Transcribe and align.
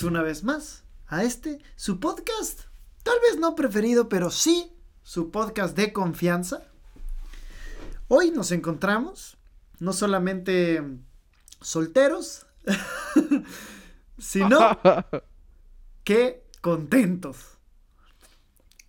Bienvenidos 0.00 0.02
una 0.02 0.22
vez 0.22 0.44
más 0.44 0.84
a 1.08 1.24
este, 1.24 1.58
su 1.76 2.00
podcast, 2.00 2.62
tal 3.02 3.18
vez 3.20 3.38
no 3.38 3.54
preferido, 3.54 4.08
pero 4.08 4.30
sí 4.30 4.72
su 5.02 5.30
podcast 5.30 5.76
de 5.76 5.92
confianza. 5.92 6.62
Hoy 8.08 8.30
nos 8.30 8.50
encontramos 8.50 9.36
no 9.78 9.92
solamente 9.92 10.82
solteros, 11.60 12.46
sino 14.18 14.78
que 16.04 16.46
contentos. 16.62 17.58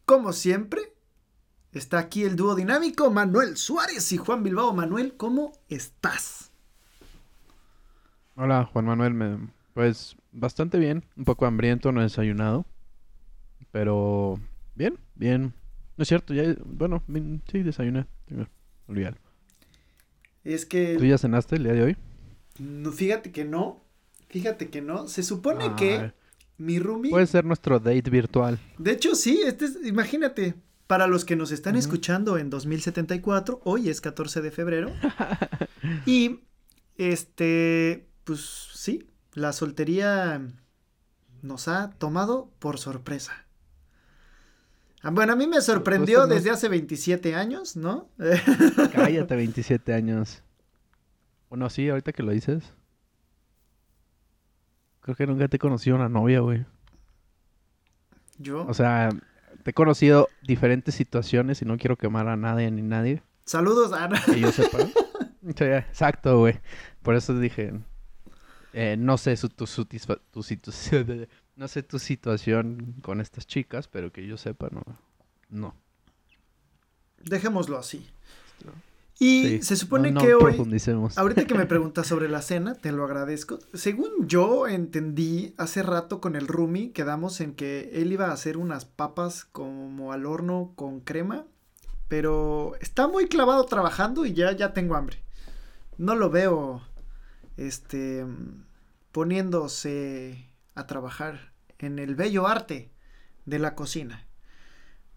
Como 0.05 0.32
siempre, 0.32 0.96
está 1.73 2.00
aquí 2.00 2.23
el 2.23 2.37
dúo 2.37 2.55
dinámico 2.55 3.11
Manuel 3.11 3.57
Suárez 3.57 4.11
y 4.14 4.18
Juan 4.18 4.43
Bilbao. 4.43 4.73
Manuel, 4.73 5.18
¿cómo 5.18 5.51
estás? 5.68 6.51
Hola, 8.36 8.69
Juan 8.71 8.86
Manuel. 8.86 9.14
Me, 9.14 9.61
pues 9.74 10.16
bastante 10.32 10.78
bien. 10.78 11.06
Un 11.16 11.25
poco 11.25 11.46
hambriento, 11.46 11.92
no 11.92 12.02
he 12.02 12.04
desayunado. 12.04 12.66
Pero 13.71 14.39
bien, 14.75 14.97
bien. 15.16 15.54
No 15.97 16.04
es 16.04 16.07
cierto, 16.07 16.34
ya, 16.34 16.56
bueno, 16.66 17.04
sí, 17.52 17.64
desayuné. 17.64 18.06
Olvídalo. 18.88 19.18
Es 20.44 20.66
que... 20.66 20.96
¿Tú 20.97 21.06
ya 21.06 21.18
cenaste 21.18 21.56
el 21.56 21.64
día 21.64 21.74
de 21.74 21.84
hoy? 21.84 21.97
No, 22.60 22.92
fíjate 22.92 23.32
que 23.32 23.46
no. 23.46 23.82
Fíjate 24.30 24.70
que 24.70 24.82
no. 24.82 25.07
Se 25.07 25.24
supone 25.24 25.75
que 25.75 26.14
mi 26.58 26.80
roomie... 26.80 27.11
Puede 27.11 27.28
ser 27.28 27.46
nuestro 27.46 27.80
date 27.80 28.10
virtual. 28.10 28.60
De 28.78 28.92
hecho, 28.92 29.16
sí. 29.16 29.42
Este 29.46 29.66
es, 29.66 29.78
imagínate, 29.86 30.56
para 30.88 31.08
los 31.08 31.25
que 31.25 31.36
nos 31.36 31.52
están 31.52 31.75
escuchando 31.75 32.38
en 32.38 32.50
2074, 32.50 33.61
hoy 33.64 33.89
es 33.89 34.02
14 34.02 34.42
de 34.42 34.52
febrero. 34.52 34.92
y, 36.06 36.39
este, 36.97 38.08
pues 38.23 38.69
sí, 38.73 39.10
la 39.33 39.53
soltería 39.53 40.41
nos 41.41 41.67
ha 41.67 41.91
tomado 41.91 42.49
por 42.59 42.77
sorpresa. 42.77 43.45
Ah, 45.03 45.09
bueno, 45.11 45.33
a 45.33 45.35
mí 45.35 45.47
me 45.47 45.61
sorprendió 45.61 46.27
desde 46.27 46.51
hace 46.51 46.69
27 46.69 47.35
años, 47.35 47.75
¿no? 47.75 48.09
Cállate, 48.93 49.35
27 49.35 49.93
años. 49.93 50.43
Bueno, 51.49 51.69
sí, 51.69 51.89
ahorita 51.89 52.13
que 52.13 52.23
lo 52.23 52.31
dices. 52.31 52.63
Creo 55.01 55.15
que 55.15 55.25
nunca 55.25 55.47
te 55.47 55.57
he 55.57 55.59
conocido 55.59 55.95
una 55.95 56.09
novia, 56.09 56.41
güey. 56.41 56.66
¿Yo? 58.38 58.66
O 58.67 58.73
sea, 58.75 59.09
te 59.63 59.71
he 59.71 59.73
conocido 59.73 60.27
diferentes 60.43 60.93
situaciones 60.93 61.61
y 61.63 61.66
no 61.66 61.77
quiero 61.77 61.97
quemar 61.97 62.27
a 62.27 62.38
nadie 62.38 62.69
ni 62.69 62.83
nadie. 62.83 63.23
Saludos, 63.45 63.93
Ana. 63.93 64.21
Que 64.23 64.39
yo 64.39 64.51
sepa. 64.51 64.77
exacto, 65.43 66.39
güey. 66.39 66.59
Por 67.01 67.16
eso 67.16 67.38
dije, 67.39 67.73
eh, 68.73 68.95
no 68.97 69.17
sé 69.17 69.36
tu, 69.38 69.66
tu, 70.31 70.44
situación, 70.44 71.27
no 71.55 71.67
sé 71.67 71.83
tu 71.83 72.00
situación 72.00 72.95
con 73.02 73.22
estas 73.22 73.45
chicas, 73.47 73.88
pero 73.88 74.11
que 74.11 74.25
yo 74.25 74.38
sepa, 74.38 74.69
no. 74.72 74.83
No. 75.50 75.75
Dejémoslo 77.23 77.78
así. 77.78 78.08
Y 79.19 79.61
se 79.61 79.75
supone 79.75 80.16
que 80.16 80.33
hoy, 80.33 80.58
ahorita 81.16 81.45
que 81.45 81.53
me 81.53 81.66
preguntas 81.67 82.08
sobre 82.08 82.28
la 82.28 82.41
cena, 82.41 82.73
te 82.73 82.91
lo 82.91 83.03
agradezco. 83.03 83.59
Según 83.72 84.28
yo 84.28 84.67
entendí 84.67 85.53
hace 85.58 85.83
rato 85.83 86.19
con 86.19 86.35
el 86.35 86.47
Rumi, 86.47 86.89
quedamos 86.89 87.39
en 87.39 87.53
que 87.53 87.91
él 87.94 88.11
iba 88.11 88.30
a 88.30 88.33
hacer 88.33 88.58
unas 88.58 88.85
papas 88.85 89.45
como 89.45 90.11
al 90.11 90.25
horno 90.25 90.72
con 90.75 91.02
crema, 91.02 91.45
pero 92.08 92.73
está 92.81 93.08
muy 93.08 93.28
clavado 93.28 93.63
trabajando 93.66 94.25
y 94.25 94.33
ya, 94.33 94.53
ya 94.53 94.73
tengo 94.73 94.95
hambre. 94.95 95.17
No 96.00 96.16
lo 96.16 96.31
veo, 96.31 96.81
este, 97.57 98.25
poniéndose 99.11 100.49
a 100.75 100.88
trabajar 100.88 101.53
en 101.79 102.00
el 102.00 102.16
bello 102.16 102.47
arte 102.47 102.91
de 103.45 103.59
la 103.59 103.75
cocina. 103.75 104.28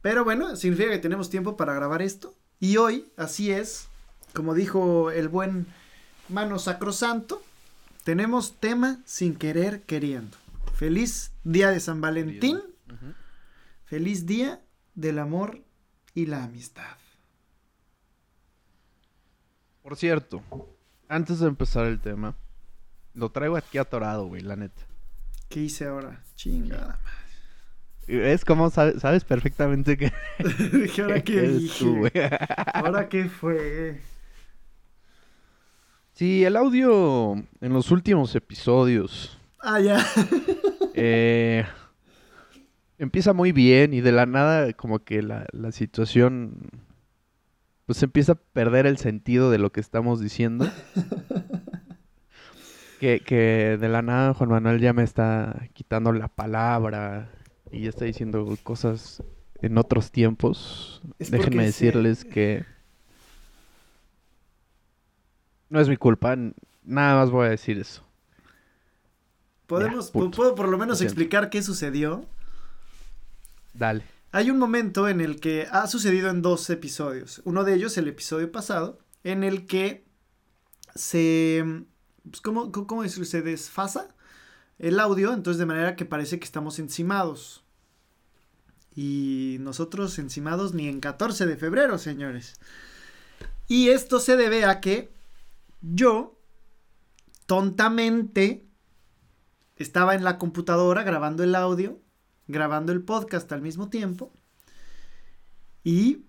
Pero 0.03 0.25
bueno, 0.25 0.57
significa 0.57 0.91
que 0.91 0.99
tenemos 0.99 1.31
tiempo 1.31 1.57
para 1.57 1.75
grabar 1.75 2.03
esto. 2.03 2.35
Y 2.61 2.77
hoy, 2.77 3.13
así 3.17 3.51
es, 3.51 3.89
como 4.33 4.55
dijo 4.55 5.11
el 5.11 5.29
buen 5.29 5.67
Mano 6.29 6.59
Sacrosanto, 6.59 7.43
tenemos 8.05 8.57
tema 8.61 9.01
sin 9.05 9.35
querer 9.35 9.83
queriendo. 9.83 10.37
Feliz 10.75 11.33
día 11.45 11.71
de 11.71 11.81
San 11.81 12.01
Valentín. 12.01 12.61
Feliz 13.85 14.27
día 14.27 14.63
del 14.95 15.19
amor 15.19 15.63
y 16.15 16.27
la 16.27 16.45
amistad. 16.45 16.97
Por 19.83 19.97
cierto, 19.97 20.43
antes 21.09 21.41
de 21.41 21.49
empezar 21.49 21.87
el 21.87 22.01
tema, 22.01 22.35
lo 23.15 23.31
traigo 23.31 23.57
aquí 23.57 23.79
atorado, 23.79 24.27
güey, 24.27 24.43
la 24.43 24.57
neta. 24.57 24.83
¿Qué 25.49 25.61
hice 25.61 25.87
ahora? 25.87 26.23
Chingada 26.35 26.99
madre. 27.03 27.25
Es 28.07 28.45
como 28.45 28.69
sabes, 28.71 29.25
perfectamente 29.25 29.97
que. 29.97 30.13
Dije, 30.73 31.03
¿ahora 31.03 31.23
qué 31.23 31.43
dije? 31.43 32.31
¿Ahora 32.75 33.09
qué 33.09 33.25
fue? 33.29 34.01
Sí, 36.13 36.45
el 36.45 36.57
audio 36.57 37.35
en 37.61 37.73
los 37.73 37.91
últimos 37.91 38.35
episodios. 38.35 39.39
Ah, 39.61 39.81
ya. 39.81 40.07
eh, 40.95 41.65
empieza 42.99 43.33
muy 43.33 43.53
bien 43.53 43.95
y 43.95 44.01
de 44.01 44.13
la 44.13 44.27
nada 44.27 44.73
como 44.75 44.99
que 45.03 45.23
la, 45.23 45.47
la 45.53 45.73
situación 45.73 46.71
pues 47.87 48.03
empieza 48.03 48.33
a 48.33 48.37
perder 48.37 48.87
el 48.87 48.99
sentido 48.99 49.51
de 49.51 49.59
lo 49.59 49.73
que 49.73 49.81
estamos 49.81 50.21
diciendo. 50.21 50.71
que, 53.01 53.21
que 53.21 53.79
de 53.81 53.89
la 53.89 54.03
nada 54.03 54.35
Juan 54.35 54.51
Manuel 54.51 54.81
ya 54.81 54.93
me 54.93 55.03
está 55.03 55.69
quitando 55.75 56.13
la 56.13 56.29
palabra 56.29 57.31
y 57.71 57.83
ya 57.83 57.91
está 57.91 58.05
diciendo 58.05 58.57
cosas 58.63 59.23
en 59.61 59.79
otros 59.79 60.11
tiempos. 60.11 61.03
Déjenme 61.19 61.65
decirles 61.65 62.25
que 62.25 62.65
no 65.69 65.81
es 65.81 65.89
mi 65.89 65.97
culpa, 65.97 66.37
nada 66.85 67.17
más 67.17 67.31
voy 67.31 67.47
a 67.47 67.51
decir 67.51 67.79
eso. 67.79 68.03
¿Podemos, 69.67 70.11
¿Puedo 70.11 70.55
por 70.55 70.69
lo 70.69 70.79
menos 70.79 71.01
explicar 71.01 71.51
qué 71.51 71.63
sucedió? 71.63 72.27
Dale. 73.73 74.05
Hay 74.35 74.51
un 74.51 74.59
momento 74.59 75.09
en 75.09 75.21
el 75.21 75.39
que 75.39 75.69
ha 75.71 75.87
sucedido 75.87 76.29
en 76.29 76.43
dos 76.43 76.69
episodios. 76.69 77.41
Uno 77.45 77.63
de 77.63 77.75
ellos, 77.75 77.97
el 77.99 78.09
episodio 78.09 78.51
pasado, 78.51 78.99
en 79.23 79.45
el 79.45 79.65
que 79.65 80.09
se... 80.97 81.85
Pues, 82.29 82.41
¿cómo, 82.41 82.73
¿Cómo? 82.73 83.07
Se 83.07 83.43
desfasa 83.43 84.13
el 84.81 84.99
audio, 84.99 85.33
entonces 85.33 85.61
de 85.61 85.67
manera 85.67 85.95
que 85.95 86.05
parece 86.05 86.41
que 86.41 86.47
estamos 86.47 86.81
encimados. 86.81 87.63
Y 88.97 89.59
nosotros 89.61 90.19
encimados 90.19 90.75
ni 90.75 90.89
en 90.89 90.99
14 90.99 91.47
de 91.47 91.57
febrero, 91.57 91.97
señores. 91.97 92.55
Y 93.69 93.91
esto 93.91 94.19
se 94.19 94.35
debe 94.35 94.65
a 94.65 94.81
que 94.81 95.13
yo, 95.81 96.41
tontamente, 97.47 98.67
estaba 99.77 100.17
en 100.17 100.25
la 100.25 100.39
computadora 100.39 101.05
grabando 101.05 101.45
el 101.45 101.55
audio, 101.55 102.01
grabando 102.49 102.93
el 102.93 103.03
podcast 103.03 103.51
al 103.53 103.63
mismo 103.63 103.89
tiempo. 103.89 104.33
Y, 105.83 106.25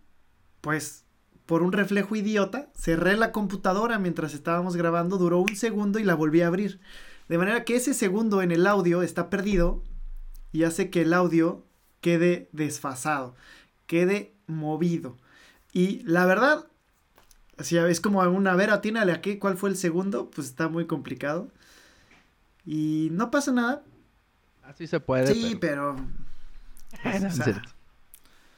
pues, 0.62 1.06
por 1.46 1.64
un 1.64 1.72
reflejo 1.72 2.16
idiota, 2.16 2.70
cerré 2.76 3.18
la 3.18 3.32
computadora 3.32 4.00
mientras 4.00 4.34
estábamos 4.34 4.76
grabando, 4.76 5.18
duró 5.18 5.40
un 5.40 5.56
segundo 5.56 6.00
y 6.00 6.04
la 6.04 6.16
volví 6.16 6.42
a 6.42 6.48
abrir. 6.48 6.80
De 7.30 7.38
manera 7.38 7.64
que 7.64 7.76
ese 7.76 7.94
segundo 7.94 8.42
en 8.42 8.52
el 8.52 8.68
audio 8.68 9.02
está 9.02 9.30
perdido 9.30 9.84
y 10.52 10.64
hace 10.64 10.90
que 10.90 11.02
el 11.02 11.14
audio 11.14 11.66
quede 12.02 12.50
desfasado, 12.52 13.36
quede 13.88 14.34
movido. 14.48 15.18
Y 15.74 16.02
la 16.04 16.26
verdad, 16.26 16.68
Así 17.58 17.78
es 17.78 18.02
como 18.02 18.20
una, 18.22 18.52
a 18.52 18.56
ver, 18.56 18.70
atínale 18.70 19.14
aquí, 19.14 19.38
¿cuál 19.38 19.58
fue 19.58 19.70
el 19.70 19.78
segundo? 19.78 20.30
Pues 20.30 20.48
está 20.48 20.68
muy 20.68 20.88
complicado. 20.88 21.50
Y 22.66 23.10
no 23.12 23.32
pasa 23.32 23.52
nada. 23.52 23.84
Así 24.68 24.88
se 24.88 25.00
puede. 25.00 25.34
Sí, 25.34 25.58
pero... 25.60 25.96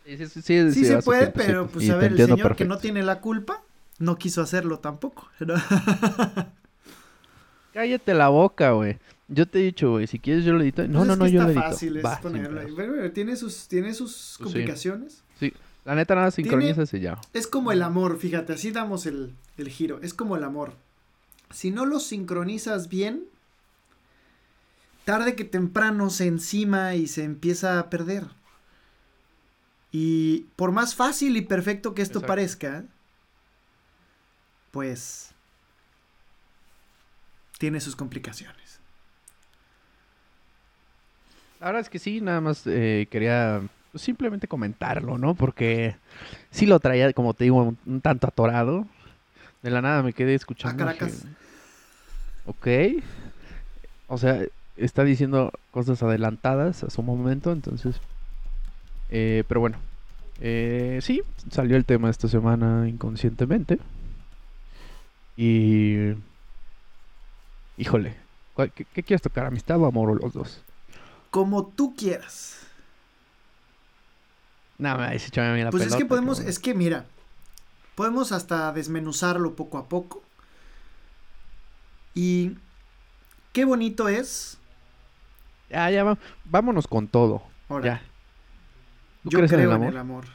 sí, 0.06 0.18
sí, 0.18 0.28
sí, 0.28 0.72
sí, 0.74 0.86
se 0.86 1.02
puede, 1.02 1.28
pero 1.28 1.68
pues 1.68 1.90
a 1.90 1.98
ver, 1.98 2.14
el 2.14 2.18
señor 2.28 2.56
que 2.56 2.66
no 2.66 2.78
tiene 2.78 3.04
la 3.04 3.20
culpa 3.20 3.62
no 4.00 4.18
quiso 4.18 4.42
hacerlo 4.42 4.80
tampoco. 4.80 5.30
Cállate 7.74 8.14
la 8.14 8.30
boca, 8.30 8.72
güey. 8.72 9.00
Yo 9.28 9.48
te 9.48 9.60
he 9.60 9.64
dicho, 9.64 9.92
güey, 9.92 10.08
si 10.08 10.20
quieres 10.20 10.46
yo 10.46 10.54
lo 10.54 10.62
edito. 10.62 10.88
No, 10.88 11.00
pues 11.00 11.08
no, 11.10 11.16
no, 11.18 11.28
yo 11.28 11.44
lo 11.44 11.50
edito. 11.50 11.62
fácil 11.62 11.98
es 11.98 12.06
ponerlo 12.22 12.62
ahí. 12.62 12.72
Bueno, 12.72 13.12
tiene 13.12 13.36
sus, 13.36 13.68
tiene 13.68 13.94
sus 13.94 14.36
pues 14.38 14.46
complicaciones. 14.46 15.24
sí. 15.40 15.54
La 15.88 15.96
neta 15.96 16.16
nada 16.16 16.32
sincroniza 16.32 16.82
ese 16.82 17.00
ya. 17.00 17.18
Es 17.32 17.48
como 17.48 17.72
el 17.72 17.82
amor, 17.82 18.18
fíjate, 18.18 18.52
así 18.52 18.72
damos 18.72 19.06
el, 19.06 19.34
el 19.58 19.70
giro. 19.70 20.02
Es 20.02 20.14
como 20.14 20.36
el 20.36 20.44
amor. 20.44 20.74
Si 21.50 21.72
no 21.72 21.86
lo 21.86 22.02
sincronizas 22.02 22.90
bien, 22.90 23.24
tarde 25.08 25.38
que 25.38 25.46
temprano 25.46 26.10
se 26.10 26.28
encima 26.28 26.96
y 26.96 27.08
se 27.08 27.24
empieza 27.24 27.80
a 27.80 27.90
perder. 27.90 28.26
Y 29.90 30.48
por 30.58 30.74
más 30.74 30.96
fácil 30.96 31.38
y 31.38 31.42
perfecto 31.44 31.96
que 31.96 32.02
esto 32.02 32.20
parezca, 32.20 32.84
pues 34.72 35.32
tiene 37.58 37.80
sus 37.80 37.96
complicaciones. 37.96 38.82
La 41.62 41.68
verdad 41.68 41.84
es 41.84 41.90
que 41.90 42.00
sí, 42.00 42.20
nada 42.20 42.42
más 42.42 42.64
eh, 42.66 43.08
quería 43.10 43.62
simplemente 43.96 44.50
comentarlo, 44.50 45.18
¿no? 45.18 45.36
Porque 45.36 45.96
sí 46.52 46.66
lo 46.66 46.82
traía, 46.82 47.14
como 47.14 47.34
te 47.34 47.46
digo, 47.46 47.64
un, 47.64 47.78
un 47.86 48.02
tanto 48.02 48.28
atorado. 48.28 48.86
De 49.64 49.72
la 49.72 49.82
nada 49.82 50.04
me 50.04 50.12
quedé 50.12 50.34
escuchando. 50.34 50.84
Ah, 50.84 50.88
Caracas. 50.88 51.24
dije, 51.24 51.36
ok. 52.46 52.68
O 54.10 54.18
sea, 54.18 54.46
está 54.78 55.04
diciendo 55.04 55.52
cosas 55.72 56.02
adelantadas 56.04 56.84
a 56.84 56.90
su 56.90 57.02
momento, 57.04 57.52
entonces. 57.52 57.98
eh, 59.10 59.44
pero 59.48 59.60
bueno. 59.62 59.78
Eh, 60.40 61.00
sí, 61.02 61.22
salió 61.50 61.78
el 61.78 61.86
tema 61.86 62.10
esta 62.10 62.28
semana 62.28 62.88
inconscientemente. 62.88 63.80
Y. 65.36 66.14
Híjole. 67.78 68.16
¿cuál- 68.54 68.72
¿Qué, 68.72 68.86
qué 68.86 69.04
quieres 69.04 69.22
tocar? 69.22 69.46
¿Amistad 69.46 69.80
o 69.80 69.86
amor 69.86 70.10
o 70.12 70.16
los 70.16 70.34
dos? 70.34 70.62
Como 71.32 71.68
tú 71.68 71.96
quieras. 71.96 72.60
No, 74.78 74.98
me 74.98 75.12
dice 75.12 75.42
a 75.42 75.54
mí 75.54 75.64
la 75.64 75.72
Pues 75.72 75.86
es 75.88 75.96
que 75.96 76.06
podemos, 76.06 76.40
es 76.40 76.60
que 76.60 76.74
mira, 76.76 77.06
podemos 77.96 78.32
hasta 78.32 78.72
desmenuzarlo 78.74 79.56
poco 79.56 79.78
a 79.80 79.88
poco. 79.90 80.22
Y 82.14 82.54
qué 83.54 83.66
bonito 83.66 84.08
es. 84.08 84.58
Ya, 85.70 85.90
ya, 85.90 86.04
va- 86.04 86.18
vámonos 86.46 86.88
con 86.88 87.08
todo. 87.08 87.44
Ahora, 87.70 87.86
Ya. 87.86 88.02
¿Tú 89.24 89.30
yo 89.32 89.40
crees 89.40 89.52
creo 89.52 89.62
en 89.64 89.84
el 89.84 89.98
amor? 89.98 89.98
amor. 89.98 90.26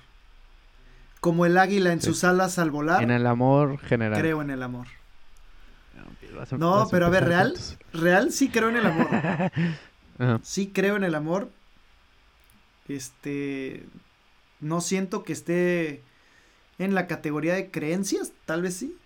Como 1.20 1.46
el 1.46 1.56
águila 1.56 1.92
en 1.92 2.00
Sí. 2.00 2.06
sus 2.08 2.24
alas 2.24 2.58
al 2.58 2.70
volar, 2.70 3.02
En 3.02 3.10
el 3.10 3.26
amor 3.26 3.78
general. 3.78 4.20
creo 4.20 4.42
en 4.42 4.50
el 4.50 4.62
amor. 4.62 4.86
A- 6.50 6.56
No, 6.56 6.88
pero 6.90 7.06
a 7.06 7.08
ver, 7.10 7.24
real, 7.24 7.54
real 7.92 8.32
sí 8.32 8.48
creo 8.48 8.68
en 8.70 8.76
el 8.76 8.86
amor. 8.86 9.08
Sí 10.42 10.70
creo 10.72 10.96
en 10.96 11.04
el 11.04 11.14
amor. 11.14 11.50
Este, 12.88 13.86
no 14.60 14.80
siento 14.80 15.22
que 15.24 15.32
esté 15.32 16.02
en 16.78 16.94
la 16.94 17.06
categoría 17.06 17.54
de 17.54 17.70
creencias, 17.70 18.32
tal 18.44 18.62
vez 18.62 18.76
sí. 18.76 18.96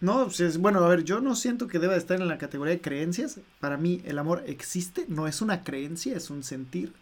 No, 0.00 0.24
pues 0.24 0.40
es- 0.40 0.58
bueno, 0.58 0.84
a 0.84 0.88
ver, 0.88 1.04
yo 1.04 1.20
no 1.20 1.34
siento 1.34 1.68
que 1.68 1.78
deba 1.78 1.94
de 1.94 1.98
estar 1.98 2.20
en 2.20 2.28
la 2.28 2.38
categoría 2.38 2.74
de 2.74 2.80
creencias. 2.80 3.40
Para 3.60 3.76
mí 3.78 4.02
el 4.04 4.18
amor 4.18 4.44
existe, 4.46 5.06
no 5.08 5.26
es 5.26 5.40
una 5.40 5.64
creencia, 5.64 6.16
es 6.16 6.28
un 6.30 6.42
sentir. 6.42 6.92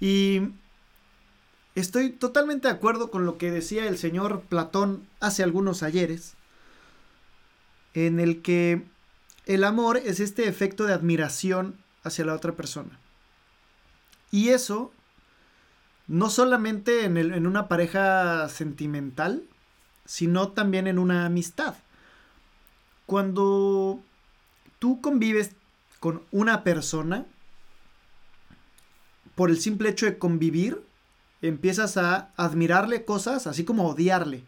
Y 0.00 0.42
estoy 1.74 2.10
totalmente 2.10 2.68
de 2.68 2.74
acuerdo 2.74 3.10
con 3.10 3.24
lo 3.24 3.38
que 3.38 3.50
decía 3.50 3.86
el 3.86 3.98
señor 3.98 4.42
Platón 4.42 5.06
hace 5.20 5.42
algunos 5.42 5.82
ayeres, 5.82 6.34
en 7.94 8.20
el 8.20 8.42
que 8.42 8.84
el 9.46 9.64
amor 9.64 9.96
es 9.96 10.20
este 10.20 10.46
efecto 10.48 10.84
de 10.84 10.92
admiración 10.92 11.76
hacia 12.02 12.24
la 12.24 12.34
otra 12.34 12.52
persona. 12.52 12.98
Y 14.30 14.50
eso, 14.50 14.92
no 16.06 16.30
solamente 16.30 17.04
en, 17.04 17.16
el- 17.16 17.32
en 17.34 17.46
una 17.46 17.68
pareja 17.68 18.48
sentimental, 18.48 19.42
sino 20.04 20.48
también 20.52 20.86
en 20.86 20.98
una 20.98 21.26
amistad. 21.26 21.74
Cuando 23.08 24.02
tú 24.78 25.00
convives 25.00 25.52
con 25.98 26.20
una 26.30 26.62
persona, 26.62 27.24
por 29.34 29.48
el 29.48 29.58
simple 29.58 29.88
hecho 29.88 30.04
de 30.04 30.18
convivir, 30.18 30.82
empiezas 31.40 31.96
a 31.96 32.32
admirarle 32.36 33.06
cosas, 33.06 33.46
así 33.46 33.64
como 33.64 33.88
odiarle. 33.88 34.44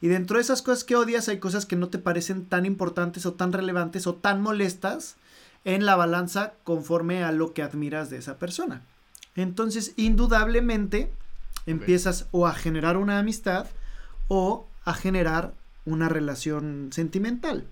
Y 0.00 0.08
dentro 0.08 0.38
de 0.38 0.40
esas 0.40 0.62
cosas 0.62 0.84
que 0.84 0.96
odias 0.96 1.28
hay 1.28 1.38
cosas 1.38 1.66
que 1.66 1.76
no 1.76 1.90
te 1.90 1.98
parecen 1.98 2.46
tan 2.46 2.64
importantes 2.64 3.26
o 3.26 3.34
tan 3.34 3.52
relevantes 3.52 4.06
o 4.06 4.14
tan 4.14 4.40
molestas 4.40 5.16
en 5.66 5.84
la 5.84 5.96
balanza 5.96 6.54
conforme 6.64 7.24
a 7.24 7.30
lo 7.30 7.52
que 7.52 7.62
admiras 7.62 8.08
de 8.08 8.16
esa 8.16 8.38
persona. 8.38 8.80
Entonces, 9.34 9.92
indudablemente, 9.96 11.12
empiezas 11.66 12.26
o 12.30 12.46
a 12.46 12.54
generar 12.54 12.96
una 12.96 13.18
amistad 13.18 13.66
o 14.28 14.66
a 14.86 14.94
generar 14.94 15.52
una 15.86 16.08
relación 16.08 16.90
sentimental. 16.92 17.64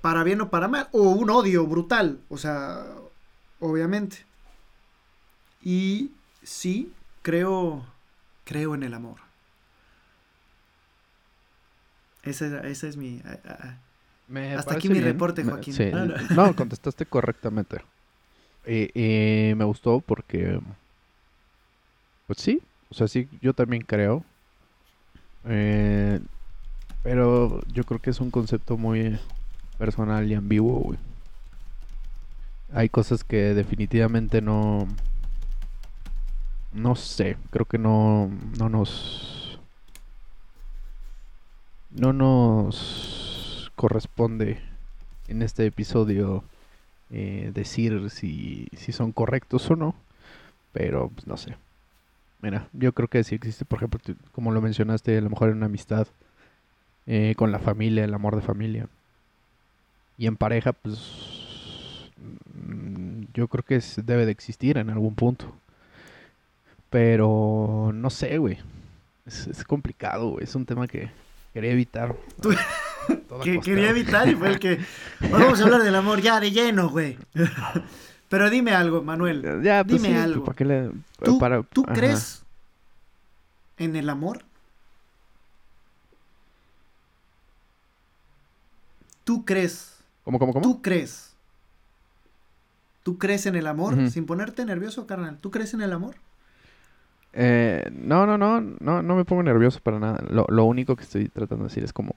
Para 0.00 0.24
bien 0.24 0.40
o 0.40 0.50
para 0.50 0.68
mal. 0.68 0.88
O 0.92 1.10
un 1.10 1.30
odio 1.30 1.66
brutal. 1.66 2.18
O 2.28 2.38
sea, 2.38 2.84
obviamente. 3.60 4.24
Y 5.62 6.12
sí, 6.42 6.92
creo, 7.22 7.84
creo 8.44 8.74
en 8.74 8.82
el 8.82 8.94
amor. 8.94 9.16
Esa, 12.22 12.60
esa 12.66 12.86
es 12.88 12.96
mi... 12.96 13.22
Me 14.28 14.54
Hasta 14.54 14.74
aquí 14.74 14.88
mi 14.88 14.94
bien. 14.94 15.12
reporte, 15.14 15.44
Me- 15.44 15.52
Joaquín. 15.52 15.74
sí. 15.74 15.90
Ah, 15.92 16.08
No, 16.34 16.54
contestaste 16.54 17.06
correctamente. 17.06 17.80
Me 18.64 19.64
gustó 19.64 20.00
porque, 20.00 20.60
pues 22.26 22.38
sí, 22.40 22.60
o 22.90 22.94
sea, 22.94 23.06
sí, 23.08 23.28
yo 23.40 23.52
también 23.54 23.82
creo. 23.82 24.24
Eh, 25.48 26.20
pero 27.02 27.62
yo 27.72 27.84
creo 27.84 28.00
que 28.00 28.10
es 28.10 28.20
un 28.20 28.30
concepto 28.30 28.76
muy 28.76 29.18
personal 29.78 30.30
y 30.30 30.34
ambiguo. 30.34 30.96
Hay 32.72 32.88
cosas 32.88 33.22
que 33.22 33.54
definitivamente 33.54 34.42
no, 34.42 34.88
no 36.72 36.96
sé, 36.96 37.36
creo 37.50 37.64
que 37.64 37.78
no, 37.78 38.30
no 38.58 38.68
nos, 38.68 39.60
no 41.90 42.12
nos 42.12 43.70
corresponde 43.76 44.60
en 45.28 45.42
este 45.42 45.66
episodio 45.66 46.42
eh, 47.10 47.52
decir 47.54 48.10
si, 48.10 48.68
si 48.76 48.92
son 48.92 49.12
correctos 49.12 49.70
o 49.70 49.76
no, 49.76 49.94
pero 50.72 51.08
pues 51.08 51.26
no 51.26 51.36
sé. 51.36 51.56
Mira, 52.42 52.68
yo 52.72 52.92
creo 52.92 53.08
que 53.08 53.24
sí 53.24 53.34
existe, 53.34 53.64
por 53.64 53.78
ejemplo, 53.78 54.00
como 54.32 54.52
lo 54.52 54.60
mencionaste, 54.60 55.16
a 55.16 55.20
lo 55.20 55.30
mejor 55.30 55.48
en 55.50 55.56
una 55.56 55.66
amistad 55.66 56.06
eh, 57.06 57.34
con 57.36 57.50
la 57.52 57.58
familia, 57.58 58.04
el 58.04 58.14
amor 58.14 58.36
de 58.36 58.42
familia. 58.42 58.88
Y 60.18 60.26
en 60.26 60.36
pareja, 60.36 60.72
pues 60.72 60.98
mm, 62.18 63.24
yo 63.34 63.48
creo 63.48 63.64
que 63.64 63.76
es- 63.76 64.00
debe 64.04 64.26
de 64.26 64.32
existir 64.32 64.76
en 64.78 64.90
algún 64.90 65.14
punto. 65.14 65.54
Pero 66.90 67.90
no 67.94 68.10
sé, 68.10 68.38
güey. 68.38 68.58
Es, 69.26 69.46
es 69.48 69.64
complicado, 69.64 70.30
güey. 70.30 70.44
Es 70.44 70.54
un 70.54 70.64
tema 70.66 70.86
que 70.86 71.10
quería 71.52 71.72
evitar. 71.72 72.14
Que 73.44 73.60
quería 73.60 73.90
evitar 73.90 74.28
y 74.28 74.34
fue 74.34 74.48
el 74.48 74.58
que... 74.58 74.80
Vamos 75.30 75.60
a 75.60 75.64
hablar 75.64 75.82
del 75.84 75.94
amor 75.94 76.20
ya 76.20 76.40
de 76.40 76.50
lleno, 76.50 76.88
güey. 76.88 77.16
Pero 78.28 78.50
dime 78.50 78.72
algo, 78.72 79.02
Manuel. 79.02 79.62
Ya, 79.62 79.84
pues 79.84 80.02
Dime 80.02 80.14
sí, 80.14 80.20
algo. 80.20 80.44
¿para 80.44 80.56
qué 80.56 80.64
le- 80.64 80.90
¿Tú, 81.22 81.38
para- 81.38 81.62
tú 81.62 81.84
ajá. 81.84 81.94
crees 81.94 82.42
en 83.78 83.94
el 83.96 84.08
amor? 84.10 84.42
¿Tú 89.24 89.44
crees? 89.44 89.98
¿Cómo, 90.24 90.38
cómo, 90.38 90.52
cómo? 90.52 90.62
¿Tú 90.64 90.82
crees? 90.82 91.34
¿Tú 93.02 93.18
crees 93.18 93.46
en 93.46 93.54
el 93.54 93.66
amor? 93.68 94.10
Sin 94.10 94.26
ponerte 94.26 94.64
nervioso, 94.64 95.06
carnal. 95.06 95.38
¿Tú 95.38 95.50
crees 95.52 95.72
en 95.74 95.82
el 95.82 95.92
amor? 95.92 96.16
Eh, 97.32 97.88
no, 97.92 98.26
no, 98.26 98.36
no, 98.38 98.60
no, 98.60 99.02
no 99.02 99.14
me 99.16 99.24
pongo 99.24 99.42
nervioso 99.44 99.78
para 99.80 99.98
nada. 100.00 100.24
Lo, 100.28 100.44
lo 100.48 100.64
único 100.64 100.96
que 100.96 101.04
estoy 101.04 101.28
tratando 101.28 101.64
de 101.64 101.68
decir 101.68 101.84
es 101.84 101.92
como... 101.92 102.14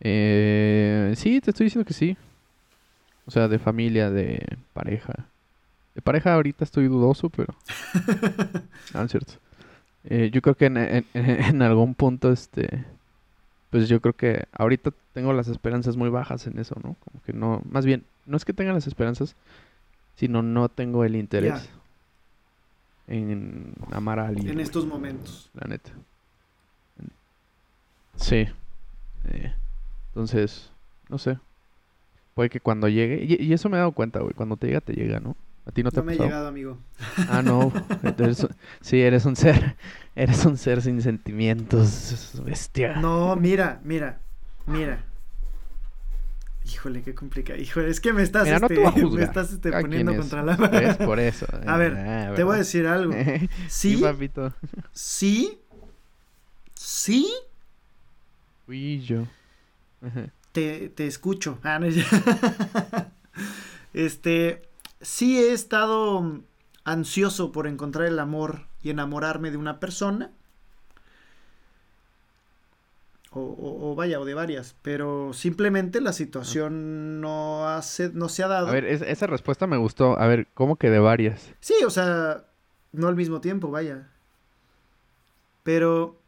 Eh, 0.00 1.12
sí, 1.16 1.40
te 1.40 1.50
estoy 1.50 1.64
diciendo 1.64 1.86
que 1.86 1.92
sí. 1.92 2.16
O 3.28 3.30
sea, 3.30 3.46
de 3.46 3.58
familia, 3.58 4.10
de 4.10 4.56
pareja. 4.72 5.26
De 5.94 6.00
pareja 6.00 6.32
ahorita 6.32 6.64
estoy 6.64 6.88
dudoso, 6.88 7.28
pero... 7.28 7.54
No, 8.94 9.00
no 9.00 9.02
es 9.04 9.10
cierto. 9.10 9.34
Eh, 10.04 10.30
yo 10.32 10.40
creo 10.40 10.54
que 10.56 10.64
en, 10.66 10.78
en- 10.78 11.06
en 11.14 11.60
algún 11.62 11.94
punto, 11.94 12.32
este... 12.32 12.84
Pues 13.70 13.86
yo 13.90 14.00
creo 14.00 14.14
que 14.14 14.46
ahorita 14.52 14.92
tengo 15.12 15.34
las 15.34 15.48
esperanzas 15.48 15.96
muy 15.98 16.08
bajas 16.08 16.46
en 16.46 16.58
eso, 16.58 16.74
¿no? 16.82 16.96
Como 17.04 17.22
que 17.26 17.34
no... 17.34 17.60
Más 17.68 17.84
bien, 17.84 18.02
no 18.24 18.38
es 18.38 18.46
que 18.46 18.54
tenga 18.54 18.72
las 18.72 18.86
esperanzas, 18.86 19.36
sino 20.16 20.40
no 20.42 20.70
tengo 20.70 21.04
el 21.04 21.14
interés 21.14 21.68
en 23.08 23.74
amar 23.92 24.20
a 24.20 24.28
alguien. 24.28 24.48
En 24.52 24.60
estos 24.60 24.86
momentos. 24.86 25.50
la 25.54 25.68
neta. 25.68 25.90
Sí. 28.16 28.46
Eh, 29.26 29.52
entonces, 30.08 30.70
no 31.10 31.18
sé. 31.18 31.38
Puede 32.38 32.50
que 32.50 32.60
cuando 32.60 32.86
llegue, 32.88 33.24
y, 33.24 33.42
y 33.42 33.52
eso 33.52 33.68
me 33.68 33.78
he 33.78 33.80
dado 33.80 33.90
cuenta, 33.90 34.20
güey, 34.20 34.32
cuando 34.32 34.56
te 34.56 34.68
llega, 34.68 34.80
te 34.80 34.92
llega, 34.92 35.18
¿no? 35.18 35.36
A 35.66 35.72
ti 35.72 35.82
no 35.82 35.90
te 35.90 35.96
No 35.96 36.02
ha 36.02 36.04
me 36.04 36.12
he 36.12 36.16
pasado. 36.16 36.28
llegado, 36.28 36.46
amigo. 36.46 36.78
Ah, 37.28 37.42
no. 37.42 37.72
Eres 38.16 38.46
sí, 38.80 39.00
eres 39.02 39.24
un 39.24 39.34
ser, 39.34 39.74
eres 40.14 40.44
un 40.46 40.56
ser 40.56 40.80
sin 40.80 41.02
sentimientos, 41.02 42.40
bestia. 42.44 42.94
No, 43.00 43.34
mira, 43.34 43.80
mira, 43.82 44.20
mira. 44.66 45.04
Híjole, 46.64 47.02
qué 47.02 47.12
complicado. 47.12 47.58
Híjole, 47.58 47.90
es 47.90 47.98
que 48.00 48.12
me 48.12 48.22
estás, 48.22 48.44
Mira, 48.44 48.60
no 48.60 48.66
este, 48.68 48.76
te 48.76 48.80
voy 49.02 49.14
a 49.14 49.16
me 49.16 49.22
estás 49.24 49.52
este, 49.52 49.72
poniendo 49.72 50.12
es. 50.12 50.18
contra 50.18 50.44
la 50.44 50.54
¿Ves? 50.70 50.96
Por 50.98 51.18
eso. 51.18 51.44
A 51.66 51.76
ver, 51.76 51.96
Ah, 51.96 52.34
Te 52.36 52.44
voy 52.44 52.54
a 52.54 52.58
decir 52.58 52.86
algo. 52.86 53.12
Sí, 53.68 53.96
Sí, 53.96 53.96
papito. 53.96 54.54
sí, 54.92 55.58
sí, 56.76 57.28
Fui 58.64 59.00
yo. 59.00 59.24
Ajá. 60.02 60.26
Te, 60.58 60.88
te 60.88 61.06
escucho. 61.06 61.58
Ah, 61.62 61.78
no, 61.78 61.86
este, 63.94 64.62
sí 65.00 65.38
he 65.38 65.52
estado 65.52 66.40
ansioso 66.84 67.52
por 67.52 67.66
encontrar 67.66 68.06
el 68.06 68.18
amor 68.18 68.66
y 68.82 68.90
enamorarme 68.90 69.50
de 69.50 69.56
una 69.56 69.78
persona. 69.78 70.32
O, 73.30 73.94
vaya, 73.94 74.18
o 74.18 74.24
de 74.24 74.34
varias, 74.34 74.74
pero 74.82 75.32
simplemente 75.32 76.00
la 76.00 76.12
situación 76.12 77.20
no, 77.20 77.68
hace, 77.68 78.10
no 78.12 78.28
se 78.28 78.42
ha 78.42 78.48
dado. 78.48 78.66
A 78.66 78.72
ver, 78.72 78.84
esa 78.84 79.28
respuesta 79.28 79.68
me 79.68 79.76
gustó. 79.76 80.18
A 80.18 80.26
ver, 80.26 80.48
¿cómo 80.54 80.74
que 80.74 80.90
de 80.90 80.98
varias? 80.98 81.52
Sí, 81.60 81.74
o 81.86 81.90
sea, 81.90 82.46
no 82.90 83.06
al 83.06 83.14
mismo 83.14 83.40
tiempo, 83.40 83.70
vaya. 83.70 84.08
Pero 85.62 86.20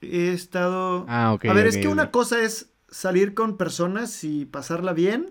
he 0.00 0.32
estado... 0.32 1.06
Ah, 1.08 1.32
ok. 1.32 1.46
A 1.46 1.54
ver, 1.54 1.66
es 1.66 1.76
que 1.76 1.88
una 1.88 2.12
cosa 2.12 2.40
es 2.40 2.70
salir 2.96 3.34
con 3.34 3.58
personas 3.58 4.24
y 4.24 4.46
pasarla 4.46 4.94
bien. 4.94 5.30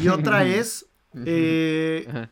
Y 0.00 0.06
otra 0.06 0.44
es 0.46 0.86
eh, 1.26 2.28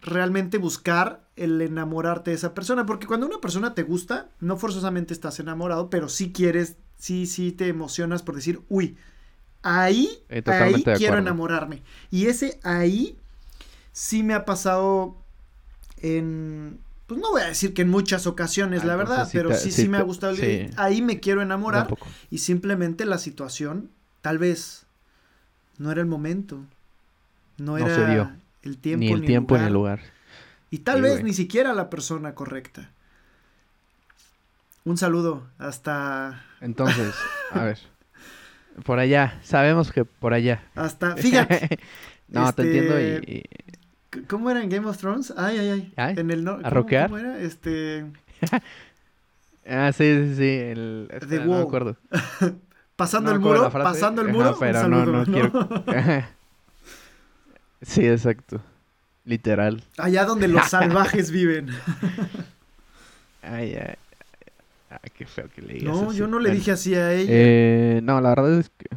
realmente 0.00 0.58
buscar 0.58 1.26
el 1.34 1.60
enamorarte 1.60 2.30
de 2.30 2.36
esa 2.36 2.54
persona. 2.54 2.86
Porque 2.86 3.08
cuando 3.08 3.26
una 3.26 3.40
persona 3.40 3.74
te 3.74 3.82
gusta, 3.82 4.28
no 4.38 4.56
forzosamente 4.56 5.12
estás 5.12 5.40
enamorado, 5.40 5.90
pero 5.90 6.08
sí 6.08 6.32
quieres, 6.32 6.76
sí, 6.96 7.26
sí 7.26 7.50
te 7.50 7.66
emocionas 7.66 8.22
por 8.22 8.36
decir, 8.36 8.60
uy, 8.68 8.96
ahí, 9.62 10.08
ahí 10.46 10.84
quiero 10.96 11.18
enamorarme. 11.18 11.82
Y 12.12 12.26
ese 12.26 12.60
ahí 12.62 13.18
sí 13.90 14.22
me 14.22 14.34
ha 14.34 14.44
pasado 14.44 15.16
en 15.96 16.78
pues 17.08 17.22
no 17.22 17.30
voy 17.30 17.40
a 17.40 17.46
decir 17.46 17.72
que 17.72 17.82
en 17.82 17.88
muchas 17.88 18.26
ocasiones, 18.26 18.84
la 18.84 18.94
verdad, 18.94 19.26
pero 19.32 19.54
sí, 19.54 19.72
sí, 19.72 19.88
me 19.88 19.96
ha 19.96 20.02
gustado. 20.02 20.36
Ahí 20.76 21.00
me 21.00 21.20
quiero 21.20 21.40
enamorar 21.40 21.88
y 22.30 22.38
simplemente 22.38 23.06
la 23.06 23.16
situación, 23.16 23.88
tal 24.20 24.36
vez, 24.36 24.84
no 25.78 25.90
era 25.90 26.02
el 26.02 26.06
momento. 26.06 26.60
No, 27.56 27.78
era 27.78 28.36
el 28.62 28.76
tiempo 28.76 29.00
ni 29.00 29.10
el 29.10 29.24
tiempo 29.24 29.56
ni 29.56 29.64
el 29.64 29.72
lugar. 29.72 30.00
Y 30.70 30.80
tal 30.80 31.00
vez 31.00 31.24
ni 31.24 31.32
siquiera 31.32 31.72
la 31.72 31.88
persona 31.88 32.34
correcta. 32.34 32.90
Un 34.84 34.98
saludo 34.98 35.46
hasta... 35.56 36.44
Entonces, 36.60 37.14
a 37.52 37.64
ver. 37.64 37.78
Por 38.84 38.98
allá, 38.98 39.40
sabemos 39.42 39.92
que 39.92 40.04
por 40.04 40.34
allá. 40.34 40.62
Hasta, 40.74 41.16
fíjate. 41.16 41.80
no, 42.28 42.52
te 42.52 42.62
entiendo 42.62 43.00
y 43.00 43.44
¿Cómo 44.26 44.50
era 44.50 44.62
en 44.62 44.70
Game 44.70 44.86
of 44.86 44.96
Thrones? 44.96 45.32
Ay, 45.36 45.58
ay, 45.58 45.92
ay. 45.96 46.14
En 46.16 46.30
el 46.30 46.44
no, 46.44 46.58
¿A 46.62 46.70
roquear? 46.70 47.10
¿Cómo 47.10 47.18
era? 47.18 47.38
Este. 47.38 48.06
ah, 49.68 49.92
sí, 49.92 50.04
sí, 50.04 50.34
sí. 50.36 50.48
El, 50.48 51.08
este, 51.12 51.40
no 51.40 51.56
me 51.56 51.62
acuerdo. 51.62 51.96
pasando 52.96 53.30
el 53.32 53.38
muro, 53.38 53.70
pasando 53.70 54.22
el 54.22 54.28
muro. 54.28 54.56
pero 54.58 54.88
no, 54.88 55.04
no, 55.04 55.24
quiero. 55.24 55.68
sí, 57.82 58.06
exacto. 58.06 58.60
Literal. 59.24 59.84
Allá 59.98 60.24
donde 60.24 60.48
los 60.48 60.66
salvajes 60.70 61.30
viven. 61.30 61.68
ay, 63.42 63.74
ay. 63.74 63.94
Ay, 64.90 65.10
qué 65.14 65.26
feo 65.26 65.50
que 65.54 65.60
le 65.60 65.74
digas 65.74 65.94
No, 65.94 66.12
yo 66.14 66.26
no 66.26 66.38
le 66.38 66.50
dije 66.50 66.70
así 66.70 66.94
a 66.94 67.12
ella. 67.12 67.30
Eh, 67.30 68.00
no, 68.02 68.22
la 68.22 68.30
verdad 68.30 68.58
es 68.58 68.70
que. 68.70 68.88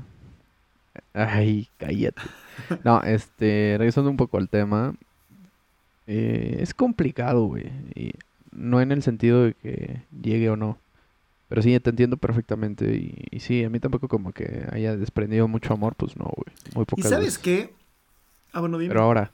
Ay, 1.14 1.70
cállate. 1.78 2.22
No, 2.84 3.02
este, 3.04 3.76
regresando 3.78 4.10
un 4.10 4.18
poco 4.18 4.38
al 4.38 4.50
tema, 4.50 4.96
eh, 6.08 6.58
es 6.60 6.74
complicado, 6.74 7.46
güey. 7.46 7.72
Y 7.96 8.14
no 8.52 8.82
en 8.82 8.92
el 8.92 9.04
sentido 9.04 9.44
de 9.44 9.54
que 9.54 10.04
llegue 10.22 10.50
o 10.50 10.56
no. 10.56 10.78
Pero 11.50 11.62
sí, 11.62 11.78
te 11.80 11.90
entiendo 11.90 12.18
perfectamente. 12.18 12.96
Y, 13.32 13.40
sí, 13.40 13.64
a 13.64 13.70
mí 13.70 13.80
tampoco 13.80 14.08
como 14.08 14.32
que 14.32 14.68
haya 14.72 14.96
desprendido 14.96 15.48
mucho 15.48 15.74
amor, 15.74 15.96
pues 15.96 16.16
no, 16.16 16.26
güey. 16.26 16.56
Muy 16.76 16.86
¿Y 16.96 17.02
sabes 17.04 17.38
qué? 17.38 17.74
Ah, 18.54 18.62
bueno, 18.62 18.78
dime. 18.78 18.90
Pero 18.90 19.04
ahora, 19.04 19.32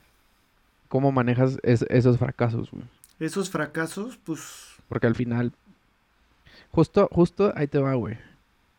¿cómo 0.88 1.12
manejas 1.12 1.60
esos 1.63 2.17
fracasos, 2.17 2.72
güey? 2.72 2.84
Esos 3.19 3.50
fracasos, 3.50 4.17
pues... 4.17 4.41
Porque 4.89 5.07
al 5.07 5.15
final... 5.15 5.53
Justo, 6.72 7.07
justo 7.12 7.53
ahí 7.55 7.67
te 7.67 7.79
va, 7.79 7.93
güey. 7.93 8.17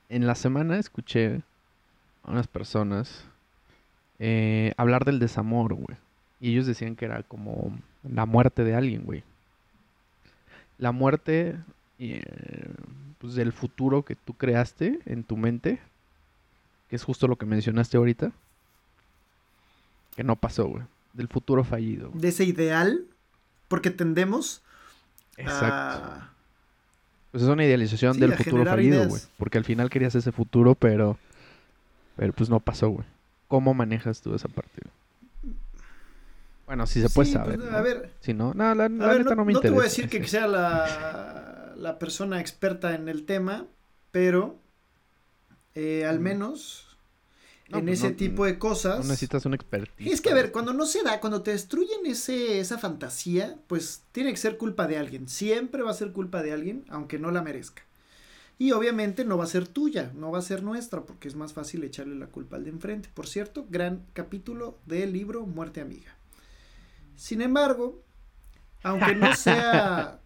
En 0.08 0.26
la 0.26 0.34
semana 0.34 0.78
escuché 0.78 1.42
a 2.28 2.32
unas 2.32 2.46
personas 2.46 3.24
eh, 4.18 4.72
hablar 4.76 5.04
del 5.04 5.18
desamor, 5.18 5.74
güey. 5.74 5.96
Y 6.40 6.52
ellos 6.52 6.66
decían 6.66 6.94
que 6.94 7.06
era 7.06 7.22
como 7.22 7.76
la 8.02 8.26
muerte 8.26 8.64
de 8.64 8.74
alguien, 8.74 9.04
güey. 9.04 9.24
La 10.76 10.92
muerte 10.92 11.56
eh, 11.98 12.22
pues 13.18 13.34
del 13.34 13.52
futuro 13.52 14.04
que 14.04 14.14
tú 14.14 14.34
creaste 14.34 15.00
en 15.06 15.24
tu 15.24 15.36
mente, 15.36 15.80
que 16.88 16.96
es 16.96 17.02
justo 17.02 17.26
lo 17.26 17.36
que 17.36 17.46
mencionaste 17.46 17.96
ahorita, 17.96 18.30
que 20.14 20.24
no 20.24 20.36
pasó, 20.36 20.66
güey. 20.66 20.84
Del 21.14 21.28
futuro 21.28 21.64
fallido. 21.64 22.10
De 22.14 22.28
ese 22.28 22.44
ideal, 22.44 23.04
porque 23.66 23.90
tendemos 23.90 24.62
Exacto. 25.38 26.24
Pues 27.30 27.42
es 27.42 27.48
una 27.48 27.64
idealización 27.64 28.18
del 28.18 28.34
futuro 28.34 28.64
fallido, 28.64 29.06
güey. 29.08 29.22
Porque 29.36 29.58
al 29.58 29.64
final 29.64 29.90
querías 29.90 30.14
ese 30.14 30.32
futuro, 30.32 30.74
pero, 30.74 31.18
pero 32.18 32.32
pues 32.32 32.50
no 32.50 32.58
pasó, 32.58 32.88
güey. 32.88 33.06
¿Cómo 33.46 33.74
manejas 33.74 34.20
tú 34.20 34.34
esa 34.34 34.48
parte? 34.48 34.82
Bueno, 36.66 36.84
si 36.84 37.00
se 37.00 37.08
puede 37.08 37.30
saber. 37.30 37.60
Pues, 37.60 37.72
a 37.72 37.80
ver. 37.80 38.10
Si 38.18 38.34
no, 38.34 38.52
no, 38.54 38.74
la, 38.74 38.88
no, 38.88 39.06
no, 39.06 39.44
me 39.44 39.52
interesa. 39.52 39.52
No 39.52 39.60
te 39.60 39.70
voy 39.70 39.80
a 39.80 39.84
decir 39.84 40.08
que 40.08 40.26
sea 40.26 40.48
la, 40.48 41.74
la 41.76 41.98
persona 42.00 42.40
experta 42.40 42.96
en 42.96 43.08
el 43.08 43.24
tema, 43.24 43.66
pero 44.10 44.58
eh, 45.76 46.06
al 46.06 46.18
menos 46.18 46.98
en 47.68 47.84
pues 47.84 48.00
ese 48.00 48.12
tipo 48.14 48.46
de 48.46 48.58
cosas. 48.58 48.98
No 48.98 49.04
necesitas 49.04 49.46
un 49.46 49.54
expertise. 49.54 50.12
Es 50.12 50.20
que, 50.20 50.30
a 50.30 50.34
ver, 50.34 50.50
cuando 50.50 50.72
no 50.72 50.86
se 50.86 51.04
da, 51.04 51.20
cuando 51.20 51.42
te 51.42 51.52
destruyen 51.52 52.04
ese, 52.04 52.58
esa 52.58 52.78
fantasía, 52.78 53.56
pues 53.68 54.02
tiene 54.10 54.32
que 54.32 54.38
ser 54.38 54.58
culpa 54.58 54.88
de 54.88 54.98
alguien. 54.98 55.28
Siempre 55.28 55.84
va 55.84 55.92
a 55.92 55.94
ser 55.94 56.10
culpa 56.10 56.42
de 56.42 56.52
alguien, 56.52 56.84
aunque 56.88 57.20
no 57.20 57.30
la 57.30 57.42
merezca. 57.42 57.84
Y 58.58 58.72
obviamente 58.72 59.24
no 59.24 59.38
va 59.38 59.44
a 59.44 59.48
ser 59.48 59.68
tuya, 59.68 60.10
no 60.16 60.32
va 60.32 60.40
a 60.40 60.42
ser 60.42 60.64
nuestra, 60.64 61.06
porque 61.06 61.28
es 61.28 61.36
más 61.36 61.52
fácil 61.52 61.84
echarle 61.84 62.16
la 62.16 62.26
culpa 62.26 62.56
al 62.56 62.64
de 62.64 62.70
enfrente. 62.70 63.08
Por 63.14 63.28
cierto, 63.28 63.66
gran 63.70 64.04
capítulo 64.14 64.78
del 64.84 65.12
libro 65.12 65.46
Muerte 65.46 65.80
Amiga. 65.80 66.16
Sin 67.14 67.40
embargo, 67.40 68.02
aunque 68.82 69.14
no 69.14 69.34
sea 69.36 70.18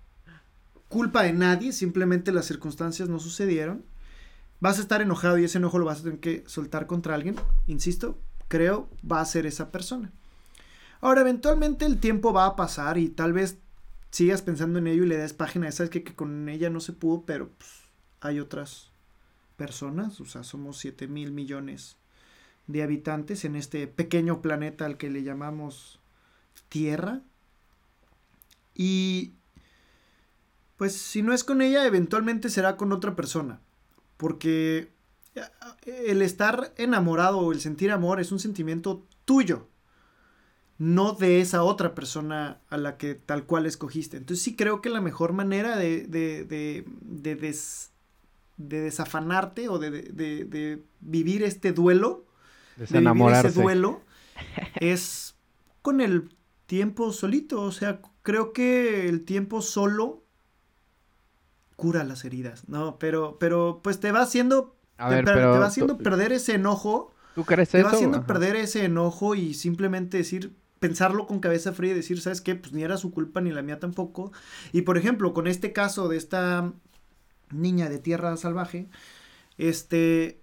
culpa 0.89 1.25
de 1.25 1.35
nadie, 1.35 1.73
simplemente 1.73 2.33
las 2.33 2.47
circunstancias 2.47 3.11
no 3.11 3.19
sucedieron, 3.19 3.85
vas 4.61 4.79
a 4.79 4.83
estar 4.83 5.03
enojado 5.03 5.37
y 5.37 5.45
ese 5.45 5.59
enojo 5.59 5.79
lo 5.79 5.85
vas 5.85 6.01
a 6.01 6.05
tener 6.05 6.21
que 6.21 6.45
soltar 6.47 6.87
contra 6.87 7.15
alguien. 7.15 7.37
Insisto, 7.67 8.19
creo 8.49 8.89
va 9.11 9.21
a 9.21 9.27
ser 9.27 9.45
esa 9.45 9.71
persona. 9.71 10.11
Ahora, 11.03 11.21
eventualmente 11.21 11.85
el 11.85 11.99
tiempo 11.99 12.33
va 12.33 12.47
a 12.47 12.57
pasar 12.57 12.97
y 12.97 13.09
tal 13.09 13.33
vez 13.33 13.59
sigas 14.11 14.41
pensando 14.41 14.79
en 14.79 14.87
ello 14.87 15.05
y 15.05 15.09
le 15.09 15.17
des 15.17 15.33
página, 15.33 15.71
sabes 15.73 15.91
que, 15.91 16.03
que 16.05 16.15
con 16.15 16.49
ella 16.49 16.71
no 16.71 16.81
se 16.81 16.93
pudo, 16.93 17.25
pero 17.27 17.49
pues, 17.49 17.82
hay 18.23 18.41
otras 18.41 18.91
personas, 19.57 20.21
o 20.21 20.25
sea, 20.25 20.45
somos 20.45 20.79
7 20.79 21.09
mil 21.09 21.33
millones 21.33 21.97
de 22.69 22.83
habitantes 22.83 23.45
en 23.45 23.57
este 23.57 23.87
pequeño 23.88 24.41
planeta 24.41 24.87
al 24.87 24.97
que 24.97 25.11
le 25.11 25.25
llamamos 25.25 26.00
Tierra. 26.69 27.21
Y 28.75 29.33
pues 30.76 30.95
si 30.97 31.23
no 31.23 31.35
es 31.35 31.45
con 31.45 31.61
ella, 31.61 31.85
eventualmente 31.85 32.49
será 32.49 32.76
con 32.76 32.93
otra 32.93 33.14
persona. 33.14 33.61
Porque 34.17 34.88
el 35.85 36.23
estar 36.23 36.73
enamorado 36.76 37.38
o 37.38 37.52
el 37.52 37.61
sentir 37.61 37.91
amor 37.91 38.21
es 38.21 38.33
un 38.33 38.38
sentimiento 38.38 39.05
tuyo, 39.25 39.69
no 40.79 41.12
de 41.12 41.41
esa 41.41 41.62
otra 41.64 41.95
persona 41.95 42.61
a 42.71 42.76
la 42.76 42.97
que 42.97 43.14
tal 43.14 43.45
cual 43.47 43.67
escogiste. 43.67 44.17
Entonces 44.17 44.45
sí 44.45 44.55
creo 44.55 44.81
que 44.81 44.91
la 44.91 45.00
mejor 45.00 45.33
manera 45.33 45.76
de, 45.76 46.07
de, 46.07 46.45
de, 46.45 46.85
de 47.00 47.35
de 48.56 48.80
desafanarte 48.80 49.68
o 49.68 49.78
de, 49.78 50.82
vivir 51.00 51.42
este 51.42 51.73
duelo, 51.73 52.26
de 52.76 53.00
vivir 53.00 53.32
ese 53.32 53.50
duelo, 53.50 54.02
es 54.76 55.35
con 55.82 56.00
el 56.00 56.35
tiempo 56.66 57.12
solito. 57.12 57.62
O 57.62 57.73
sea, 57.73 58.00
creo 58.23 58.52
que 58.52 59.09
el 59.09 59.25
tiempo 59.25 59.62
solo 59.62 60.23
cura 61.76 62.04
las 62.04 62.25
heridas, 62.25 62.68
¿no? 62.68 62.99
Pero, 62.99 63.38
pero 63.38 63.80
pues 63.82 63.99
te 63.99 64.12
va 64.12 64.23
haciendo, 64.23 64.76
te, 64.97 65.23
va 65.23 65.66
haciendo 65.66 65.99
perder 65.99 66.32
ese 66.32 66.54
enojo. 66.54 67.12
¿Tú 67.35 67.44
crees 67.44 67.71
te 67.71 67.82
va 67.82 67.90
haciendo 67.90 68.26
perder 68.26 68.56
ese 68.56 68.85
enojo 68.85 69.35
y 69.35 69.54
simplemente 69.54 70.18
decir, 70.18 70.54
pensarlo 70.78 71.26
con 71.26 71.40
cabeza 71.40 71.73
fría 71.73 71.92
y 71.92 71.94
decir, 71.94 72.21
¿sabes 72.21 72.40
qué? 72.40 72.54
Pues 72.54 72.73
ni 72.73 72.82
era 72.82 72.97
su 72.99 73.11
culpa 73.11 73.40
ni 73.40 73.50
la 73.50 73.62
mía 73.62 73.78
tampoco. 73.78 74.32
Y 74.73 74.82
por 74.82 74.99
ejemplo, 74.99 75.32
con 75.32 75.47
este 75.47 75.73
caso 75.73 76.09
de 76.09 76.16
esta 76.18 76.73
niña 77.52 77.88
de 77.88 77.99
tierra 77.99 78.37
salvaje, 78.37 78.88
este, 79.59 80.40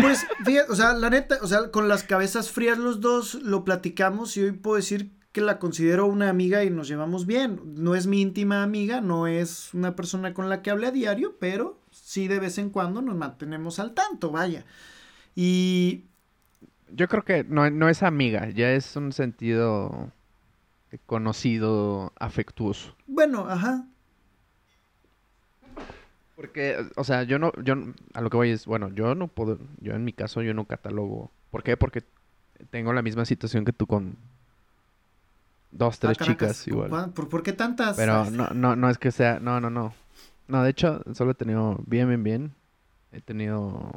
pues, 0.00 0.24
fíjate, 0.44 0.70
o 0.70 0.76
sea, 0.76 0.92
la 0.94 1.10
neta, 1.10 1.38
o 1.42 1.46
sea, 1.46 1.70
con 1.70 1.88
las 1.88 2.04
cabezas 2.04 2.50
frías 2.50 2.78
los 2.78 3.00
dos 3.00 3.34
lo 3.34 3.64
platicamos 3.64 4.36
y 4.36 4.42
hoy 4.42 4.52
puedo 4.52 4.76
decir 4.76 5.10
que 5.32 5.40
la 5.40 5.58
considero 5.58 6.06
una 6.06 6.28
amiga 6.28 6.62
y 6.62 6.70
nos 6.70 6.88
llevamos 6.88 7.26
bien. 7.26 7.60
No 7.64 7.94
es 7.94 8.06
mi 8.06 8.20
íntima 8.20 8.62
amiga, 8.62 9.00
no 9.00 9.26
es 9.26 9.72
una 9.74 9.96
persona 9.96 10.34
con 10.34 10.48
la 10.48 10.62
que 10.62 10.70
hable 10.70 10.86
a 10.86 10.90
diario, 10.90 11.36
pero 11.40 11.80
sí 11.90 12.28
de 12.28 12.38
vez 12.38 12.58
en 12.58 12.70
cuando 12.70 13.02
nos 13.02 13.16
mantenemos 13.16 13.78
al 13.78 13.94
tanto, 13.94 14.30
vaya. 14.30 14.64
Y 15.34 16.04
Yo 16.88 17.08
creo 17.08 17.24
que 17.24 17.44
no, 17.44 17.68
no 17.70 17.88
es 17.88 18.02
amiga, 18.02 18.50
ya 18.50 18.72
es 18.72 18.94
un 18.96 19.12
sentido 19.12 20.12
conocido, 21.06 22.12
afectuoso. 22.18 22.94
Bueno, 23.06 23.46
ajá. 23.48 23.86
Porque, 26.42 26.76
o 26.96 27.04
sea, 27.04 27.22
yo 27.22 27.38
no, 27.38 27.52
yo, 27.62 27.74
a 28.14 28.20
lo 28.20 28.28
que 28.28 28.36
voy 28.36 28.50
es, 28.50 28.66
bueno, 28.66 28.88
yo 28.92 29.14
no 29.14 29.28
puedo, 29.28 29.60
yo 29.80 29.92
en 29.94 30.02
mi 30.04 30.12
caso, 30.12 30.42
yo 30.42 30.54
no 30.54 30.64
catalogo. 30.64 31.30
¿Por 31.52 31.62
qué? 31.62 31.76
Porque 31.76 32.02
tengo 32.70 32.92
la 32.92 33.00
misma 33.00 33.24
situación 33.24 33.64
que 33.64 33.72
tú 33.72 33.86
con 33.86 34.16
dos, 35.70 36.00
tres 36.00 36.18
Ah, 36.20 36.24
chicas 36.24 36.66
igual. 36.66 37.12
¿Por, 37.14 37.28
¿Por 37.28 37.44
qué 37.44 37.52
tantas? 37.52 37.96
Pero 37.96 38.28
no, 38.30 38.48
no, 38.48 38.74
no 38.74 38.90
es 38.90 38.98
que 38.98 39.12
sea, 39.12 39.38
no, 39.38 39.60
no, 39.60 39.70
no. 39.70 39.94
No, 40.48 40.64
de 40.64 40.70
hecho, 40.70 41.04
solo 41.14 41.30
he 41.30 41.34
tenido 41.34 41.78
bien, 41.86 42.08
bien, 42.08 42.24
bien. 42.24 42.52
He 43.12 43.20
tenido... 43.20 43.92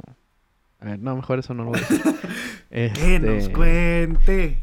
A 0.78 0.84
ver, 0.84 1.00
no, 1.00 1.16
mejor 1.16 1.40
eso 1.40 1.52
no 1.52 1.64
lo 1.64 1.70
voy 1.70 1.80
a 1.80 1.82
decir. 1.82 2.02
Que 2.70 3.18
nos 3.18 3.30
Este, 3.44 3.52
cuente. 3.52 4.58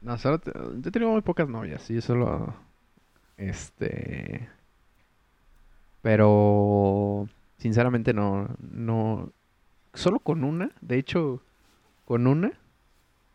No, 0.00 0.16
solo 0.16 0.38
te- 0.38 0.52
yo 0.54 0.88
he 0.88 0.90
tenido 0.90 1.10
muy 1.12 1.20
pocas 1.20 1.48
novias, 1.50 1.90
y 1.90 2.00
solo... 2.00 2.54
Este... 3.36 4.48
Pero... 6.04 7.26
Sinceramente 7.56 8.12
no, 8.12 8.46
no... 8.60 9.32
Solo 9.94 10.18
con 10.18 10.44
una, 10.44 10.70
de 10.82 10.98
hecho, 10.98 11.40
con 12.04 12.26
una, 12.26 12.52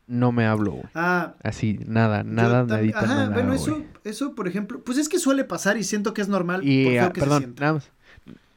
no 0.08 0.32
me 0.32 0.46
hablo, 0.46 0.72
güey. 0.74 0.84
Ah, 0.94 1.34
Así, 1.42 1.80
nada, 1.88 2.24
nada, 2.24 2.64
nadita, 2.66 3.00
Ajá, 3.00 3.08
nada, 3.16 3.30
bueno, 3.34 3.54
eso, 3.54 3.82
eso, 4.04 4.36
por 4.36 4.48
ejemplo, 4.48 4.82
pues 4.84 4.98
es 5.00 5.10
que 5.10 5.18
suele 5.20 5.46
pasar 5.46 5.78
y 5.78 5.84
siento 5.84 6.14
que 6.14 6.22
es 6.22 6.28
normal 6.28 6.60
por 6.62 6.70
Y, 6.70 6.86
feo 6.86 7.06
ah, 7.06 7.14
que 7.14 7.22
se 7.22 7.26
perdón, 7.26 7.40
sienta. 7.40 7.62
nada 7.62 7.74
más. 7.74 7.92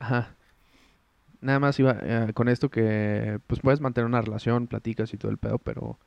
Ajá. 0.01 0.35
Nada 1.41 1.59
más 1.61 1.79
iba 1.79 1.97
eh, 2.03 2.33
con 2.35 2.49
esto 2.49 2.69
que, 2.71 3.39
pues 3.47 3.61
puedes 3.61 3.81
mantener 3.81 4.07
una 4.07 4.21
relación, 4.21 4.67
platicas 4.67 5.15
y 5.15 5.17
todo 5.17 5.31
el 5.31 5.39
pedo, 5.39 5.59
pero 5.59 5.99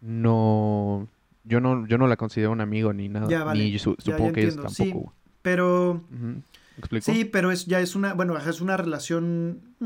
no, 0.00 1.06
yo 1.44 1.60
no, 1.60 1.86
yo 1.86 1.96
no 1.98 2.08
la 2.08 2.16
considero 2.16 2.50
un 2.50 2.60
amigo 2.62 2.92
ni 2.92 3.08
nada, 3.08 3.28
Ya, 3.28 3.44
vale. 3.44 3.62
ni 3.62 3.78
su- 3.78 3.92
Ya, 3.92 3.96
ya 3.98 4.12
supongo 4.12 4.32
que 4.32 4.42
entiendo. 4.42 4.62
tampoco. 4.72 5.12
Sí. 5.12 5.30
Pero. 5.42 6.02
¿Me 6.10 6.42
explico? 6.80 7.12
sí, 7.12 7.24
pero 7.24 7.50
es 7.50 7.66
ya 7.66 7.80
es 7.80 7.94
una, 7.94 8.14
bueno, 8.14 8.36
es 8.38 8.60
una 8.60 8.76
relación, 8.76 9.76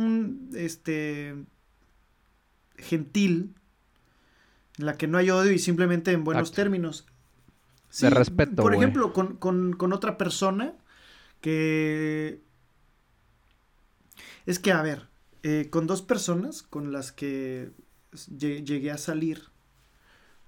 este, 0.55 1.35
gentil, 2.79 3.55
en 4.79 4.87
la 4.87 4.97
que 4.97 5.07
no 5.07 5.19
hay 5.19 5.31
odio 5.31 5.53
y 5.53 5.59
simplemente 5.59 6.13
en 6.13 6.25
buenos 6.25 6.51
Exacto. 6.51 6.63
términos. 6.63 7.07
De 8.01 8.11
respeto, 8.11 8.63
Por 8.63 8.75
ejemplo, 8.75 9.13
con, 9.13 9.37
con, 9.37 9.73
con 9.75 9.93
otra 9.93 10.19
persona 10.19 10.75
que... 11.41 12.43
Es 14.47 14.59
que, 14.59 14.73
a 14.73 14.83
ver, 14.83 15.09
eh, 15.43 15.69
con 15.71 15.87
dos 15.87 16.03
personas 16.03 16.63
con 16.63 16.93
las 16.93 17.13
que 17.13 17.73
lle- 18.13 18.65
llegué 18.65 18.91
a 18.91 18.99
salir 18.99 19.51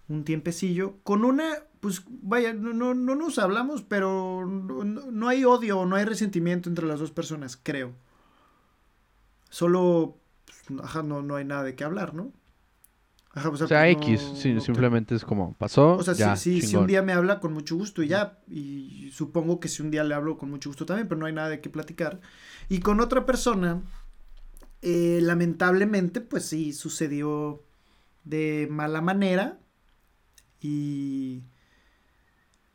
un 0.09 0.25
tiempecillo, 0.25 0.99
con 1.03 1.25
una, 1.25 1.55
pues 1.81 2.03
vaya, 2.09 2.53
no, 2.53 2.73
no, 2.73 2.95
no 2.95 3.15
nos 3.17 3.39
hablamos, 3.39 3.83
pero 3.83 4.47
no, 4.47 4.85
no- 4.85 5.29
hay 5.29 5.45
odio, 5.45 5.85
no 5.87 5.97
hay 5.97 6.05
resentimiento 6.05 6.69
entre 6.69 6.87
las 6.87 7.01
dos 7.01 7.11
personas, 7.11 7.59
creo. 7.63 7.93
Solo, 9.51 10.19
pues, 10.45 10.81
ajá, 10.83 11.03
no, 11.03 11.23
no 11.23 11.37
hay 11.37 11.45
nada 11.45 11.63
de 11.63 11.75
qué 11.75 11.85
hablar, 11.85 12.15
¿no? 12.15 12.33
Ajá, 13.33 13.51
O 13.51 13.57
sea, 13.57 13.67
pues, 13.69 13.81
X, 13.99 14.21
no- 14.33 14.41
sí, 14.41 14.49
no 14.51 14.61
te- 14.61 14.65
simplemente 14.65 15.15
es 15.15 15.25
como, 15.25 15.55
pasó, 15.55 15.95
o 15.97 16.03
sea, 16.03 16.15
ya, 16.15 16.37
si, 16.37 16.61
un 16.77 16.87
día 16.87 17.03
me 17.03 17.13
habla 17.13 17.39
con 17.41 17.53
mucho 17.53 17.77
gusto 17.77 18.03
y 18.03 18.09
ya, 18.09 18.39
y 18.49 19.11
supongo 19.13 19.61
que 19.61 19.69
si 19.69 19.83
un 19.83 19.91
día 19.91 20.05
le 20.05 20.15
hablo 20.15 20.39
con 20.39 20.51
mucho 20.51 20.71
gusto 20.71 20.87
también, 20.87 21.07
pero 21.09 21.19
no 21.19 21.27
hay 21.27 21.33
nada 21.33 21.51
de 21.51 21.61
qué 21.61 21.69
platicar. 21.69 22.21
Y 22.69 22.81
con 22.81 23.01
otra 23.01 23.27
persona, 23.27 23.83
eh, 24.83 25.21
lamentablemente, 25.23 26.21
pues 26.21 26.47
sí, 26.47 26.73
sucedió 26.73 27.63
de 28.25 28.69
mala 28.71 29.01
manera 29.01 29.59
y 30.61 31.43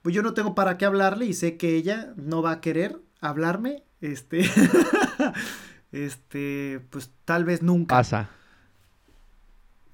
pues 0.01 0.15
yo 0.15 0.23
no 0.23 0.33
tengo 0.33 0.55
para 0.55 0.77
qué 0.77 0.85
hablarle 0.85 1.25
y 1.25 1.33
sé 1.33 1.57
que 1.57 1.75
ella 1.75 2.13
no 2.15 2.41
va 2.41 2.51
a 2.51 2.61
querer 2.61 2.99
hablarme, 3.19 3.83
este, 4.01 4.41
este, 5.91 6.81
pues 6.89 7.11
tal 7.25 7.45
vez 7.45 7.61
nunca. 7.61 7.95
Pasa. 7.95 8.29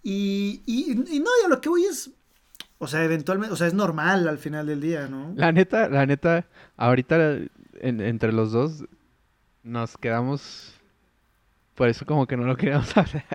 Y, 0.04 0.62
y, 0.65 0.91
y 0.91 1.19
no, 1.19 1.30
y 1.41 1.45
a 1.45 1.50
lo 1.50 1.60
que 1.60 1.69
voy 1.69 1.84
es, 1.86 2.12
o 2.78 2.88
sea, 2.88 3.04
eventualmente, 3.04 3.54
o 3.54 3.58
sea, 3.58 3.67
es 3.67 3.73
normal 3.73 4.28
al 4.28 4.38
final 4.38 4.67
del 4.67 4.80
día, 4.80 5.08
¿no? 5.08 5.34
La 5.36 5.52
neta, 5.52 5.89
la 5.89 6.06
neta, 6.06 6.45
ahorita 6.78 7.39
en- 7.80 8.02
entre 8.02 8.32
los 8.32 8.52
dos 8.52 8.86
nos 9.63 9.97
quedamos. 9.97 10.73
Por 11.76 11.89
eso 11.89 12.06
como 12.06 12.26
que 12.26 12.38
no 12.38 12.43
lo 12.45 12.56
queríamos 12.56 12.89
hablar. 12.97 13.26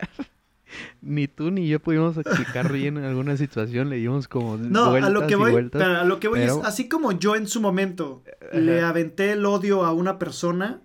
Ni 1.00 1.28
tú 1.28 1.50
ni 1.50 1.68
yo 1.68 1.80
pudimos 1.80 2.16
explicar 2.16 2.72
bien 2.72 2.96
en 2.98 3.04
alguna 3.04 3.36
situación, 3.36 3.90
le 3.90 3.96
dimos 3.96 4.28
como 4.28 4.56
No, 4.56 4.90
vueltas 4.90 5.10
a 5.10 5.12
lo 5.12 5.26
que 5.26 5.36
voy, 5.36 5.52
vueltas. 5.52 5.80
pero 5.82 6.00
a 6.00 6.04
lo 6.04 6.18
que 6.20 6.28
voy 6.28 6.40
pero- 6.40 6.60
es, 6.60 6.64
así 6.64 6.88
como 6.88 7.12
yo 7.12 7.36
en 7.36 7.46
su 7.46 7.60
momento 7.60 8.22
le 8.52 8.80
aventé 8.82 9.32
el 9.32 9.44
odio 9.46 9.84
a 9.84 9.92
una 9.92 10.18
persona 10.18 10.82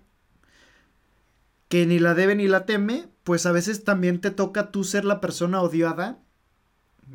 que 1.68 1.86
ni 1.86 1.98
la 1.98 2.14
debe 2.14 2.34
ni 2.34 2.48
la 2.48 2.64
teme, 2.66 3.08
pues 3.24 3.44
a 3.46 3.52
veces 3.52 3.84
también 3.84 4.20
te 4.20 4.30
toca 4.30 4.70
tú 4.70 4.84
ser 4.84 5.04
la 5.04 5.20
persona 5.20 5.60
odiada 5.60 6.18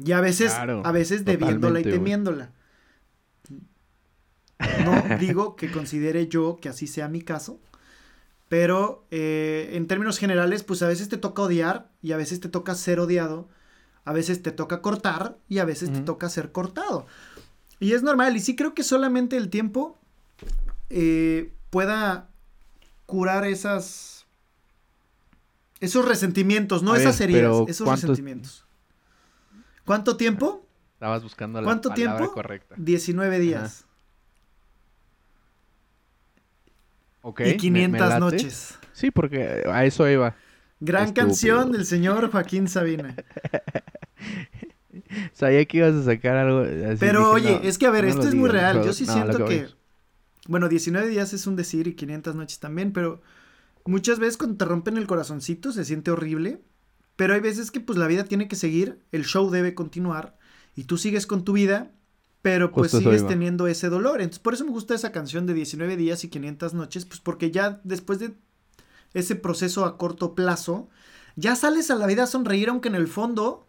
y 0.06 0.12
a 0.12 0.22
veces, 0.22 0.54
Claro, 0.54 0.82
a 0.86 0.92
veces 0.92 1.26
debiéndola 1.26 1.80
y 1.80 1.84
temiéndola. 1.84 2.52
No 4.86 5.18
digo 5.20 5.56
que 5.56 5.72
considere 5.72 6.28
yo 6.28 6.58
que 6.62 6.70
así 6.70 6.88
sea 6.88 7.08
mi 7.10 7.22
caso, 7.22 7.60
pero 8.54 9.04
eh, 9.10 9.72
en 9.74 9.88
términos 9.88 10.20
generales, 10.20 10.62
pues 10.64 10.84
a 10.84 10.88
veces 10.88 11.10
te 11.10 11.18
toca 11.18 11.42
odiar 11.42 11.90
y 12.04 12.12
a 12.12 12.18
veces 12.18 12.40
te 12.40 12.50
toca 12.50 12.76
ser 12.76 13.00
odiado, 13.00 13.50
a 14.06 14.14
veces 14.14 14.44
te 14.44 14.52
toca 14.52 14.80
cortar 14.84 15.40
y 15.50 15.58
a 15.58 15.66
veces 15.66 15.92
te 15.92 16.02
toca 16.02 16.30
ser 16.30 16.52
cortado. 16.52 17.08
Y 17.80 17.94
es 17.94 18.04
normal, 18.04 18.38
y 18.38 18.40
sí 18.40 18.56
creo 18.56 18.76
que 18.76 18.84
solamente 18.84 19.38
el 19.38 19.50
tiempo 19.50 19.98
eh, 20.92 21.52
pueda 21.72 22.30
curar 23.08 23.44
esas... 23.48 24.28
Esos 25.80 26.06
resentimientos, 26.08 26.84
no 26.84 26.94
A 26.94 27.00
esas 27.00 27.18
ver, 27.18 27.32
heridas, 27.32 27.56
esos 27.68 27.86
¿cuánto- 27.86 28.02
resentimientos. 28.06 28.68
¿Cuánto 29.84 30.16
tiempo? 30.16 30.64
Estabas 30.94 31.24
buscando 31.24 31.60
la 31.60 31.66
¿Cuánto 31.66 31.90
palabra 31.90 32.18
tiempo? 32.18 32.34
correcta. 32.36 32.76
19 32.78 33.40
días. 33.40 33.86
Ok, 37.24 37.42
y 37.42 37.44
me- 37.44 37.50
me 37.52 37.58
500 37.58 38.00
late. 38.10 38.20
noches. 38.20 38.80
Sí, 38.92 39.12
porque 39.12 39.64
a 39.66 39.86
eso 39.86 40.08
iba. 40.10 40.36
Gran 40.80 41.06
Estúpido. 41.06 41.28
canción 41.28 41.72
del 41.72 41.86
señor 41.86 42.30
Joaquín 42.32 42.68
Sabina. 42.68 43.16
Sabía 45.34 45.66
que 45.66 45.78
ibas 45.78 45.94
a 45.96 46.04
sacar 46.04 46.38
algo 46.38 46.60
así. 46.62 46.98
Pero 47.00 47.36
dije, 47.36 47.48
oye, 47.48 47.60
no, 47.64 47.70
es 47.70 47.78
que 47.78 47.88
a 47.88 47.92
ver, 47.92 48.04
no 48.04 48.10
esto 48.12 48.28
es 48.28 48.36
muy 48.36 48.50
real. 48.50 48.84
Yo 48.84 48.94
sí 48.94 49.06
no, 49.06 49.14
siento 49.14 49.46
que, 49.46 49.68
bueno, 50.48 50.70
19 50.70 51.08
días 51.08 51.34
es 51.34 51.48
un 51.48 51.56
decir 51.56 51.88
y 51.88 51.96
500 51.96 52.36
noches 52.36 52.60
también, 52.60 52.92
pero 52.94 53.22
muchas 53.86 54.20
veces 54.20 54.38
cuando 54.38 54.58
te 54.58 54.66
rompen 54.66 54.98
el 54.98 55.08
corazoncito 55.08 55.72
se 55.72 55.86
siente 55.86 56.12
horrible, 56.12 56.62
pero 57.16 57.34
hay 57.34 57.40
veces 57.40 57.72
que 57.72 57.80
pues 57.80 57.98
la 57.98 58.08
vida 58.08 58.26
tiene 58.26 58.48
que 58.48 58.56
seguir, 58.56 59.00
el 59.12 59.26
show 59.26 59.50
debe 59.50 59.74
continuar 59.74 60.38
y 60.76 60.84
tú 60.84 60.98
sigues 60.98 61.26
con 61.26 61.44
tu 61.44 61.54
vida, 61.54 61.92
pero 62.44 62.72
pues 62.72 62.92
Justo 62.92 63.10
sigues 63.10 63.26
teniendo 63.26 63.68
ese 63.68 63.88
dolor. 63.88 64.20
Entonces, 64.20 64.40
por 64.40 64.54
eso 64.54 64.66
me 64.66 64.72
gusta 64.72 64.94
esa 64.94 65.14
canción 65.14 65.48
de 65.48 65.54
19 65.54 65.96
días 65.96 66.26
y 66.26 66.28
500 66.28 66.74
noches, 66.74 67.06
pues 67.06 67.22
porque 67.22 67.52
ya 67.52 67.80
después 67.86 68.20
de 68.20 68.36
ese 69.14 69.36
proceso 69.36 69.86
a 69.86 69.98
corto 69.98 70.36
plazo, 70.36 70.90
ya 71.38 71.56
sales 71.56 71.90
a 71.90 71.96
la 71.96 72.06
vida 72.06 72.24
a 72.24 72.28
sonreír, 72.28 72.68
aunque 72.68 72.90
en 72.90 72.96
el 72.96 73.08
fondo, 73.08 73.66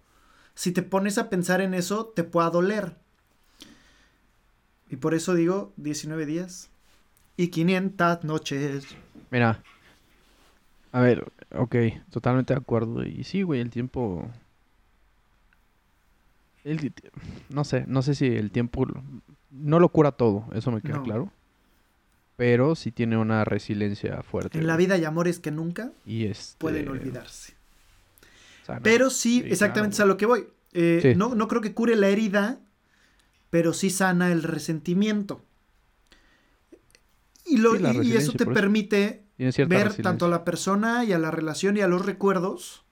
si 0.56 0.72
te 0.72 0.82
pones 0.82 1.18
a 1.18 1.30
pensar 1.30 1.60
en 1.60 1.72
eso, 1.72 2.12
te 2.16 2.24
pueda 2.24 2.50
doler. 2.50 2.96
Y 4.90 4.96
por 4.96 5.14
eso 5.14 5.34
digo 5.34 5.72
19 5.76 6.26
días 6.26 6.68
y 7.36 7.48
500 7.48 8.24
noches. 8.24 8.86
Mira. 9.30 9.62
A 10.90 11.00
ver, 11.00 11.32
ok, 11.52 11.76
totalmente 12.10 12.54
de 12.54 12.58
acuerdo. 12.58 13.04
Y 13.04 13.22
sí, 13.22 13.42
güey, 13.42 13.60
el 13.60 13.70
tiempo. 13.70 14.28
El 16.64 16.92
no 17.50 17.64
sé, 17.64 17.84
no 17.86 18.02
sé 18.02 18.14
si 18.14 18.26
el 18.26 18.50
tiempo 18.50 18.86
no 19.50 19.78
lo 19.78 19.88
cura 19.90 20.12
todo, 20.12 20.46
eso 20.54 20.70
me 20.72 20.80
queda 20.82 20.96
No. 20.96 21.02
claro. 21.02 21.32
Pero 22.36 22.74
sí 22.74 22.90
tiene 22.90 23.16
una 23.16 23.44
resiliencia 23.44 24.22
fuerte. 24.24 24.58
En 24.58 24.66
la 24.66 24.76
vida 24.76 24.94
hay 24.96 25.04
amores 25.04 25.38
que 25.38 25.52
nunca 25.52 25.92
y 26.04 26.24
este, 26.26 26.56
pueden 26.58 26.88
olvidarse. 26.88 27.54
Pero 28.82 29.10
sí, 29.10 29.40
Sí, 29.42 29.48
exactamente 29.50 29.94
es 29.94 30.00
a 30.00 30.04
lo 30.06 30.16
que 30.16 30.26
voy. 30.26 30.46
Eh, 30.72 30.98
Sí. 31.02 31.14
no, 31.14 31.34
no 31.36 31.46
creo 31.46 31.60
que 31.60 31.74
cure 31.74 31.94
la 31.94 32.08
herida, 32.08 32.58
pero 33.50 33.72
sí 33.72 33.90
sana 33.90 34.32
el 34.32 34.42
resentimiento. 34.42 35.44
Y, 37.46 37.58
lo, 37.58 37.76
Sí, 37.76 37.82
la 37.82 37.92
y- 37.92 37.98
y, 38.12 38.16
eso 38.16 38.32
te 38.32 38.44
eso. 38.44 38.52
permite 38.52 39.22
ver 39.68 39.94
tanto 40.02 40.24
a 40.26 40.28
la 40.28 40.44
persona 40.44 41.04
y 41.04 41.12
a 41.12 41.18
la 41.18 41.30
relación 41.30 41.76
y 41.76 41.82
a 41.82 41.86
los 41.88 42.04
recuerdos, 42.04 42.84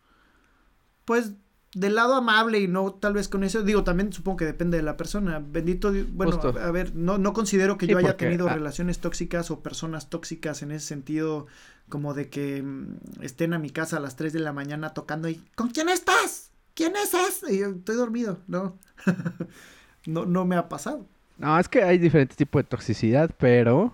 pues 1.05 1.33
del 1.75 1.95
lado 1.95 2.15
amable 2.15 2.61
y 2.61 2.69
no 2.69 2.93
tal 2.93 3.15
vez 3.15 3.29
con 3.29 3.45
eso, 3.45 3.63
digo, 3.63 3.83
también 3.83 4.13
supongo 4.13 4.39
que 4.39 4.45
depende 4.45 4.77
de 4.77 4.83
la 4.83 4.97
persona. 4.97 5.43
Bendito, 5.45 5.91
Dios, 5.91 6.07
bueno, 6.13 6.39
a, 6.43 6.67
a 6.67 6.71
ver, 6.71 6.95
no, 6.95 7.19
no 7.19 7.33
considero 7.33 7.79
que 7.79 7.87
Sí, 7.87 7.93
yo 7.93 7.99
haya 7.99 8.17
tenido 8.17 8.49
ah. 8.49 8.55
relaciones 8.55 8.99
tóxicas 8.99 9.51
o 9.51 9.61
personas 9.61 10.11
tóxicas 10.11 10.63
en 10.63 10.73
ese 10.73 10.87
sentido, 10.87 11.47
como 11.89 12.13
de 12.15 12.29
que 12.29 12.63
mm, 12.63 13.23
estén 13.23 13.55
a 13.55 13.59
mi 13.59 13.71
casa 13.71 13.97
a 13.97 14.01
las 14.01 14.17
3 14.17 14.33
de 14.33 14.41
la 14.41 14.53
mañana 14.53 14.93
tocando 14.93 15.29
y 15.29 15.37
¿con 15.55 15.71
quién 15.71 15.89
estás? 15.89 16.51
¿Quién 16.75 16.95
es 16.97 17.15
ese? 17.15 17.55
Y 17.55 17.59
yo, 17.61 17.71
estoy 17.71 17.97
dormido, 17.97 18.39
no. 18.47 18.79
no, 20.07 20.27
no 20.27 20.45
me 20.45 20.57
ha 20.57 20.69
pasado. 20.69 21.07
No, 21.39 21.59
es 21.59 21.69
que 21.69 21.83
hay 21.83 21.99
diferentes 21.99 22.37
tipos 22.37 22.63
de 22.63 22.69
toxicidad, 22.69 23.31
pero 23.39 23.93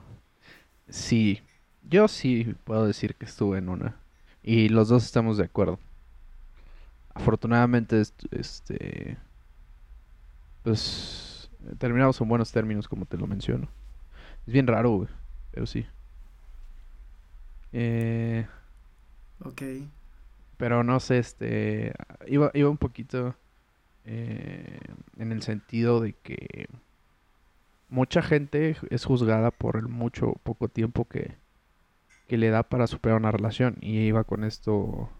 sí, 0.88 1.40
yo 1.88 2.08
sí 2.08 2.54
puedo 2.64 2.86
decir 2.86 3.14
que 3.14 3.24
estuve 3.24 3.58
en 3.58 3.68
una. 3.68 3.96
Y 4.42 4.68
los 4.68 4.88
dos 4.88 5.04
estamos 5.04 5.36
de 5.36 5.44
acuerdo. 5.44 5.78
Afortunadamente, 7.18 8.00
est- 8.00 8.24
este, 8.30 9.18
pues 10.62 11.50
terminamos 11.78 12.20
en 12.20 12.28
buenos 12.28 12.52
términos, 12.52 12.88
como 12.88 13.06
te 13.06 13.16
lo 13.16 13.26
menciono. 13.26 13.68
Es 14.46 14.52
bien 14.52 14.66
raro, 14.66 14.90
güey, 14.92 15.08
pero 15.52 15.66
sí. 15.66 15.86
Eh, 17.72 18.46
Ok. 19.44 19.62
pero 20.56 20.82
no 20.84 21.00
sé, 21.00 21.18
este, 21.18 21.92
iba, 22.26 22.50
iba 22.54 22.70
un 22.70 22.78
poquito 22.78 23.36
eh, 24.04 24.80
en 25.18 25.32
el 25.32 25.42
sentido 25.42 26.00
de 26.00 26.14
que 26.14 26.68
mucha 27.88 28.22
gente 28.22 28.76
es 28.90 29.04
juzgada 29.04 29.50
por 29.50 29.76
el 29.76 29.88
mucho 29.88 30.34
poco 30.42 30.68
tiempo 30.68 31.06
que, 31.08 31.36
que 32.28 32.38
le 32.38 32.50
da 32.50 32.64
para 32.68 32.86
superar 32.88 33.18
una 33.18 33.32
relación. 33.32 33.76
Y 33.80 34.00
iba 34.00 34.24
con 34.24 34.44
esto 34.44 35.10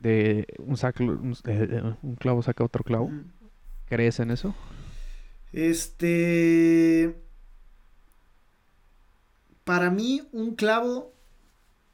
de 0.00 0.46
un, 0.58 0.76
un, 1.00 1.36
eh, 1.46 1.94
un 2.02 2.16
clavo 2.16 2.42
saca 2.42 2.64
otro 2.64 2.82
clavo. 2.82 3.10
¿Crees 3.86 4.20
en 4.20 4.30
eso? 4.30 4.54
Este. 5.52 7.16
Para 9.64 9.90
mí, 9.90 10.22
un 10.32 10.54
clavo 10.54 11.12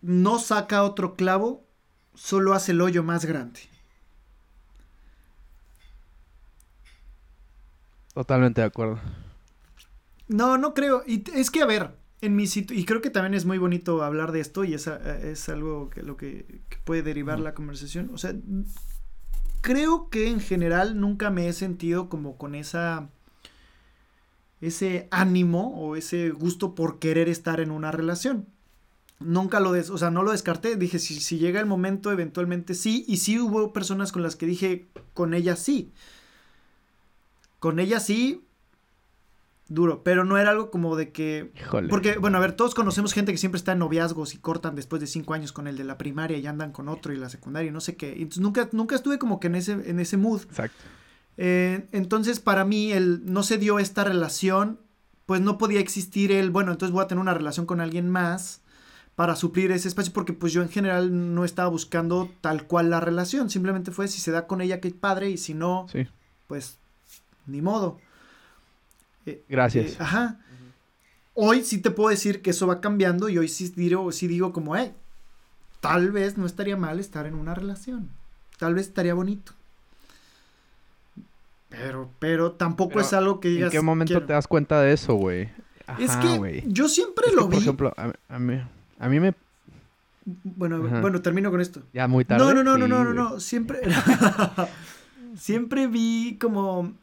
no 0.01 0.39
saca 0.39 0.83
otro 0.83 1.15
clavo, 1.15 1.65
solo 2.15 2.55
hace 2.55 2.73
el 2.73 2.81
hoyo 2.81 3.03
más 3.03 3.25
grande. 3.25 3.61
Totalmente 8.15 8.63
de 8.63 8.67
acuerdo. 8.67 8.99
No, 10.29 10.57
no 10.57 10.73
creo. 10.75 11.03
Y 11.07 11.25
es 11.35 11.51
que, 11.51 11.61
a 11.61 11.67
ver, 11.67 11.95
en 12.21 12.37
mi 12.37 12.45
y 12.45 12.85
creo 12.85 13.03
que 13.03 13.11
también 13.11 13.35
es 13.35 13.45
muy 13.45 13.59
bonito 13.59 14.03
hablar 14.03 14.33
de 14.33 14.41
esto 14.41 14.65
y 14.65 14.75
es, 14.75 14.87
es 14.87 15.49
algo 15.49 15.91
que 15.91 16.03
lo 16.03 16.17
que, 16.17 16.63
que 16.69 16.79
puede 16.85 17.03
derivar 17.03 17.39
la 17.41 17.55
conversación. 17.55 18.11
O 18.13 18.19
sea, 18.19 18.35
creo 19.61 20.09
que 20.09 20.29
en 20.29 20.41
general 20.41 20.99
nunca 20.99 21.31
me 21.31 21.49
he 21.49 21.53
sentido 21.53 22.09
como 22.09 22.39
con 22.39 22.55
esa 22.55 23.11
ese 24.61 25.07
ánimo 25.11 25.75
o 25.79 25.97
ese 25.97 26.31
gusto 26.31 26.75
por 26.75 26.99
querer 26.99 27.29
estar 27.29 27.61
en 27.61 27.71
una 27.71 27.93
relación. 27.93 28.47
Nunca 29.19 29.61
lo 29.61 29.73
des, 29.73 29.91
o 29.91 29.99
sea, 29.99 30.11
no 30.11 30.23
lo 30.23 30.33
descarté, 30.33 30.77
dije 30.77 30.99
si, 30.99 31.21
si 31.21 31.39
llega 31.39 31.61
el 31.61 31.67
momento 31.67 32.13
eventualmente 32.13 32.75
sí 32.75 33.05
y 33.07 33.19
sí 33.19 33.39
hubo 33.39 33.73
personas 33.73 34.13
con 34.13 34.23
las 34.23 34.37
que 34.37 34.47
dije 34.47 34.87
con 35.13 35.35
ella 35.35 35.57
sí. 35.57 35.93
Con 37.59 37.79
ella 37.79 38.01
sí 38.01 38.46
duro, 39.69 40.03
pero 40.05 40.25
no 40.25 40.39
era 40.39 40.51
algo 40.51 40.71
como 40.71 40.95
de 40.97 41.11
que 41.11 41.51
Híjole. 41.61 41.89
porque, 41.89 42.19
bueno, 42.19 42.39
a 42.39 42.41
ver, 42.41 42.53
todos 42.53 42.75
conocemos 42.75 43.13
gente 43.13 43.33
que 43.33 43.39
siempre 43.39 43.57
está 43.59 43.73
en 43.73 43.81
noviazgos 43.81 44.35
y 44.35 44.39
cortan 44.39 44.75
después 44.77 45.01
de 45.01 45.07
cinco 45.09 45.35
años 45.35 45.53
con 45.53 45.67
el 45.67 45.77
de 45.77 45.85
la 45.85 45.99
primaria 45.99 46.39
y 46.39 46.47
andan 46.47 46.71
con 46.73 46.89
otro 46.89 47.13
y 47.13 47.17
la 47.17 47.29
secundaria 47.29 47.69
y 47.71 47.73
no 47.73 47.81
sé 47.81 47.97
qué. 47.97 48.13
Entonces 48.13 48.41
nunca, 48.41 48.69
nunca 48.73 48.95
estuve 48.95 49.19
como 49.19 49.41
que 49.41 49.49
en 49.49 49.57
ese, 49.57 49.73
en 49.73 49.99
ese 49.99 50.17
mood. 50.17 50.43
Exacto. 50.43 50.85
Eh, 51.37 51.87
entonces, 51.93 52.41
para 52.41 52.65
mí, 52.65 52.93
el 52.93 53.25
no 53.31 53.43
se 53.43 53.59
dio 53.59 53.79
esta 53.79 54.05
relación, 54.05 54.81
pues 55.27 55.41
no 55.41 55.59
podía 55.59 55.81
existir 55.81 56.31
el, 56.33 56.51
bueno, 56.51 56.73
entonces 56.73 56.93
voy 56.93 57.05
a 57.05 57.09
tener 57.09 57.21
una 57.21 57.35
relación 57.35 57.67
con 57.67 57.81
alguien 57.81 58.09
más 58.09 58.63
para 59.17 59.35
suplir 59.35 59.73
ese 59.73 59.89
espacio, 59.89 60.13
porque 60.13 60.33
pues 60.35 60.53
yo 60.53 60.63
en 60.63 60.69
general 60.69 61.35
no 61.35 61.45
estaba 61.45 61.69
buscando 61.69 62.31
tal 62.43 62.67
cual 62.67 62.91
la 62.91 63.01
relación, 63.01 63.49
simplemente 63.51 63.91
fue 63.91 64.09
si 64.09 64.21
se 64.21 64.31
da 64.31 64.47
con 64.47 64.61
ella, 64.61 64.81
qué 64.81 64.91
padre, 64.91 65.31
y 65.31 65.39
si 65.39 65.55
no, 65.55 65.87
Sí. 65.91 66.07
pues 66.47 66.79
ni 67.47 67.63
modo. 67.63 67.99
Eh, 69.27 69.43
Gracias. 69.49 69.93
eh, 69.93 69.97
ajá. 70.01 70.39
Hoy 71.35 71.63
sí 71.65 71.79
te 71.83 71.91
puedo 71.91 72.09
decir 72.11 72.41
que 72.41 72.51
eso 72.51 72.67
va 72.67 72.81
cambiando 72.81 73.29
y 73.29 73.37
hoy 73.39 73.49
sí 73.49 73.71
digo, 73.77 74.11
sí 74.13 74.27
digo 74.27 74.53
como, 74.53 74.75
hey, 74.77 74.95
tal 75.81 76.11
vez 76.11 76.39
no 76.39 76.47
estaría 76.47 76.77
mal 76.77 76.99
estar 76.99 77.27
en 77.27 77.35
una 77.35 77.55
relación. 77.55 78.09
Tal 78.59 78.75
vez 78.75 78.87
estaría 78.87 79.13
bonito. 79.13 79.53
Pero, 81.69 82.09
pero 82.19 82.53
tampoco 82.53 82.91
Pero, 82.91 83.01
es 83.03 83.13
algo 83.13 83.41
que 83.41 83.49
digas. 83.49 83.67
¿En 83.75 83.81
qué 83.81 83.85
momento 83.85 84.13
quiero. 84.15 84.27
te 84.27 84.33
das 84.33 84.47
cuenta 84.47 84.81
de 84.81 84.93
eso, 84.93 85.15
güey? 85.15 85.51
Es 85.99 86.17
que 86.17 86.65
yo 86.67 86.89
siempre 86.89 87.27
Es 87.27 87.31
que, 87.33 87.37
lo 87.37 87.43
por 87.43 87.51
vi. 87.53 87.59
ejemplo, 87.59 87.93
a, 87.97 88.13
a 88.29 88.39
mí, 88.39 88.61
a 88.99 89.09
mí 89.09 89.21
me... 89.21 89.35
bueno, 90.25 90.85
Ajá. 90.87 91.01
bueno, 91.01 91.21
termino 91.23 91.51
con 91.51 91.61
esto. 91.61 91.83
Ya 91.93 92.09
muy 92.09 92.25
tarde. 92.25 92.43
No, 92.45 92.55
no, 92.55 92.63
no, 92.65 92.79
no, 92.79 92.87
Sí, 92.87 92.91
no, 92.91 93.05
no, 93.05 93.13
no. 93.13 93.41
Siempre. 93.41 93.81
siempre 95.37 95.87
vi 95.87 96.39
como. 96.41 96.95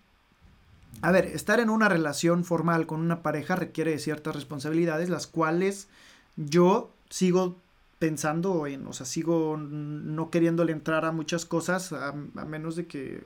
A 1.03 1.11
ver, 1.11 1.25
estar 1.25 1.59
en 1.59 1.69
una 1.69 1.89
relación 1.89 2.45
formal 2.45 2.87
con 2.87 3.01
una 3.01 3.21
pareja 3.23 3.57
requiere 3.57 3.91
de 3.91 3.99
ciertas 3.99 4.33
responsabilidades, 4.33 5.09
las 5.09 5.27
cuales 5.27 5.89
yo 6.37 6.93
sigo 7.09 7.59
pensando 7.99 8.67
en, 8.67 8.87
o 8.87 8.93
sea, 8.93 9.05
sigo 9.05 9.57
no 9.57 10.29
queriéndole 10.29 10.71
entrar 10.71 11.03
a 11.03 11.11
muchas 11.11 11.43
cosas, 11.43 11.91
a, 11.91 12.07
a 12.07 12.45
menos 12.45 12.77
de 12.77 12.87
que 12.87 13.21